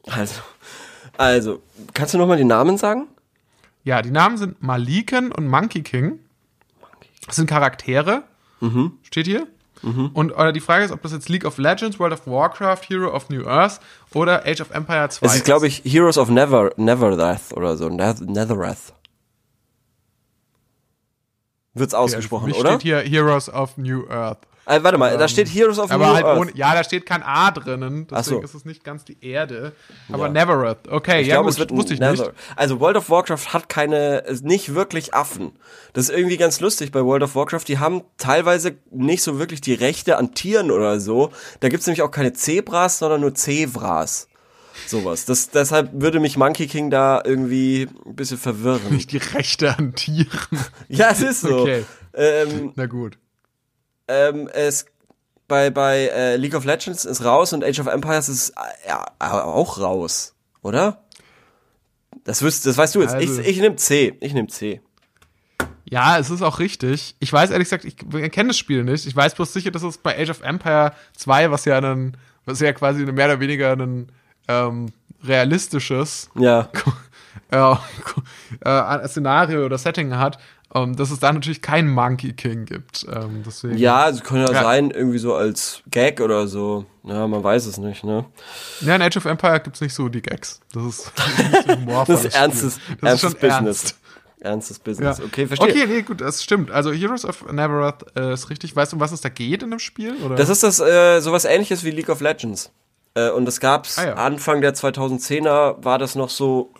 Also, 0.06 0.40
also, 1.18 1.62
kannst 1.94 2.14
du 2.14 2.18
nochmal 2.18 2.36
die 2.36 2.44
Namen 2.44 2.78
sagen? 2.78 3.08
Ja, 3.84 4.00
die 4.02 4.10
Namen 4.10 4.36
sind 4.36 4.62
Maliken 4.62 5.32
und 5.32 5.48
Monkey 5.48 5.82
King. 5.82 6.18
Das 7.26 7.36
sind 7.36 7.48
Charaktere. 7.48 8.24
Steht 9.02 9.26
hier. 9.26 9.46
Und 9.82 10.30
äh, 10.36 10.52
die 10.52 10.60
Frage 10.60 10.84
ist, 10.84 10.92
ob 10.92 11.02
das 11.02 11.10
jetzt 11.10 11.28
League 11.28 11.44
of 11.44 11.58
Legends, 11.58 11.98
World 11.98 12.12
of 12.12 12.24
Warcraft, 12.28 12.82
Hero 12.88 13.12
of 13.12 13.28
New 13.30 13.44
Earth 13.44 13.80
oder 14.14 14.46
Age 14.46 14.60
of 14.60 14.70
Empire 14.70 15.08
2 15.08 15.26
Es 15.26 15.34
ist, 15.34 15.44
glaube 15.44 15.66
ich, 15.66 15.82
Heroes 15.84 16.16
of 16.18 16.28
Never, 16.30 16.70
Neverrath 16.76 17.52
oder 17.54 17.76
so. 17.76 17.88
Neth- 17.88 18.22
Netherrath. 18.24 18.92
Wird's 21.74 21.94
ausgesprochen, 21.94 22.42
Für 22.44 22.48
mich 22.50 22.58
oder? 22.60 22.70
steht 22.78 22.82
hier 22.82 22.98
Heroes 23.00 23.48
of 23.48 23.76
New 23.76 24.06
Earth. 24.08 24.38
Äh, 24.64 24.82
warte 24.84 24.96
mal, 24.96 25.18
da 25.18 25.26
steht 25.26 25.48
Heroes 25.48 25.78
of 25.80 25.90
Aber 25.90 26.06
New 26.06 26.14
halt 26.14 26.24
Earth. 26.24 26.38
ohne, 26.38 26.52
ja, 26.54 26.72
da 26.74 26.84
steht 26.84 27.04
kein 27.04 27.22
A 27.24 27.50
drinnen, 27.50 28.06
deswegen 28.08 28.38
so. 28.40 28.44
ist 28.44 28.54
es 28.54 28.64
nicht 28.64 28.84
ganz 28.84 29.04
die 29.04 29.16
Erde. 29.20 29.72
Aber 30.12 30.26
Ja. 30.26 30.32
Nevereth, 30.32 30.86
okay, 30.88 31.20
Ich 31.22 31.26
ja 31.26 31.34
glaube, 31.34 31.46
gut, 31.46 31.52
es 31.54 31.58
wird 31.58 31.70
wusste 31.72 31.94
ich 31.94 32.00
Nether. 32.00 32.26
nicht. 32.28 32.32
Also 32.54 32.78
World 32.78 32.96
of 32.96 33.10
Warcraft 33.10 33.52
hat 33.52 33.68
keine, 33.68 34.18
ist 34.18 34.44
nicht 34.44 34.72
wirklich 34.74 35.14
Affen. 35.14 35.50
Das 35.94 36.08
ist 36.08 36.16
irgendwie 36.16 36.36
ganz 36.36 36.60
lustig 36.60 36.92
bei 36.92 37.04
World 37.04 37.24
of 37.24 37.34
Warcraft. 37.34 37.64
Die 37.66 37.78
haben 37.80 38.02
teilweise 38.18 38.76
nicht 38.92 39.24
so 39.24 39.40
wirklich 39.40 39.60
die 39.62 39.74
Rechte 39.74 40.16
an 40.16 40.32
Tieren 40.32 40.70
oder 40.70 41.00
so. 41.00 41.32
Da 41.58 41.68
gibt's 41.68 41.86
nämlich 41.86 42.02
auch 42.02 42.12
keine 42.12 42.32
Zebras, 42.32 43.00
sondern 43.00 43.20
nur 43.20 43.34
Zevras. 43.34 44.28
Sowas. 44.86 45.24
Das, 45.26 45.50
deshalb 45.50 45.90
würde 45.92 46.18
mich 46.20 46.36
Monkey 46.36 46.66
King 46.66 46.88
da 46.90 47.20
irgendwie 47.24 47.88
ein 48.06 48.14
bisschen 48.16 48.38
verwirren. 48.38 48.80
Nicht 48.94 49.12
die 49.12 49.18
Rechte 49.18 49.76
an 49.76 49.94
Tieren. 49.94 50.28
Ja, 50.88 51.10
es 51.10 51.20
ist 51.20 51.40
so. 51.42 51.62
Okay. 51.62 51.84
Ähm, 52.14 52.72
Na 52.76 52.86
gut. 52.86 53.18
Ähm, 54.08 54.48
es 54.52 54.86
bei 55.48 55.70
bei 55.70 56.06
äh, 56.08 56.36
League 56.36 56.54
of 56.54 56.64
Legends 56.64 57.04
ist 57.04 57.24
raus 57.24 57.52
und 57.52 57.64
Age 57.64 57.80
of 57.80 57.86
Empires 57.86 58.28
ist 58.28 58.50
äh, 58.50 58.88
ja, 58.88 59.06
auch 59.18 59.78
raus, 59.78 60.34
oder? 60.62 61.04
Das 62.24 62.42
wüsst, 62.42 62.66
das 62.66 62.76
weißt 62.76 62.94
du 62.94 63.02
jetzt. 63.02 63.14
Also- 63.14 63.40
ich 63.40 63.48
ich 63.48 63.60
nehme 63.60 63.76
C. 63.76 64.16
Ich 64.20 64.34
nehme 64.34 64.48
C. 64.48 64.80
Ja, 65.84 66.18
es 66.18 66.30
ist 66.30 66.40
auch 66.40 66.58
richtig. 66.58 67.16
Ich 67.20 67.30
weiß 67.30 67.50
ehrlich 67.50 67.66
gesagt, 67.66 67.84
ich 67.84 67.96
kenne 68.32 68.48
das 68.48 68.56
Spiel 68.56 68.82
nicht. 68.82 69.06
Ich 69.06 69.14
weiß 69.14 69.34
bloß 69.34 69.52
sicher, 69.52 69.70
dass 69.70 69.82
es 69.82 69.98
bei 69.98 70.18
Age 70.18 70.30
of 70.30 70.40
Empire 70.40 70.92
2, 71.16 71.50
was 71.50 71.66
ja 71.66 71.78
ein, 71.78 72.16
was 72.46 72.60
ja 72.60 72.72
quasi 72.72 73.04
mehr 73.04 73.26
oder 73.26 73.40
weniger 73.40 73.72
ein 73.72 74.10
ähm, 74.48 74.86
realistisches 75.22 76.30
Ja. 76.34 76.70
äh, 77.50 77.74
äh, 78.64 79.08
Szenario 79.08 79.66
oder 79.66 79.76
Setting 79.76 80.16
hat, 80.16 80.38
ähm, 80.74 80.96
dass 80.96 81.10
es 81.10 81.20
da 81.20 81.32
natürlich 81.32 81.60
keinen 81.62 81.90
Monkey 81.90 82.32
King 82.32 82.64
gibt. 82.64 83.06
Ähm, 83.12 83.42
deswegen, 83.46 83.76
Ja, 83.78 84.08
es 84.08 84.22
kann 84.22 84.38
ja, 84.38 84.50
Ja. 84.52 84.62
sein, 84.62 84.90
irgendwie 84.90 85.18
so 85.18 85.34
als 85.34 85.82
Gag 85.90 86.20
oder 86.20 86.48
so. 86.48 86.86
Ja, 87.04 87.26
man 87.26 87.42
weiß 87.44 87.66
es 87.66 87.78
nicht, 87.78 88.04
ne? 88.04 88.24
Ja, 88.80 88.94
in 88.96 89.02
Age 89.02 89.16
of 89.16 89.24
Empire 89.24 89.60
gibt's 89.60 89.80
nicht 89.80 89.94
so 89.94 90.08
die 90.08 90.22
Gags. 90.22 90.60
Das 90.72 90.84
ist, 90.84 91.12
das 91.16 91.26
ist, 91.66 91.68
humorvolles 91.76 92.22
Das 92.22 92.24
ist 92.24 92.34
ernstes. 92.40 92.80
Das 93.00 93.10
ernstes 93.10 93.32
ist 93.34 93.40
Business. 93.40 93.82
ernst. 93.82 93.96
Ernstes 94.40 94.76
Ja. 94.78 94.82
Business. 94.84 95.20
Okay, 95.20 95.46
verstehe. 95.46 95.68
Okay, 95.68 95.86
nee, 95.86 96.02
gut, 96.02 96.20
das 96.20 96.42
stimmt. 96.42 96.70
Also 96.70 96.90
Heroes 96.92 97.24
of 97.24 97.44
Neverrath 97.52 98.04
äh, 98.16 98.32
ist 98.32 98.50
richtig. 98.50 98.74
Weißt 98.74 98.92
du, 98.92 98.96
um 98.96 99.00
was 99.00 99.12
es 99.12 99.20
da 99.20 99.28
geht 99.28 99.62
in 99.62 99.70
dem 99.70 99.78
Spiel? 99.78 100.14
Oder? 100.24 100.34
Das 100.36 100.48
ist 100.48 100.62
das 100.64 100.80
äh, 100.80 101.20
sowas 101.20 101.44
ähnliches 101.44 101.84
wie 101.84 101.90
League 101.90 102.08
of 102.08 102.20
Legends. 102.20 102.70
Äh, 103.14 103.30
und 103.30 103.44
das 103.44 103.60
gab's 103.60 103.98
Ah, 103.98 104.06
ja. 104.06 104.14
Anfang 104.14 104.60
der 104.60 104.74
2010er 104.74 105.84
war 105.84 105.98
das 105.98 106.14
noch 106.16 106.30
so 106.30 106.72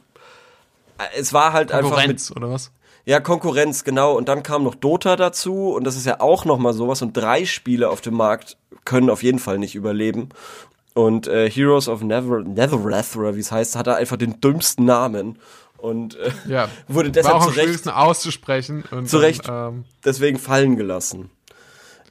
äh, 0.99 1.05
es 1.21 1.33
war 1.33 1.53
halt 1.53 1.71
einfach 1.73 1.91
mit 1.91 1.95
Konkurrenz, 1.99 2.31
oder 2.33 2.51
was? 2.51 2.71
Ja 3.05 3.21
Konkurrenz 3.21 3.85
genau 3.85 4.17
und 4.17 4.29
dann 4.29 4.43
kam 4.43 4.65
noch 4.65 4.75
Dota 4.75 5.17
dazu 5.17 5.71
und 5.73 5.85
das 5.85 5.97
ist 5.97 6.07
ja 6.07 6.21
auch 6.21 6.45
noch 6.45 6.59
mal 6.59 6.73
sowas 6.73 7.03
und 7.03 7.17
drei 7.17 7.45
Spiele 7.45 7.91
auf 7.91 8.01
dem 8.01 8.15
Markt 8.15 8.57
können 8.85 9.11
auf 9.11 9.23
jeden 9.23 9.39
Fall 9.39 9.59
nicht 9.59 9.75
überleben. 9.75 10.31
Und 10.95 11.27
äh, 11.27 11.49
Heroes 11.49 11.89
of 11.89 12.03
Never 12.03 12.43
Netherrath 12.43 13.17
oder 13.17 13.35
wie 13.35 13.41
es 13.41 13.51
heißt, 13.51 13.77
hat 13.77 13.87
er 13.87 13.97
einfach 13.97 14.19
den 14.19 14.41
dümmsten 14.41 14.85
Namen 14.85 15.39
und 15.79 16.17
äh, 16.17 16.31
Ja. 16.47 16.69
wurde 16.89 17.09
War 17.09 17.13
deshalb 17.13 17.37
auch 17.37 17.43
am 17.43 17.49
zu 17.49 17.55
Recht 17.55 17.65
schwierigsten 17.65 17.89
auszusprechen. 17.91 18.85
Und 18.91 19.09
Zu 19.09 19.19
Recht. 19.19 19.49
Dann, 19.49 19.75
ähm, 19.75 19.85
deswegen 20.05 20.39
fallen 20.39 20.77
gelassen. 20.77 21.31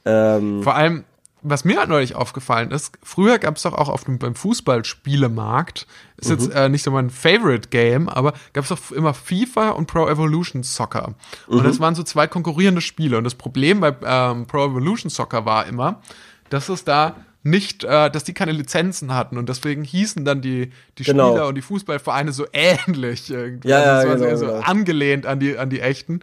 Ähm, 0.03 0.63
vor 0.63 0.75
allem, 0.75 1.03
was 1.43 1.65
mir 1.65 1.79
halt 1.79 1.89
neulich 1.89 2.15
aufgefallen 2.15 2.71
ist, 2.71 2.97
früher 3.03 3.39
gab 3.39 3.55
es 3.57 3.63
doch 3.63 3.73
auch 3.73 3.89
auf 3.89 4.03
dem, 4.03 4.19
beim 4.19 4.35
Fußballspielemarkt, 4.35 5.87
ist 6.17 6.29
Mhm. 6.29 6.35
jetzt 6.35 6.53
äh, 6.53 6.69
nicht 6.69 6.83
so 6.83 6.91
mein 6.91 7.09
Favorite 7.09 7.69
Game, 7.69 8.09
aber 8.09 8.33
gab 8.53 8.63
es 8.63 8.69
doch 8.69 8.91
immer 8.91 9.13
FIFA 9.13 9.71
und 9.71 9.87
Pro 9.87 10.07
Evolution 10.07 10.63
Soccer. 10.63 11.15
Mhm. 11.47 11.57
Und 11.57 11.63
das 11.63 11.79
waren 11.79 11.95
so 11.95 12.03
zwei 12.03 12.27
konkurrierende 12.27 12.81
Spiele. 12.81 13.17
Und 13.17 13.23
das 13.23 13.35
Problem 13.35 13.79
bei 13.79 13.95
ähm, 14.03 14.45
Pro 14.47 14.65
Evolution 14.65 15.09
Soccer 15.09 15.45
war 15.45 15.65
immer, 15.65 16.01
dass 16.49 16.69
es 16.69 16.83
da 16.83 17.15
nicht, 17.43 17.83
äh, 17.83 18.11
dass 18.11 18.23
die 18.23 18.33
keine 18.33 18.51
Lizenzen 18.51 19.15
hatten 19.15 19.37
und 19.39 19.49
deswegen 19.49 19.83
hießen 19.83 20.23
dann 20.25 20.41
die, 20.41 20.71
die 20.99 21.03
Genau. 21.03 21.29
Spieler 21.31 21.47
und 21.47 21.55
die 21.55 21.63
Fußballvereine 21.63 22.33
so 22.33 22.45
ähnlich 22.53 23.31
irgendwie. 23.31 23.69
Ja, 23.69 23.79
ja, 23.79 23.93
also 23.97 24.09
war 24.09 24.17
genau, 24.17 24.35
so, 24.35 24.45
genau. 24.45 24.59
angelehnt 24.59 25.25
an 25.25 25.39
die, 25.39 25.57
an 25.57 25.69
die 25.71 25.79
echten. 25.81 26.19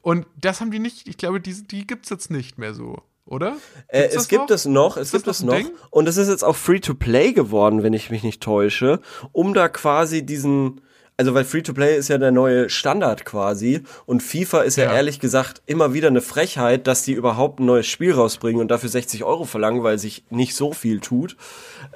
Und 0.00 0.26
das 0.40 0.60
haben 0.60 0.70
die 0.70 0.78
nicht, 0.78 1.08
ich 1.08 1.16
glaube, 1.16 1.40
die, 1.40 1.66
die 1.66 1.86
gibt's 1.86 2.08
jetzt 2.10 2.30
nicht 2.30 2.56
mehr 2.58 2.72
so, 2.74 3.02
oder? 3.26 3.56
Äh, 3.88 4.08
es 4.12 4.28
gibt 4.28 4.48
noch? 4.48 4.50
es 4.50 4.64
noch, 4.66 4.96
es 4.96 5.12
gibt 5.12 5.26
es 5.26 5.42
noch 5.42 5.54
Ding? 5.54 5.70
Und 5.90 6.08
es 6.08 6.16
ist 6.16 6.28
jetzt 6.28 6.44
auch 6.44 6.56
Free-to-Play 6.56 7.32
geworden, 7.32 7.82
wenn 7.82 7.92
ich 7.92 8.10
mich 8.10 8.22
nicht 8.22 8.42
täusche, 8.42 9.00
um 9.32 9.54
da 9.54 9.68
quasi 9.68 10.24
diesen, 10.24 10.80
also 11.16 11.32
weil 11.34 11.44
Free-to-Play 11.44 11.96
ist 11.96 12.08
ja 12.08 12.18
der 12.18 12.32
neue 12.32 12.68
Standard 12.68 13.24
quasi 13.24 13.82
und 14.04 14.22
FIFA 14.22 14.62
ist 14.62 14.76
ja. 14.76 14.84
Ja. 14.84 14.94
ehrlich 14.94 15.20
gesagt 15.20 15.62
immer 15.66 15.94
wieder 15.94 16.08
eine 16.08 16.20
Frechheit, 16.20 16.86
dass 16.86 17.02
die 17.02 17.12
überhaupt 17.12 17.60
ein 17.60 17.66
neues 17.66 17.86
Spiel 17.86 18.12
rausbringen 18.12 18.60
und 18.60 18.70
dafür 18.70 18.88
60 18.90 19.24
Euro 19.24 19.44
verlangen, 19.44 19.82
weil 19.82 19.98
sich 19.98 20.24
nicht 20.30 20.54
so 20.54 20.72
viel 20.72 21.00
tut. 21.00 21.36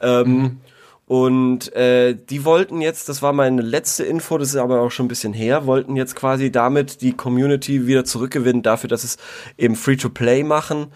Ähm, 0.00 0.26
Mhm. 0.26 0.60
Und 1.08 1.72
äh, 1.74 2.14
die 2.14 2.44
wollten 2.44 2.82
jetzt, 2.82 3.08
das 3.08 3.22
war 3.22 3.32
meine 3.32 3.62
letzte 3.62 4.04
Info, 4.04 4.36
das 4.36 4.50
ist 4.50 4.56
aber 4.56 4.82
auch 4.82 4.90
schon 4.90 5.06
ein 5.06 5.08
bisschen 5.08 5.32
her, 5.32 5.64
wollten 5.64 5.96
jetzt 5.96 6.14
quasi 6.14 6.52
damit 6.52 7.00
die 7.00 7.14
Community 7.14 7.86
wieder 7.86 8.04
zurückgewinnen 8.04 8.62
dafür, 8.62 8.88
dass 8.88 9.04
es 9.04 9.16
eben 9.56 9.74
Free-to-Play 9.74 10.42
machen. 10.42 10.88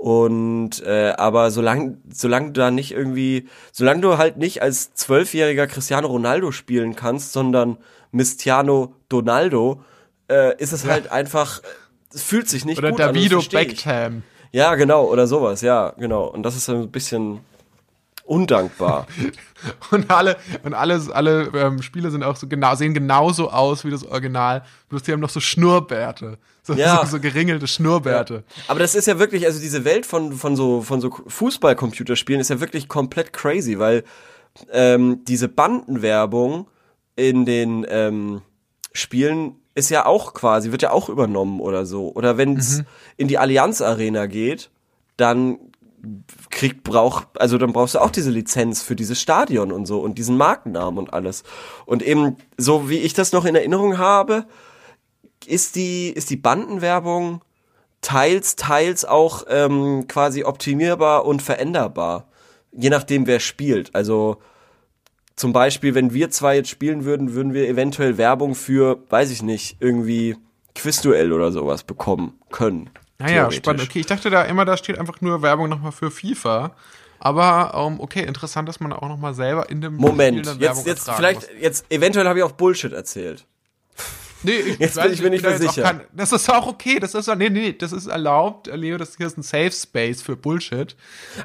Und 0.00 0.82
äh, 0.86 1.10
aber 1.18 1.50
solange 1.50 1.98
solange 2.10 2.52
du 2.52 2.60
da 2.60 2.70
nicht 2.70 2.90
irgendwie, 2.90 3.50
solange 3.70 4.00
du 4.00 4.16
halt 4.16 4.38
nicht 4.38 4.62
als 4.62 4.94
zwölfjähriger 4.94 5.66
Cristiano 5.66 6.08
Ronaldo 6.08 6.52
spielen 6.52 6.96
kannst, 6.96 7.34
sondern 7.34 7.76
Mistiano 8.10 8.94
Donaldo, 9.10 9.82
äh, 10.30 10.56
ist 10.56 10.72
es 10.72 10.86
halt 10.86 11.12
einfach, 11.12 11.60
es 12.14 12.22
fühlt 12.22 12.48
sich 12.48 12.64
nicht 12.64 12.78
Oder 12.78 12.92
gut 12.92 13.00
an. 13.02 13.08
das 13.08 13.14
Davido 13.14 13.40
ich. 13.40 13.50
Beckham. 13.50 14.22
Ja, 14.52 14.74
genau, 14.76 15.04
oder 15.04 15.26
sowas, 15.26 15.60
ja, 15.60 15.92
genau. 15.98 16.28
Und 16.28 16.44
das 16.44 16.56
ist 16.56 16.70
ein 16.70 16.90
bisschen 16.90 17.40
undankbar. 18.30 19.06
Und 19.90 20.10
alle, 20.10 20.38
und 20.62 20.72
alle, 20.72 20.98
alle 21.12 21.50
ähm, 21.54 21.82
Spiele 21.82 22.10
sind 22.10 22.22
auch 22.22 22.34
so 22.36 22.46
genau, 22.46 22.74
sehen 22.76 22.94
genauso 22.94 23.50
aus 23.50 23.84
wie 23.84 23.90
das 23.90 24.06
Original. 24.06 24.62
Bloß 24.88 25.02
die 25.02 25.12
haben 25.12 25.20
noch 25.20 25.28
so 25.28 25.38
Schnurrbärte. 25.40 26.38
So, 26.62 26.72
Ja. 26.72 27.04
so, 27.04 27.16
so 27.16 27.20
geringelte 27.20 27.66
Schnurrbärte. 27.66 28.42
Aber 28.68 28.78
das 28.78 28.94
ist 28.94 29.06
ja 29.06 29.18
wirklich, 29.18 29.44
also 29.44 29.60
diese 29.60 29.84
Welt 29.84 30.06
von, 30.06 30.32
von 30.32 30.56
so, 30.56 30.80
von 30.80 31.02
so 31.02 31.10
Fußball-Computerspielen 31.10 32.40
ist 32.40 32.48
ja 32.48 32.60
wirklich 32.60 32.88
komplett 32.88 33.34
crazy, 33.34 33.78
weil 33.78 34.02
ähm, 34.72 35.22
diese 35.26 35.48
Bandenwerbung 35.48 36.66
in 37.16 37.44
den 37.44 37.84
ähm, 37.90 38.40
Spielen 38.94 39.56
ist 39.74 39.90
ja 39.90 40.06
auch 40.06 40.32
quasi, 40.32 40.72
wird 40.72 40.80
ja 40.80 40.92
auch 40.92 41.10
übernommen 41.10 41.60
oder 41.60 41.84
so. 41.84 42.10
Oder 42.14 42.38
wenn 42.38 42.56
es 42.56 42.82
in 43.18 43.28
die 43.28 43.36
Allianz 43.36 43.82
Arena 43.82 44.24
geht, 44.24 44.70
dann 45.18 45.58
kriegt 46.50 46.84
braucht 46.84 47.40
also 47.40 47.58
dann 47.58 47.72
brauchst 47.72 47.94
du 47.94 47.98
auch 48.00 48.10
diese 48.10 48.30
Lizenz 48.30 48.82
für 48.82 48.96
dieses 48.96 49.20
Stadion 49.20 49.72
und 49.72 49.86
so 49.86 50.00
und 50.00 50.18
diesen 50.18 50.36
Markennamen 50.36 50.98
und 50.98 51.12
alles. 51.12 51.42
Und 51.86 52.02
eben 52.02 52.36
so 52.56 52.88
wie 52.88 52.98
ich 52.98 53.12
das 53.14 53.32
noch 53.32 53.44
in 53.44 53.54
Erinnerung 53.54 53.98
habe 53.98 54.46
ist 55.46 55.76
die 55.76 56.10
ist 56.10 56.30
die 56.30 56.36
Bandenwerbung 56.36 57.42
teils 58.02 58.56
teils 58.56 59.04
auch 59.04 59.44
ähm, 59.48 60.06
quasi 60.08 60.44
optimierbar 60.44 61.24
und 61.24 61.42
veränderbar 61.42 62.28
je 62.72 62.90
nachdem 62.90 63.26
wer 63.26 63.40
spielt. 63.40 63.94
Also 63.94 64.38
zum 65.36 65.52
Beispiel 65.52 65.94
wenn 65.94 66.12
wir 66.12 66.30
zwei 66.30 66.56
jetzt 66.56 66.70
spielen 66.70 67.04
würden 67.04 67.34
würden 67.34 67.54
wir 67.54 67.68
eventuell 67.68 68.18
Werbung 68.18 68.54
für 68.54 69.02
weiß 69.08 69.30
ich 69.30 69.42
nicht 69.42 69.76
irgendwie 69.80 70.36
Quizduell 70.74 71.32
oder 71.32 71.50
sowas 71.52 71.82
bekommen 71.82 72.38
können 72.50 72.90
Naja, 73.20 73.50
spannend. 73.50 73.82
Okay, 73.82 74.00
ich 74.00 74.06
dachte 74.06 74.30
da 74.30 74.42
immer, 74.42 74.64
da 74.64 74.76
steht 74.76 74.98
einfach 74.98 75.20
nur 75.20 75.42
Werbung 75.42 75.68
nochmal 75.68 75.92
für 75.92 76.10
FIFA. 76.10 76.74
Aber 77.18 77.72
ähm, 77.74 78.00
okay, 78.00 78.24
interessant, 78.24 78.68
dass 78.68 78.80
man 78.80 78.92
auch 78.94 79.08
nochmal 79.08 79.34
selber 79.34 79.68
in 79.68 79.82
dem 79.82 79.94
Spiel 79.94 80.08
Moment, 80.08 80.46
dann 80.46 80.58
jetzt, 80.58 80.60
Werbung 80.60 80.86
jetzt 80.86 81.10
vielleicht, 81.10 81.40
muss. 81.42 81.60
jetzt, 81.60 81.84
eventuell 81.90 82.26
habe 82.26 82.38
ich 82.38 82.44
auch 82.44 82.52
Bullshit 82.52 82.92
erzählt. 82.92 83.44
Nee, 84.42 84.52
ich 84.52 84.78
Jetzt 84.78 84.96
weiß 84.96 85.04
bin 85.04 85.12
ich 85.14 85.22
mir 85.22 85.30
nicht 85.30 85.42
mehr 85.44 85.58
sicher. 85.58 85.82
kein- 85.82 86.00
das 86.12 86.32
ist 86.32 86.48
auch 86.50 86.66
okay. 86.66 86.98
Das 86.98 87.14
ist 87.14 87.26
nee, 87.36 87.50
nee, 87.50 87.72
das 87.72 87.92
ist 87.92 88.06
erlaubt, 88.06 88.68
Leo. 88.74 88.96
Das 88.96 89.16
hier 89.16 89.26
ist 89.26 89.36
ein 89.38 89.42
Safe 89.42 89.70
Space 89.70 90.22
für 90.22 90.36
Bullshit. 90.36 90.96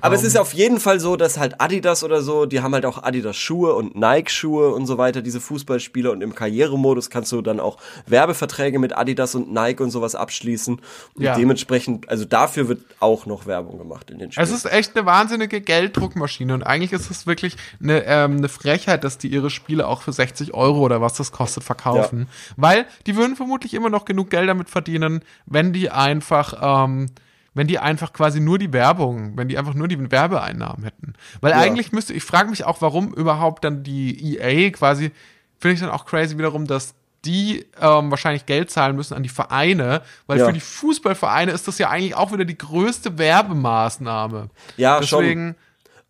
Aber 0.02 0.16
es 0.16 0.24
ist 0.24 0.38
auf 0.38 0.54
jeden 0.54 0.80
Fall 0.80 1.00
so, 1.00 1.16
dass 1.16 1.38
halt 1.38 1.60
Adidas 1.60 2.04
oder 2.04 2.22
so, 2.22 2.46
die 2.46 2.62
haben 2.62 2.74
halt 2.74 2.86
auch 2.86 3.04
Adidas 3.04 3.36
Schuhe 3.36 3.74
und 3.76 3.96
Nike 3.96 4.30
Schuhe 4.32 4.74
und 4.74 4.86
so 4.86 4.98
weiter, 4.98 5.22
diese 5.22 5.42
Fußballspieler 5.42 6.12
und 6.12 6.22
im 6.22 6.34
Karrieremodus 6.36 7.10
kannst 7.10 7.32
du 7.32 7.42
dann 7.42 7.60
auch 7.60 7.78
Werbeverträge 8.08 8.80
mit 8.80 8.98
Adidas 8.98 9.36
und 9.36 9.52
Nike 9.52 9.82
und 9.84 9.92
sowas 9.92 10.16
abschließen. 10.16 10.76
Und 11.16 11.22
Ja. 11.24 11.36
dementsprechend, 11.36 12.08
also 12.10 12.26
dafür 12.26 12.68
wird 12.68 12.82
auch 13.00 13.26
noch 13.26 13.46
Werbung 13.46 13.78
gemacht 13.78 14.10
in 14.12 14.20
den 14.20 14.32
Spielen. 14.32 14.44
Es 14.46 14.52
ist 14.52 14.66
echt 14.72 14.96
eine 14.96 15.06
wahnsinnige 15.06 15.60
Gelddruckmaschine 15.62 16.54
und 16.54 16.64
eigentlich 16.64 16.94
ist 16.94 17.12
es 17.12 17.28
wirklich 17.28 17.58
eine, 17.82 18.04
ähm, 18.06 18.38
eine 18.38 18.50
Frechheit, 18.50 19.04
dass 19.04 19.18
die 19.18 19.28
ihre 19.28 19.50
Spiele 19.50 19.88
auch 19.88 20.02
für 20.02 20.14
60 20.14 20.54
Euro 20.54 20.80
oder 20.80 21.02
was 21.02 21.14
das 21.16 21.32
kostet 21.32 21.64
verkaufen. 21.64 22.28
Weil 22.56 22.85
die 23.06 23.16
würden 23.16 23.36
vermutlich 23.36 23.74
immer 23.74 23.90
noch 23.90 24.06
genug 24.06 24.30
Geld 24.30 24.50
damit 24.50 24.70
verdienen, 24.70 25.22
wenn 25.46 25.74
die 25.74 25.90
einfach, 25.90 26.86
ähm, 26.86 27.08
wenn 27.54 27.68
die 27.68 27.80
einfach 27.80 28.14
quasi 28.14 28.40
nur 28.40 28.58
die 28.60 28.74
Werbung, 28.74 29.38
wenn 29.38 29.48
die 29.48 29.58
einfach 29.58 29.74
nur 29.74 29.88
die 29.88 30.12
Werbeeinnahmen 30.12 30.84
hätten. 30.84 31.14
Weil 31.42 31.54
eigentlich 31.54 31.92
müsste, 31.92 32.14
ich 32.14 32.24
frage 32.24 32.50
mich 32.50 32.66
auch, 32.66 32.82
warum 32.82 33.14
überhaupt 33.14 33.64
dann 33.64 33.84
die 33.84 34.38
EA 34.38 34.72
quasi, 34.72 35.12
finde 35.60 35.74
ich 35.76 35.80
dann 35.80 35.90
auch 35.90 36.06
crazy 36.06 36.38
wiederum, 36.38 36.68
dass 36.68 36.94
die 37.24 37.66
ähm, 37.82 38.12
wahrscheinlich 38.12 38.46
Geld 38.46 38.70
zahlen 38.70 38.96
müssen 38.96 39.16
an 39.16 39.24
die 39.24 39.30
Vereine, 39.30 40.02
weil 40.28 40.38
Ja. 40.40 40.46
für 40.46 40.54
die 40.54 40.60
Fußballvereine 40.60 41.52
ist 41.52 41.68
das 41.68 41.80
ja 41.80 41.90
eigentlich 41.90 42.16
auch 42.16 42.32
wieder 42.32 42.46
die 42.46 42.58
größte 42.58 43.18
Werbemaßnahme. 43.18 44.50
ja, 44.78 45.00
Deswegen, 45.00 45.56
schon. 45.56 45.56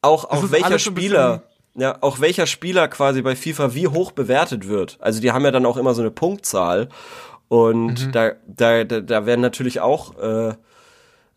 Auch, 0.01 0.43
ist 0.43 0.51
welcher 0.51 0.77
Spieler, 0.77 1.43
ja, 1.75 1.97
auch 2.01 2.19
welcher 2.19 2.47
Spieler 2.47 2.87
quasi 2.87 3.21
bei 3.21 3.35
FIFA 3.35 3.73
wie 3.75 3.87
hoch 3.87 4.11
bewertet 4.11 4.67
wird. 4.67 4.97
Also 4.99 5.21
die 5.21 5.31
haben 5.31 5.43
ja 5.43 5.51
dann 5.51 5.65
auch 5.65 5.77
immer 5.77 5.93
so 5.93 6.01
eine 6.01 6.11
Punktzahl. 6.11 6.89
Und 7.47 8.07
Mhm. 8.07 8.11
da, 8.11 8.31
da, 8.47 8.83
da, 8.83 9.01
da 9.01 9.25
werden 9.25 9.41
natürlich 9.41 9.79
auch, 9.81 10.17
äh, 10.17 10.53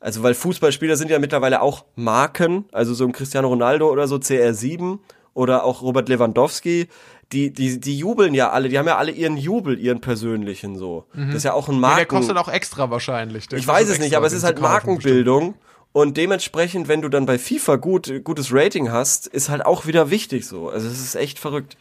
also 0.01 0.23
weil 0.23 0.35
Fußballspieler 0.35 0.97
sind 0.97 1.11
ja 1.11 1.19
mittlerweile 1.19 1.61
auch 1.61 1.85
Marken, 1.97 2.65
also 2.73 2.95
so 2.95 3.05
ein 3.05 3.13
Cristiano 3.13 3.49
Ronaldo 3.49 3.91
oder 3.91 4.07
so 4.09 4.17
CR7 4.17 4.99
oder 5.35 5.65
auch 5.65 5.83
Robert 5.83 6.09
Lewandowski, 6.09 6.89
die, 7.33 7.53
die, 7.53 7.79
die 7.79 7.99
jubeln 7.99 8.33
ja 8.33 8.51
alle, 8.51 8.69
die 8.71 8.79
haben 8.79 8.87
ja 8.87 8.97
alle 8.97 9.11
ihren 9.11 9.37
Jubel, 9.37 9.79
ihren 9.79 10.01
persönlichen 10.01 10.79
so. 10.79 11.05
Das 11.13 11.35
ist 11.35 11.43
ja 11.45 11.53
auch 11.53 11.69
ein 11.69 11.75
Ja, 11.75 11.81
der 11.81 11.89
Marken... 11.97 12.17
kostet 12.17 12.37
auch 12.39 12.49
extra 12.49 12.91
wahrscheinlich. 12.91 13.49
Der 13.49 13.59
Ich 13.59 13.67
weiß 13.67 13.89
es 13.91 13.99
nicht, 13.99 14.17
aber 14.17 14.27
es 14.27 14.33
ist 14.33 14.45
halt 14.45 14.61
Markenbildung. 14.61 15.55
Und 15.93 16.17
dementsprechend, 16.17 16.89
wenn 16.89 17.03
du 17.03 17.09
dann 17.09 17.27
bei 17.27 17.39
FIFA 17.39 17.77
gut, 17.77 18.25
gutes 18.25 18.53
Rating 18.53 18.93
hast, 18.93 19.27
ist 19.27 19.49
halt 19.49 19.65
auch 19.65 19.87
wieder 19.87 20.11
wichtig 20.11 20.47
so. 20.47 20.69
Also 20.69 20.87
es 20.87 21.01
ist 21.01 21.15
echt 21.15 21.39
verrückt. 21.39 21.77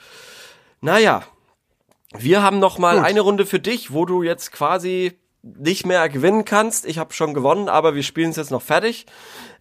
Naja, 0.81 1.23
wir 2.17 2.41
haben 2.41 2.59
noch 2.59 2.77
mal 2.77 2.97
Gut. 2.97 3.05
eine 3.05 3.21
Runde 3.21 3.45
für 3.45 3.59
dich, 3.59 3.91
wo 3.91 4.05
du 4.05 4.23
jetzt 4.23 4.51
quasi 4.51 5.13
nicht 5.43 5.85
mehr 5.85 6.07
gewinnen 6.09 6.45
kannst. 6.45 6.85
Ich 6.85 6.97
habe 6.97 7.13
schon 7.13 7.33
gewonnen, 7.33 7.69
aber 7.69 7.95
wir 7.95 8.03
spielen 8.03 8.31
es 8.31 8.37
jetzt 8.37 8.51
noch 8.51 8.61
fertig. 8.61 9.05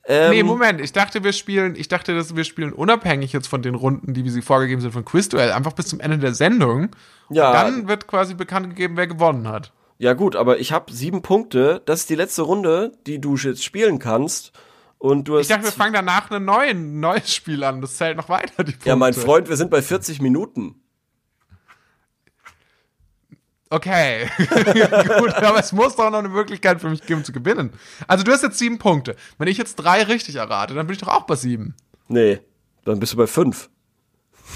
Ähm, 0.06 0.30
Nee, 0.30 0.42
Moment, 0.42 0.80
ich 0.80 0.92
dachte, 0.92 1.24
wir 1.24 1.32
spielen, 1.32 1.74
ich 1.76 1.88
dachte, 1.88 2.14
dass 2.14 2.36
wir 2.36 2.44
spielen 2.44 2.72
unabhängig 2.72 3.32
jetzt 3.32 3.48
von 3.48 3.62
den 3.62 3.74
Runden, 3.74 4.14
die 4.14 4.24
wie 4.24 4.30
sie 4.30 4.42
vorgegeben 4.42 4.80
sind 4.80 4.92
von 4.92 5.04
Quizduell, 5.04 5.52
einfach 5.52 5.72
bis 5.72 5.88
zum 5.88 6.00
Ende 6.00 6.18
der 6.18 6.34
Sendung. 6.34 6.90
Ja. 7.30 7.52
Dann 7.52 7.88
wird 7.88 8.06
quasi 8.06 8.34
bekannt 8.34 8.70
gegeben, 8.70 8.96
wer 8.96 9.06
gewonnen 9.06 9.48
hat. 9.48 9.72
Ja 9.98 10.12
gut, 10.12 10.36
aber 10.36 10.58
ich 10.58 10.72
habe 10.72 10.92
sieben 10.92 11.22
Punkte. 11.22 11.82
Das 11.86 12.00
ist 12.00 12.10
die 12.10 12.14
letzte 12.14 12.42
Runde, 12.42 12.92
die 13.06 13.20
du 13.20 13.36
jetzt 13.36 13.64
spielen 13.64 13.98
kannst. 13.98 14.52
Und 14.98 15.28
du 15.28 15.36
hast 15.36 15.42
Ich 15.42 15.48
dachte, 15.48 15.64
wir 15.64 15.72
fangen 15.72 15.92
danach 15.92 16.30
ein 16.30 16.44
neuen, 16.44 17.00
neues 17.00 17.34
Spiel 17.34 17.62
an. 17.64 17.80
Das 17.80 17.96
zählt 17.96 18.16
noch 18.16 18.28
weiter, 18.28 18.64
die 18.64 18.72
Punkte. 18.72 18.88
ja, 18.88 18.96
mein 18.96 19.14
Freund, 19.14 19.48
wir 19.48 19.56
sind 19.56 19.70
bei 19.70 19.82
40 19.82 20.20
Minuten. 20.20 20.80
Okay. 23.68 24.28
Gut, 25.18 25.34
aber 25.34 25.58
es 25.58 25.72
muss 25.72 25.96
doch 25.96 26.10
noch 26.10 26.20
eine 26.20 26.28
Möglichkeit 26.28 26.80
für 26.80 26.88
mich 26.88 27.02
geben 27.02 27.24
zu 27.24 27.32
gewinnen. 27.32 27.72
Also 28.06 28.22
du 28.22 28.30
hast 28.32 28.42
jetzt 28.42 28.58
sieben 28.58 28.78
Punkte. 28.78 29.16
Wenn 29.38 29.48
ich 29.48 29.58
jetzt 29.58 29.76
drei 29.76 30.02
richtig 30.04 30.36
errate, 30.36 30.74
dann 30.74 30.86
bin 30.86 30.94
ich 30.94 31.00
doch 31.00 31.08
auch 31.08 31.24
bei 31.24 31.34
sieben. 31.34 31.74
Nee, 32.08 32.40
dann 32.84 33.00
bist 33.00 33.12
du 33.14 33.16
bei 33.16 33.26
fünf. 33.26 33.68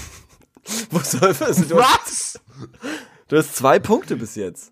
Wo 0.91 0.99
soll 0.99 1.33
das? 1.33 1.67
Du 1.67 1.81
hast, 1.81 2.39
Was? 2.39 2.39
du 3.27 3.37
hast 3.37 3.55
zwei 3.57 3.79
Punkte 3.79 4.15
bis 4.15 4.35
jetzt. 4.35 4.71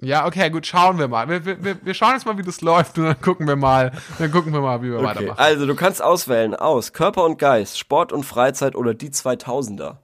Ja, 0.00 0.26
okay, 0.26 0.48
gut, 0.50 0.64
schauen 0.64 0.96
wir 0.98 1.08
mal. 1.08 1.28
Wir, 1.28 1.44
wir, 1.44 1.84
wir- 1.84 1.94
schauen 1.94 2.12
jetzt 2.12 2.24
mal, 2.24 2.38
wie 2.38 2.42
das 2.44 2.60
läuft 2.60 2.96
und 2.98 3.04
dann 3.04 3.20
gucken 3.20 3.48
wir 3.48 3.56
mal, 3.56 3.90
dann 4.18 4.30
gucken 4.30 4.52
wir 4.52 4.60
mal, 4.60 4.80
wie 4.82 4.90
wir 4.90 4.98
Okay. 4.98 5.06
weitermachen. 5.06 5.38
Also 5.38 5.66
du 5.66 5.74
kannst 5.74 6.00
auswählen 6.00 6.54
aus 6.54 6.92
Körper 6.92 7.24
und 7.24 7.38
Geist, 7.38 7.78
Sport 7.78 8.12
und 8.12 8.22
Freizeit 8.22 8.76
oder 8.76 8.94
die 8.94 9.10
2000er. 9.10 9.96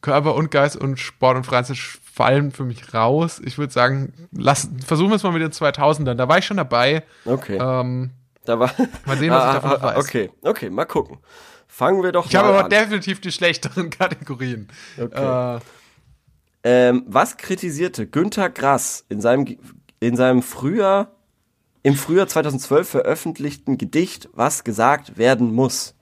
Körper 0.00 0.34
und 0.34 0.50
Geist 0.50 0.76
und 0.76 0.98
Sport 0.98 1.36
und 1.36 1.44
Freizeit 1.44 1.76
fallen 1.76 2.50
für 2.50 2.64
mich 2.64 2.92
raus. 2.92 3.40
Ich 3.44 3.56
würde 3.58 3.72
sagen, 3.72 4.12
lass, 4.32 4.68
versuchen 4.84 5.10
wir 5.10 5.16
es 5.16 5.22
mal 5.22 5.32
mit 5.32 5.42
den 5.42 5.52
2000ern. 5.52 6.14
Da 6.14 6.28
war 6.28 6.38
ich 6.38 6.44
schon 6.44 6.56
dabei. 6.56 7.04
Okay. 7.24 7.56
Ähm, 7.60 8.10
da 8.44 8.58
war. 8.58 8.70
mal 9.06 9.16
sehen, 9.16 9.30
was 9.30 9.46
ich 9.46 9.52
davon 9.62 9.70
noch 9.70 9.82
weiß. 9.82 9.98
Okay, 10.04 10.30
okay, 10.42 10.70
mal 10.70 10.84
gucken. 10.86 11.18
Fangen 11.68 12.02
wir 12.02 12.12
doch 12.12 12.26
ich 12.26 12.34
habe 12.36 12.48
mal 12.48 12.54
aber 12.54 12.64
an. 12.64 12.70
definitiv 12.70 13.20
die 13.20 13.32
schlechteren 13.32 13.90
Kategorien. 13.98 14.68
Okay. 15.00 15.56
Äh, 15.56 15.60
Ähm, 16.64 17.04
was 17.06 17.36
kritisierte 17.36 18.06
Günter 18.06 18.50
Grass 18.50 19.04
in 19.08 19.20
seinem, 19.20 19.58
in 20.00 20.16
seinem 20.16 20.42
Frühjahr, 20.42 21.12
im 21.82 21.94
Frühjahr 21.94 22.28
2012 22.28 22.88
veröffentlichten 22.88 23.78
Gedicht 23.78 24.28
Was 24.32 24.64
gesagt 24.64 25.18
werden 25.18 25.52
muss? 25.52 25.94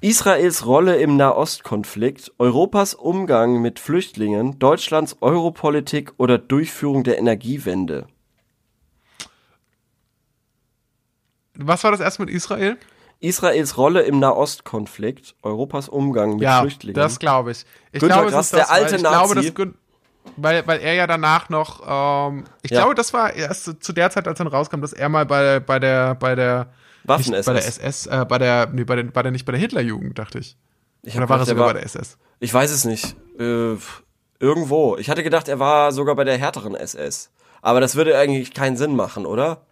Israels 0.00 0.64
Rolle 0.64 0.96
im 0.96 1.16
Nahostkonflikt, 1.16 2.32
Europas 2.38 2.94
Umgang 2.94 3.60
mit 3.60 3.80
Flüchtlingen, 3.80 4.58
Deutschlands 4.58 5.16
Europolitik 5.20 6.12
oder 6.18 6.38
Durchführung 6.38 7.02
der 7.04 7.18
Energiewende? 7.18 8.06
was 11.58 11.84
war 11.84 11.90
das 11.90 12.00
erst 12.00 12.20
mit 12.20 12.30
Israel? 12.30 12.78
Israels 13.20 13.76
Rolle 13.76 14.02
im 14.02 14.18
Nahostkonflikt, 14.20 15.34
Europas 15.42 15.88
Umgang 15.88 16.34
mit 16.34 16.42
Ja, 16.42 16.60
Flüchtlingen. 16.60 16.94
das 16.94 17.18
glaube 17.18 17.50
ich. 17.52 17.64
Ich 17.92 18.00
Günter 18.00 18.16
glaube, 18.16 18.30
Grass, 18.30 18.46
ist 18.46 18.52
das, 18.54 18.66
der 18.68 18.70
alte 18.70 18.90
weil 18.92 18.96
ich 18.96 19.02
glaube, 19.02 19.34
Nazi. 19.34 19.50
Gün 19.52 19.74
weil, 20.36 20.66
weil 20.66 20.80
er 20.80 20.92
ja 20.94 21.06
danach 21.06 21.48
noch, 21.48 21.80
ähm, 22.30 22.44
ich 22.62 22.70
Ja. 22.70 22.80
glaube, 22.82 22.94
das 22.94 23.14
war 23.14 23.32
erst 23.32 23.82
zu- 23.82 23.92
der 23.94 24.10
Zeit, 24.10 24.28
als 24.28 24.36
dann 24.38 24.46
rauskam, 24.46 24.80
dass 24.82 24.92
er 24.92 25.08
mal 25.08 25.24
bei, 25.24 25.58
bei 25.58 25.78
der, 25.78 26.14
bei 26.16 26.34
der, 26.34 26.70
Waffen 27.04 27.32
nicht 27.32 27.46
bei 27.46 27.54
der 27.54 27.64
SS. 27.66 27.78
SS, 27.78 28.06
äh, 28.08 28.24
bei 28.28 28.36
der, 28.38 28.68
nee, 28.70 28.84
bei 28.84 28.96
der, 28.96 29.14
war 29.14 29.22
der 29.22 29.32
nicht 29.32 29.46
bei 29.46 29.52
der 29.52 29.60
Hitlerjugend, 29.60 30.18
dachte 30.18 30.38
ich. 30.38 30.56
Ich 31.02 31.16
Oder 31.16 31.28
war 31.30 31.38
er 31.38 31.46
sogar 31.46 31.66
war- 31.66 31.72
bei 31.72 31.80
der 31.80 31.86
SS? 31.86 32.18
Ich 32.40 32.52
weiß 32.52 32.70
es 32.70 32.84
nicht. 32.84 33.16
Äh, 33.38 33.76
irgendwo. 34.38 34.96
Ich 34.98 35.08
hatte 35.08 35.22
gedacht, 35.22 35.48
er 35.48 35.58
war 35.58 35.92
sogar 35.92 36.14
bei 36.14 36.24
der 36.24 36.36
härteren 36.36 36.74
SS. 36.74 37.30
Aber 37.62 37.80
das 37.80 37.96
würde 37.96 38.16
eigentlich 38.18 38.52
keinen 38.52 38.76
Sinn 38.76 38.94
machen, 38.94 39.24
oder? 39.26 39.62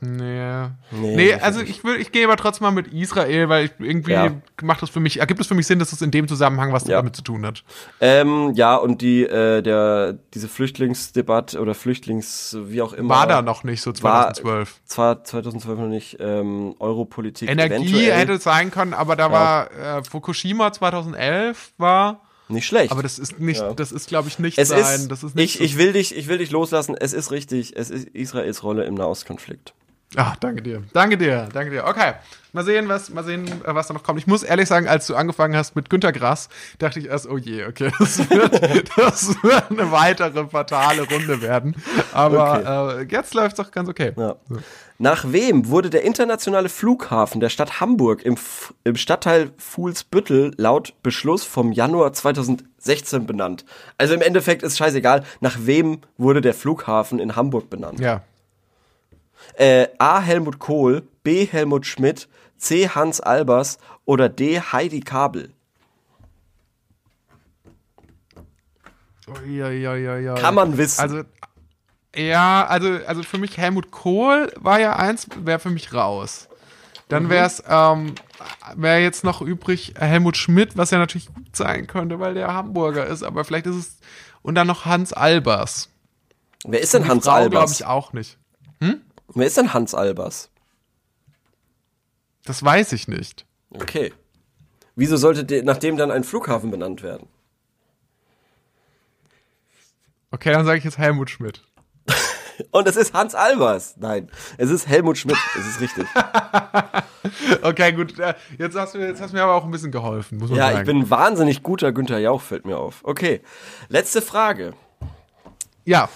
Nee. 0.00 0.66
Nee, 0.92 1.16
Nee, 1.16 1.32
das 1.32 1.42
also 1.42 1.60
ich 1.60 1.84
will, 1.84 1.96
ich 1.96 2.10
gehe 2.12 2.24
aber 2.24 2.36
trotzdem 2.36 2.64
mal 2.64 2.70
mit 2.70 2.88
Israel, 2.88 3.48
weil 3.48 3.66
ich 3.66 3.72
irgendwie 3.78 4.12
Ja. 4.12 4.32
macht 4.62 4.80
das 4.82 4.90
für 4.90 5.00
mich, 5.00 5.20
ergibt 5.20 5.40
es 5.40 5.46
für 5.46 5.54
mich 5.54 5.66
Sinn, 5.66 5.78
dass 5.78 5.92
es 5.92 6.00
in 6.02 6.10
dem 6.10 6.26
Zusammenhang 6.28 6.72
was 6.72 6.86
Ja. 6.86 6.96
damit 6.96 7.14
zu 7.16 7.22
tun 7.22 7.44
hat. 7.44 7.62
Ähm, 8.00 8.52
ja, 8.54 8.76
und 8.76 9.02
die, 9.02 9.22
äh, 9.24 9.62
der, 9.62 10.14
diese 10.34 10.48
Flüchtlingsdebatte 10.48 11.60
oder 11.60 11.74
Flüchtlings, 11.74 12.56
wie 12.64 12.80
auch 12.82 12.92
immer. 12.94 13.10
War 13.14 13.26
da 13.26 13.42
noch 13.42 13.62
nicht 13.64 13.82
so 13.82 13.90
War- 14.02 14.32
2012. 14.32 14.80
Zwar 14.86 15.22
2012 15.24 15.78
noch 15.78 15.86
nicht, 15.88 16.16
ähm, 16.20 16.74
Europolitik. 16.78 17.50
Energie 17.50 17.74
eventuell. 17.74 18.12
hätte 18.12 18.32
es 18.34 18.44
sein 18.44 18.70
können, 18.70 18.94
aber 18.94 19.16
da 19.16 19.30
war 19.30 19.70
äh, 19.72 20.02
Fukushima 20.04 20.72
2011 20.72 21.72
war, 21.78 22.22
Nicht 22.48 22.66
schlecht. 22.66 22.90
aber 22.90 23.02
das 23.02 23.18
ist 23.18 23.38
nicht, 23.38 23.60
Ja. 23.60 23.74
das 23.74 23.92
ist 23.92 24.08
glaube 24.08 24.28
ich 24.28 24.38
nicht 24.38 24.58
es 24.58 24.68
sein, 24.68 24.80
ist, 24.80 25.08
das 25.10 25.22
ist 25.22 25.34
nicht 25.36 25.56
ich, 25.56 25.60
ich 25.60 25.78
will 25.78 25.92
dich, 25.92 26.16
ich 26.16 26.26
will 26.28 26.38
dich 26.38 26.50
loslassen. 26.50 26.96
Es 26.98 27.12
ist 27.12 27.30
richtig. 27.30 27.76
Es 27.76 27.90
ist 27.90 28.08
Israels 28.08 28.62
Rolle 28.62 28.84
im 28.84 28.94
Nahostkonflikt. 28.94 29.74
Ah, 30.16 30.34
danke 30.40 30.62
dir. 30.62 30.82
Danke 30.92 31.16
dir, 31.16 31.48
danke 31.52 31.70
dir. 31.70 31.84
Okay. 31.86 32.14
Mal 32.52 32.64
sehen, 32.64 32.88
was, 32.88 33.10
mal 33.10 33.22
sehen, 33.22 33.46
äh, 33.46 33.74
was 33.74 33.86
da 33.86 33.94
noch 33.94 34.02
kommt. 34.02 34.18
Ich 34.18 34.26
muss 34.26 34.42
ehrlich 34.42 34.68
sagen, 34.68 34.88
als 34.88 35.06
du 35.06 35.14
angefangen 35.14 35.54
hast 35.54 35.76
mit 35.76 35.88
Günter 35.88 36.10
Grass, 36.10 36.48
dachte 36.78 36.98
ich 36.98 37.06
erst, 37.06 37.28
oh 37.28 37.36
je, 37.36 37.64
okay, 37.64 37.92
das 37.98 38.18
wird, 38.28 38.90
das 38.96 39.42
wird 39.44 39.70
eine 39.70 39.92
weitere 39.92 40.48
fatale 40.48 41.02
Runde 41.08 41.42
werden. 41.42 41.76
Aber 42.12 42.98
äh, 42.98 43.02
jetzt 43.04 43.34
läuft's 43.34 43.58
doch 43.58 43.70
ganz 43.70 43.88
okay. 43.88 44.12
Ja. 44.16 44.34
Nach 44.98 45.26
wem 45.30 45.68
wurde 45.68 45.90
der 45.90 46.02
internationale 46.02 46.68
Flughafen 46.68 47.40
der 47.40 47.48
Stadt 47.48 47.80
Hamburg 47.80 48.22
im, 48.24 48.34
F 48.34 48.74
im 48.82 48.96
Stadtteil 48.96 49.52
Fuhlsbüttel 49.56 50.52
laut 50.56 50.94
Beschluss 51.04 51.44
vom 51.44 51.70
Januar 51.70 52.12
2016 52.12 53.26
benannt? 53.26 53.64
Also 53.96 54.14
im 54.14 54.22
Endeffekt 54.22 54.64
ist 54.64 54.76
scheißegal, 54.76 55.22
nach 55.40 55.56
wem 55.60 56.00
wurde 56.18 56.40
der 56.40 56.54
Flughafen 56.54 57.20
in 57.20 57.36
Hamburg 57.36 57.70
benannt? 57.70 58.00
Ja. 58.00 58.22
Äh, 59.54 59.88
A. 59.98 60.20
Helmut 60.20 60.58
Kohl, 60.58 61.02
B. 61.22 61.46
Helmut 61.46 61.86
Schmidt, 61.86 62.28
C. 62.56 62.88
Hans 62.88 63.20
Albers 63.20 63.78
oder 64.04 64.28
D. 64.28 64.60
Heidi 64.60 65.00
Kabel? 65.00 65.52
Uiuiuiui. 69.28 70.40
Kann 70.40 70.54
man 70.54 70.76
wissen. 70.76 71.00
Also, 71.00 71.22
ja, 72.16 72.66
also, 72.66 72.98
also 73.06 73.22
für 73.22 73.38
mich 73.38 73.56
Helmut 73.58 73.90
Kohl 73.90 74.52
war 74.56 74.80
ja 74.80 74.96
eins, 74.96 75.26
wäre 75.36 75.58
für 75.60 75.70
mich 75.70 75.92
raus. 75.94 76.48
Dann 77.08 77.24
Mhm. 77.24 77.30
wäre 77.30 77.46
es, 77.46 77.62
ähm, 77.68 78.14
wäre 78.74 78.98
jetzt 79.00 79.24
noch 79.24 79.42
übrig 79.42 79.94
Helmut 79.96 80.36
Schmidt, 80.36 80.76
was 80.76 80.90
ja 80.90 80.98
natürlich 80.98 81.32
gut 81.32 81.54
sein 81.56 81.86
könnte, 81.86 82.18
weil 82.20 82.34
der 82.34 82.52
Hamburger 82.54 83.06
ist, 83.06 83.22
aber 83.22 83.44
vielleicht 83.44 83.66
ist 83.66 83.76
es, 83.76 83.96
und 84.42 84.54
dann 84.54 84.66
noch 84.66 84.84
Hans 84.84 85.12
Albers. 85.12 85.88
Wer 86.64 86.80
ist 86.80 86.94
denn 86.94 87.06
Hans 87.08 87.24
Frau 87.24 87.32
glaube 87.48 87.56
Albers? 87.58 87.72
ich 87.72 87.84
auch 87.86 88.12
nicht. 88.12 88.36
Wer 89.34 89.46
ist 89.46 89.56
denn 89.56 89.72
Hans 89.72 89.94
Albers? 89.94 90.50
Das 92.44 92.62
weiß 92.64 92.92
ich 92.92 93.06
nicht. 93.08 93.46
Okay. 93.70 94.12
Wieso 94.96 95.16
sollte 95.16 95.62
nach 95.64 95.76
dem 95.78 95.96
dann 95.96 96.10
ein 96.10 96.24
Flughafen 96.24 96.70
benannt 96.70 97.02
werden? 97.02 97.28
Okay, 100.30 100.52
dann 100.52 100.64
sage 100.64 100.78
ich 100.78 100.84
jetzt 100.84 100.98
Helmut 100.98 101.30
Schmidt. 101.30 101.62
Und 102.70 102.86
es 102.86 102.96
ist 102.96 103.14
Hans 103.14 103.34
Albers. 103.34 103.96
Nein, 103.98 104.30
es 104.58 104.70
ist 104.70 104.86
Helmut 104.86 105.18
Schmidt. 105.18 105.38
Es 105.58 105.66
ist 105.66 105.80
richtig. 105.80 106.06
Okay, 107.62 107.92
gut, 107.92 108.14
jetzt 108.58 108.76
hast 108.76 108.94
du, 108.94 108.98
jetzt 108.98 109.20
hast 109.20 109.32
du 109.32 109.36
mir 109.36 109.42
aber 109.42 109.54
auch 109.54 109.64
ein 109.64 109.70
bisschen 109.70 109.92
geholfen, 109.92 110.38
muss 110.38 110.48
man 110.48 110.58
Ja, 110.58 110.68
sagen. 110.68 110.78
ich 110.80 110.86
bin 110.86 110.96
ein 111.02 111.10
wahnsinnig 111.10 111.62
guter 111.62 111.92
Günther 111.92 112.18
Jauch, 112.18 112.40
fällt 112.40 112.64
mir 112.64 112.78
auf. 112.78 113.00
Okay, 113.02 113.42
letzte 113.88 114.22
Frage. 114.22 114.72
ja, 115.84 116.08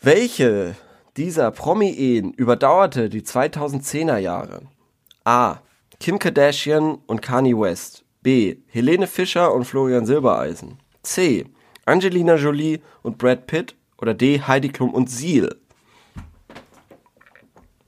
Welche 0.00 0.74
dieser 1.16 1.50
Promi-Ehen 1.50 2.32
überdauerte 2.32 3.08
die 3.08 3.22
2010er 3.22 4.18
Jahre? 4.18 4.62
A. 5.24 5.58
Kim 6.00 6.18
Kardashian 6.18 6.98
und 7.06 7.22
Kanye 7.22 7.58
West. 7.58 8.04
B. 8.22 8.56
Helene 8.68 9.06
Fischer 9.06 9.52
und 9.52 9.64
Florian 9.64 10.06
Silbereisen. 10.06 10.78
C. 11.02 11.46
Angelina 11.84 12.36
Jolie 12.36 12.80
und 13.02 13.18
Brad 13.18 13.46
Pitt. 13.46 13.74
Oder 13.98 14.14
D. 14.14 14.40
Heidi 14.40 14.68
Klum 14.68 14.94
und 14.94 15.10
Seal. 15.10 15.54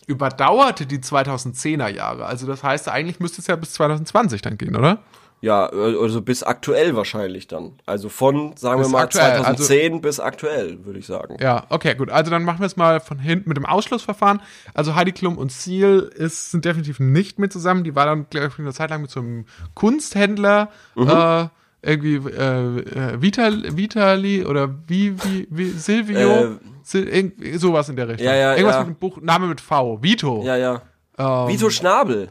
überdauerte 0.06 0.86
die 0.86 0.98
2010er 0.98 1.88
Jahre. 1.88 2.26
Also 2.26 2.46
das 2.46 2.62
heißt, 2.62 2.88
eigentlich 2.88 3.20
müsste 3.20 3.40
es 3.40 3.46
ja 3.46 3.56
bis 3.56 3.72
2020 3.72 4.42
dann 4.42 4.58
gehen, 4.58 4.76
oder? 4.76 4.98
Ja, 5.44 5.70
äh, 5.72 5.96
also 6.00 6.22
bis 6.22 6.42
aktuell 6.42 6.96
wahrscheinlich 6.96 7.46
dann. 7.48 7.72
Also 7.84 8.08
von, 8.08 8.56
sagen 8.56 8.80
Bis 8.80 8.88
wir 8.88 8.92
mal, 8.92 9.02
aktuell, 9.04 9.24
also- 9.32 9.42
2010 9.64 10.00
bis 10.00 10.18
aktuell, 10.18 10.84
würde 10.86 10.98
ich 10.98 11.06
sagen. 11.06 11.36
Ja, 11.38 11.64
okay, 11.68 11.94
gut. 11.94 12.08
Also 12.10 12.30
dann 12.30 12.44
machen 12.44 12.60
wir 12.60 12.66
es 12.66 12.76
mal 12.76 12.98
von 13.00 13.18
hinten 13.18 13.50
mit 13.50 13.58
dem 13.58 13.66
Ausschlussverfahren. 13.66 14.40
Also 14.72 14.94
Heidi 14.94 15.12
Klum 15.12 15.36
und 15.36 15.52
Seal 15.52 16.10
ist, 16.14 16.50
sind 16.50 16.64
definitiv 16.64 16.98
nicht 16.98 17.38
mehr 17.38 17.50
zusammen. 17.50 17.84
Die 17.84 17.94
war 17.94 18.06
dann, 18.06 18.26
glaube 18.30 18.48
ich, 18.48 18.58
eine 18.58 18.72
Zeit 18.72 18.88
lang 18.88 19.02
mit 19.02 19.10
so 19.10 19.20
einem 19.20 19.44
Kunsthändler, 19.74 20.70
Mhm. 20.94 21.08
äh, 21.10 21.48
irgendwie 21.82 22.14
äh, 22.30 22.78
äh, 22.78 23.20
Vital, 23.20 23.76
Vitali 23.76 24.46
oder 24.46 24.74
wie, 24.86 25.14
wie, 25.24 25.46
wie 25.50 25.68
Silvio, 25.68 26.18
Äh, 26.18 26.48
Sil, 26.88 27.04
irgendwie 27.06 27.58
sowas 27.58 27.90
in 27.90 27.96
der 27.96 28.08
Richtung. 28.08 28.26
Ja, 28.26 28.34
ja, 28.34 28.52
Irgendwas 28.54 28.76
ja. 28.76 28.84
mit 28.84 28.96
dem 28.96 28.98
Buch, 28.98 29.20
Name 29.20 29.46
mit 29.48 29.60
V, 29.60 30.02
Vito. 30.02 30.42
Ja, 30.42 30.56
ja. 30.56 30.80
Ähm, 31.18 31.48
Vito 31.48 31.68
Schnabel. 31.68 32.30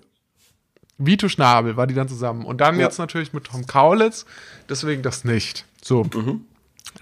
Vito 0.97 1.27
Schnabel 1.27 1.75
war 1.77 1.87
die 1.87 1.93
dann 1.93 2.07
zusammen. 2.07 2.45
Und 2.45 2.61
dann 2.61 2.75
Ja. 2.75 2.85
jetzt 2.85 2.97
natürlich 2.99 3.33
mit 3.33 3.45
Tom 3.45 3.65
Kaulitz, 3.67 4.25
deswegen 4.69 5.01
das 5.01 5.23
nicht. 5.23 5.65
So. 5.81 6.03
Mhm. 6.03 6.45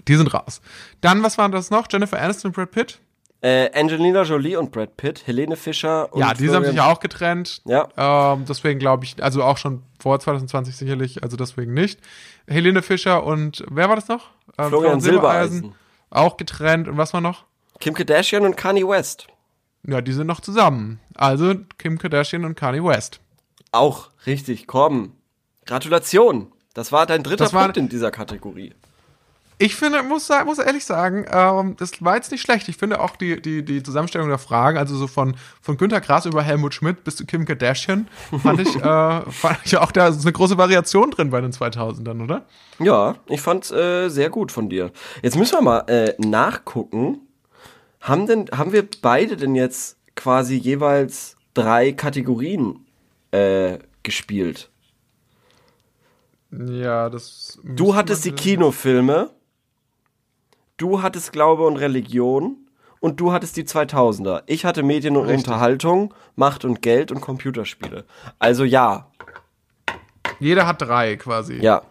Die 0.08 0.14
sind 0.16 0.32
raus. 0.32 0.60
Dann, 1.00 1.22
was 1.22 1.36
waren 1.38 1.52
das 1.52 1.70
noch? 1.70 1.86
Jennifer 1.90 2.18
Aniston 2.20 2.48
und 2.50 2.54
Brad 2.54 2.70
Pitt? 2.70 2.98
Äh, 3.42 3.70
Angelina 3.78 4.22
Jolie 4.22 4.56
und 4.56 4.70
Brad 4.70 4.96
Pitt, 4.96 5.26
Helene 5.26 5.56
Fischer 5.56 6.12
und 6.12 6.20
ja, 6.20 6.32
die 6.32 6.44
haben 6.44 6.50
Florian- 6.50 6.64
sich 6.66 6.74
ja 6.76 6.86
auch 6.86 7.00
getrennt. 7.00 7.60
Ja. 7.64 7.88
Ähm, 8.34 8.44
deswegen 8.48 8.78
glaube 8.78 9.04
ich, 9.04 9.20
also 9.22 9.42
auch 9.42 9.58
schon 9.58 9.82
vor 9.98 10.18
2020 10.20 10.76
sicherlich, 10.76 11.22
also 11.24 11.36
deswegen 11.36 11.74
nicht. 11.74 11.98
Helene 12.46 12.82
Fischer 12.82 13.24
und 13.24 13.64
wer 13.68 13.88
war 13.88 13.96
das 13.96 14.06
noch? 14.08 14.30
Ähm, 14.58 14.68
Florian 14.68 15.00
Silbereisen. 15.00 15.74
Auch 16.10 16.36
getrennt. 16.36 16.86
Und 16.88 16.96
was 16.98 17.12
war 17.14 17.20
noch? 17.20 17.44
Kim 17.80 17.94
Kardashian 17.94 18.44
und 18.44 18.56
Kanye 18.56 18.86
West. 18.86 19.26
Ja, 19.84 20.00
die 20.00 20.12
sind 20.12 20.28
noch 20.28 20.40
zusammen. 20.40 21.00
Also 21.14 21.54
Kim 21.78 21.98
Kardashian 21.98 22.44
und 22.44 22.54
Kanye 22.54 22.84
West. 22.84 23.18
Auch 23.72 24.10
richtig, 24.26 24.66
komm. 24.66 25.12
Gratulation. 25.66 26.52
Das 26.74 26.92
war 26.92 27.06
dein 27.06 27.22
dritter 27.22 27.52
war- 27.52 27.64
Punkt 27.64 27.76
in 27.76 27.88
dieser 27.88 28.10
Kategorie. 28.10 28.72
Ich 29.58 29.76
finde, 29.76 30.02
muss, 30.02 30.28
muss 30.44 30.58
ehrlich 30.58 30.84
sagen, 30.84 31.24
ähm, 31.30 31.76
das 31.78 32.02
war 32.02 32.16
jetzt 32.16 32.32
nicht 32.32 32.40
schlecht. 32.40 32.68
Ich 32.68 32.76
finde 32.78 33.00
auch 33.00 33.14
die, 33.14 33.40
die, 33.40 33.64
die 33.64 33.80
Zusammenstellung 33.84 34.28
der 34.28 34.38
Fragen, 34.38 34.76
also 34.76 34.96
so 34.96 35.06
von, 35.06 35.36
von 35.60 35.76
Günter 35.76 36.00
Grass 36.00 36.26
über 36.26 36.42
Helmut 36.42 36.74
Schmidt 36.74 37.04
bis 37.04 37.14
zu 37.14 37.26
Kim 37.26 37.44
Kardashian, 37.44 38.08
fand 38.42 38.58
ich, 38.60 38.74
äh, 38.74 39.20
fand 39.30 39.58
ich 39.64 39.76
auch 39.76 39.92
da 39.92 40.08
ist 40.08 40.22
eine 40.22 40.32
große 40.32 40.58
Variation 40.58 41.12
drin 41.12 41.30
bei 41.30 41.40
den 41.40 41.52
2000ern, 41.52 42.24
oder? 42.24 42.44
Ja, 42.80 43.14
ich 43.28 43.40
fand's 43.40 43.70
äh, 43.70 44.08
sehr 44.08 44.30
gut 44.30 44.50
von 44.50 44.68
dir. 44.68 44.90
Jetzt 45.22 45.36
müssen 45.36 45.52
wir 45.54 45.62
mal 45.62 45.80
äh, 45.86 46.14
nachgucken. 46.18 47.20
Haben 48.00 48.26
denn, 48.26 48.46
haben 48.52 48.72
wir 48.72 48.84
beide 49.00 49.36
denn 49.36 49.54
jetzt 49.54 49.96
quasi 50.16 50.56
jeweils 50.56 51.36
drei 51.54 51.92
Kategorien 51.92 52.81
äh, 53.32 53.78
gespielt? 54.02 54.70
Ja, 56.50 57.08
das. 57.10 57.58
Du 57.64 57.94
hattest 57.94 58.24
die 58.24 58.32
Kinofilme, 58.32 59.30
du 60.76 61.02
hattest 61.02 61.32
Glaube 61.32 61.66
und 61.66 61.76
Religion 61.76 62.56
und 63.00 63.20
du 63.20 63.32
hattest 63.32 63.56
die 63.56 63.64
2000er. 63.64 64.42
Ich 64.46 64.64
hatte 64.64 64.82
Medien 64.82 65.16
und 65.16 65.26
Richtig. 65.26 65.46
Unterhaltung, 65.48 66.12
Macht 66.36 66.64
und 66.64 66.82
Geld 66.82 67.10
und 67.10 67.20
Computerspiele. 67.20 68.04
Also 68.38 68.64
ja, 68.64 69.10
Jeder 70.40 70.66
hat 70.66 70.82
drei 70.82 71.16
quasi. 71.16 71.54
ja. 71.56 71.82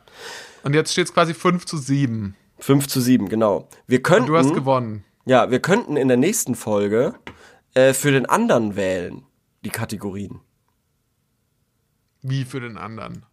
Und 0.63 0.75
jetzt 0.75 0.91
steht 0.91 1.05
es 1.07 1.13
quasi 1.13 1.33
5 1.33 1.65
zu 1.65 1.77
7. 1.77 2.35
5 2.59 2.87
zu 2.87 3.01
7, 3.01 3.29
genau. 3.29 3.67
Wir 3.87 4.03
könnten, 4.03 4.27
Du 4.27 4.37
hast 4.37 4.53
gewonnen. 4.53 5.03
ja, 5.25 5.49
wir 5.49 5.59
könnten 5.59 5.97
in 5.97 6.07
der 6.07 6.17
nächsten 6.17 6.53
Folge 6.53 7.15
äh, 7.73 7.93
für 7.93 8.11
den 8.11 8.27
anderen 8.27 8.75
wählen, 8.75 9.23
die 9.65 9.71
Kategorien. 9.71 10.39
Wie 12.21 12.43
für 12.45 12.59
den 12.59 12.77
anderen. 12.77 13.25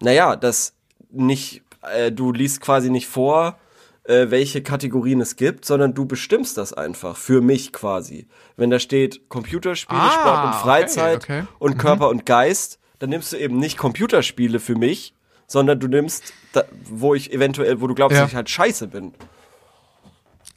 Naja, 0.00 0.36
das 0.36 0.74
nicht, 1.10 1.62
äh, 1.82 2.12
du 2.12 2.32
liest 2.32 2.60
quasi 2.60 2.90
nicht 2.90 3.06
vor, 3.06 3.58
äh, 4.04 4.26
welche 4.30 4.62
Kategorien 4.62 5.20
es 5.20 5.36
gibt, 5.36 5.64
sondern 5.64 5.94
du 5.94 6.04
bestimmst 6.06 6.56
das 6.58 6.72
einfach 6.72 7.16
für 7.16 7.40
mich 7.40 7.72
quasi. 7.72 8.26
Wenn 8.56 8.70
da 8.70 8.78
steht 8.78 9.28
Computerspiele, 9.28 10.00
Ah, 10.00 10.10
Sport 10.10 10.44
und 10.44 10.50
okay, 10.50 10.58
Freizeit 10.62 11.16
okay. 11.24 11.44
und 11.58 11.78
Körper 11.78 12.08
und 12.08 12.26
Geist, 12.26 12.78
dann 12.98 13.10
nimmst 13.10 13.32
du 13.32 13.36
eben 13.36 13.58
nicht 13.58 13.76
Computerspiele 13.78 14.60
für 14.60 14.74
mich, 14.76 15.14
sondern 15.46 15.80
du 15.80 15.88
nimmst, 15.88 16.32
da, 16.52 16.64
wo 16.84 17.14
ich 17.14 17.32
eventuell, 17.32 17.80
wo 17.80 17.86
du 17.86 17.94
glaubst, 17.94 18.14
Ja. 18.16 18.22
dass 18.22 18.30
ich 18.30 18.36
halt 18.36 18.50
scheiße 18.50 18.88
bin. 18.88 19.12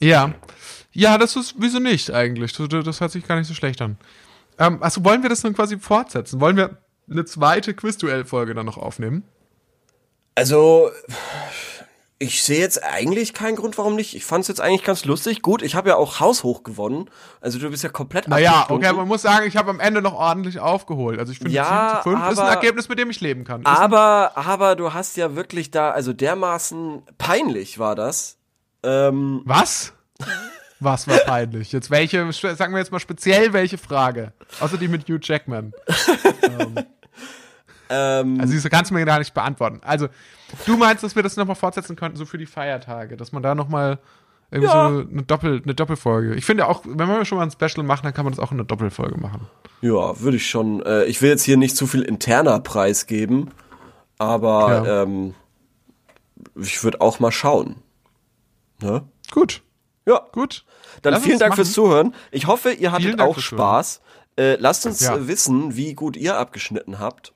Ja. 0.00 0.34
Ja, 0.92 1.18
das 1.18 1.36
ist, 1.36 1.54
wieso 1.58 1.78
nicht 1.78 2.10
eigentlich? 2.10 2.52
Das, 2.52 2.68
das 2.68 3.00
hört 3.00 3.12
sich 3.12 3.26
gar 3.26 3.36
nicht 3.36 3.46
so 3.46 3.54
schlecht 3.54 3.80
an. 3.80 3.96
Ähm, 4.58 4.82
also 4.82 5.04
wollen 5.04 5.22
wir 5.22 5.28
das 5.28 5.40
dann 5.42 5.54
quasi 5.54 5.78
fortsetzen? 5.78 6.40
Wollen 6.40 6.56
wir 6.56 6.78
eine 7.10 7.24
zweite 7.24 7.74
Quizduell-Folge 7.74 8.54
dann 8.54 8.66
noch 8.66 8.78
aufnehmen? 8.78 9.24
Also, 10.34 10.90
ich 12.22 12.42
sehe 12.42 12.60
jetzt 12.60 12.84
eigentlich 12.84 13.32
keinen 13.32 13.56
Grund, 13.56 13.78
warum 13.78 13.96
nicht. 13.96 14.14
Ich 14.14 14.26
fand 14.26 14.42
es 14.42 14.48
jetzt 14.48 14.60
eigentlich 14.60 14.84
ganz 14.84 15.06
lustig. 15.06 15.40
Gut, 15.40 15.62
ich 15.62 15.74
habe 15.74 15.88
ja 15.88 15.96
auch 15.96 16.20
haushoch 16.20 16.62
gewonnen. 16.64 17.08
Also 17.40 17.58
du 17.58 17.70
bist 17.70 17.82
ja 17.82 17.88
komplett 17.88 18.28
Naja, 18.28 18.66
okay, 18.68 18.92
man 18.92 19.08
muss 19.08 19.22
sagen, 19.22 19.46
ich 19.46 19.56
habe 19.56 19.70
am 19.70 19.80
Ende 19.80 20.02
noch 20.02 20.12
ordentlich 20.12 20.60
aufgeholt. 20.60 21.18
Also 21.18 21.32
ich 21.32 21.38
finde, 21.38 21.54
Ja, 21.54 22.02
7 22.04 22.14
zu 22.14 22.20
5 22.20 22.32
ist 22.32 22.38
ein 22.38 22.48
Ergebnis, 22.48 22.88
mit 22.90 22.98
dem 22.98 23.08
ich 23.08 23.22
leben 23.22 23.44
kann. 23.44 23.62
Ist 23.62 23.66
Aber, 23.66 24.32
aber 24.34 24.76
du 24.76 24.92
hast 24.92 25.16
ja 25.16 25.34
wirklich 25.34 25.70
da, 25.70 25.92
also 25.92 26.12
dermaßen 26.12 27.02
peinlich 27.16 27.78
war 27.78 27.94
das. 27.96 28.36
Ähm, 28.82 29.40
Was? 29.46 29.94
Was 30.78 31.08
war 31.08 31.16
peinlich? 31.20 31.72
Jetzt 31.72 31.90
welche, 31.90 32.30
sagen 32.32 32.74
wir 32.74 32.80
jetzt 32.80 32.92
mal 32.92 33.00
speziell 33.00 33.54
welche 33.54 33.78
Frage. 33.78 34.34
Außer 34.60 34.76
die 34.76 34.88
mit 34.88 35.08
Hugh 35.08 35.20
Jackman. 35.22 35.72
ähm, 36.42 36.74
Also 37.94 38.52
diese 38.52 38.70
kannst 38.70 38.90
du 38.90 38.94
mir 38.94 39.04
gar 39.04 39.18
nicht 39.18 39.34
beantworten. 39.34 39.80
Also, 39.82 40.08
du 40.66 40.76
meinst, 40.76 41.02
dass 41.02 41.16
wir 41.16 41.22
das 41.22 41.36
nochmal 41.36 41.56
fortsetzen 41.56 41.96
könnten, 41.96 42.16
so 42.16 42.24
für 42.24 42.38
die 42.38 42.46
Feiertage, 42.46 43.16
dass 43.16 43.32
man 43.32 43.42
da 43.42 43.54
nochmal 43.54 43.98
irgendwie 44.52 44.72
Ja. 44.72 44.90
so 44.90 44.98
eine, 45.00 45.22
Doppel, 45.22 45.60
eine 45.62 45.74
Doppelfolge. 45.74 46.34
Ich 46.34 46.44
finde 46.44 46.66
auch, 46.68 46.82
wenn 46.86 47.08
wir 47.08 47.24
schon 47.24 47.38
mal 47.38 47.44
ein 47.44 47.50
Special 47.50 47.84
machen, 47.84 48.02
dann 48.04 48.14
kann 48.14 48.24
man 48.24 48.32
das 48.32 48.40
auch 48.40 48.50
in 48.52 48.58
einer 48.58 48.66
Doppelfolge 48.66 49.18
machen. 49.20 49.48
ja, 49.80 50.18
würde 50.20 50.36
ich 50.36 50.48
schon. 50.50 50.82
Äh, 50.84 51.04
ich 51.04 51.22
will 51.22 51.30
jetzt 51.30 51.42
hier 51.44 51.56
nicht 51.56 51.76
zu 51.76 51.86
viel 51.86 52.02
interner 52.02 52.60
Preis 52.60 53.06
geben, 53.06 53.50
aber 54.18 54.84
Ja. 54.86 55.02
ähm, 55.04 55.34
ich 56.56 56.82
würde 56.84 57.00
auch 57.00 57.20
mal 57.20 57.30
schauen. 57.32 57.76
Ne? 58.82 59.02
Gut, 59.30 59.62
Ja. 60.06 60.20
gut. 60.32 60.64
Dann 61.02 61.12
Lass 61.14 61.22
vielen 61.22 61.38
Dank 61.38 61.50
machen. 61.50 61.56
fürs 61.64 61.72
Zuhören. 61.72 62.14
Ich 62.30 62.46
hoffe, 62.46 62.72
ihr 62.72 62.92
hattet 62.92 63.20
auch 63.20 63.38
Spaß. 63.38 64.00
Äh, 64.36 64.56
lasst 64.56 64.84
uns 64.86 65.00
Ja. 65.00 65.28
wissen, 65.28 65.76
wie 65.76 65.94
gut 65.94 66.16
ihr 66.16 66.36
abgeschnitten 66.38 66.98
habt. 66.98 67.32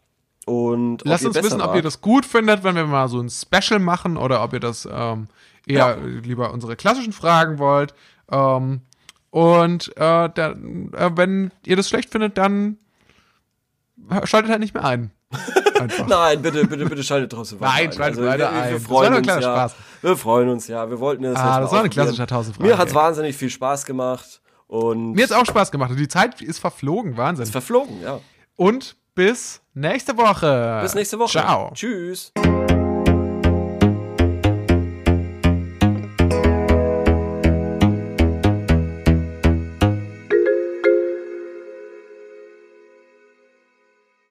Und 0.47 1.03
ob 1.03 1.09
Lasst 1.09 1.24
uns 1.24 1.36
wissen, 1.36 1.61
ob 1.61 1.68
wart. 1.68 1.76
ihr 1.76 1.82
das 1.82 2.01
gut 2.01 2.26
findet, 2.26 2.64
wenn 2.64 2.74
wir 2.76 2.86
mal 2.86 3.09
so 3.09 3.20
ein 3.20 3.30
Special 3.30 3.80
machen 3.80 4.16
oder 4.16 4.42
ob 4.42 4.53
ihr 4.53 4.61
das 4.61 4.86
ähm, 4.90 5.28
eher 5.66 5.97
lieber 5.97 6.53
unsere 6.53 6.76
klassischen 6.76 7.12
Fragen 7.14 7.59
wollt. 7.59 7.95
Ähm, 8.30 8.82
und 9.30 9.97
äh, 9.97 10.28
dann, 10.34 10.92
äh, 10.92 11.11
wenn 11.14 11.51
ihr 11.64 11.76
das 11.76 11.88
schlecht 11.88 12.11
findet, 12.11 12.36
dann 12.38 12.76
schaltet 14.24 14.51
halt 14.51 14.61
nicht 14.61 14.74
mehr 14.74 14.84
ein. 14.84 15.11
Nein, 16.09 16.42
bitte, 16.42 16.66
bitte, 16.66 16.84
bitte 16.86 17.03
schaltet 17.03 17.32
trotzdem 17.32 17.61
weiter 17.61 17.72
Nein, 17.72 17.86
ein. 17.88 17.92
schaltet 17.92 18.20
wir, 18.20 18.26
weiter 18.28 18.38
wir, 18.38 18.51
ein. 18.51 18.68
wir 18.70 18.72
Das 18.78 18.82
war 18.82 18.88
freuen 18.88 19.11
nur 19.11 19.18
ein 19.18 19.24
uns 19.24 19.26
ja. 19.34 19.42
Spaß. 19.42 19.74
Wir 20.03 20.16
freuen 20.16 20.49
uns 20.51 20.68
ja. 20.68 20.90
Wir 20.90 21.01
wollten 21.01 21.22
das 21.24 21.36
Ah, 21.36 21.61
das 21.61 21.72
war 21.72 21.80
eine 21.80 21.88
klassische 21.90 22.22
1000 22.22 22.61
Mir 22.61 22.78
hat's 22.78 22.92
Frage. 22.92 23.07
wahnsinnig 23.07 23.36
viel 23.36 23.51
Spaß 23.51 23.84
gemacht 23.86 24.40
und 24.68 25.12
Mir 25.12 25.22
hat's 25.22 25.32
auch 25.32 25.47
Spaß 25.47 25.72
gemacht. 25.72 25.90
Und 25.90 25.97
die 25.99 26.09
Zeit 26.09 26.40
ist 26.40 26.59
verflogen. 26.59 27.16
Wahnsinn. 27.16 27.47
verflogen, 27.47 28.01
ja. 28.03 28.20
Und 28.57 28.97
bis 29.14 29.61
nächste 29.75 30.16
Woche. 30.16 30.81
Bis 30.83 30.95
nächste 30.95 31.18
Woche. 31.18 31.33
Ciao. 31.33 31.70
Tschüss. 31.75 32.33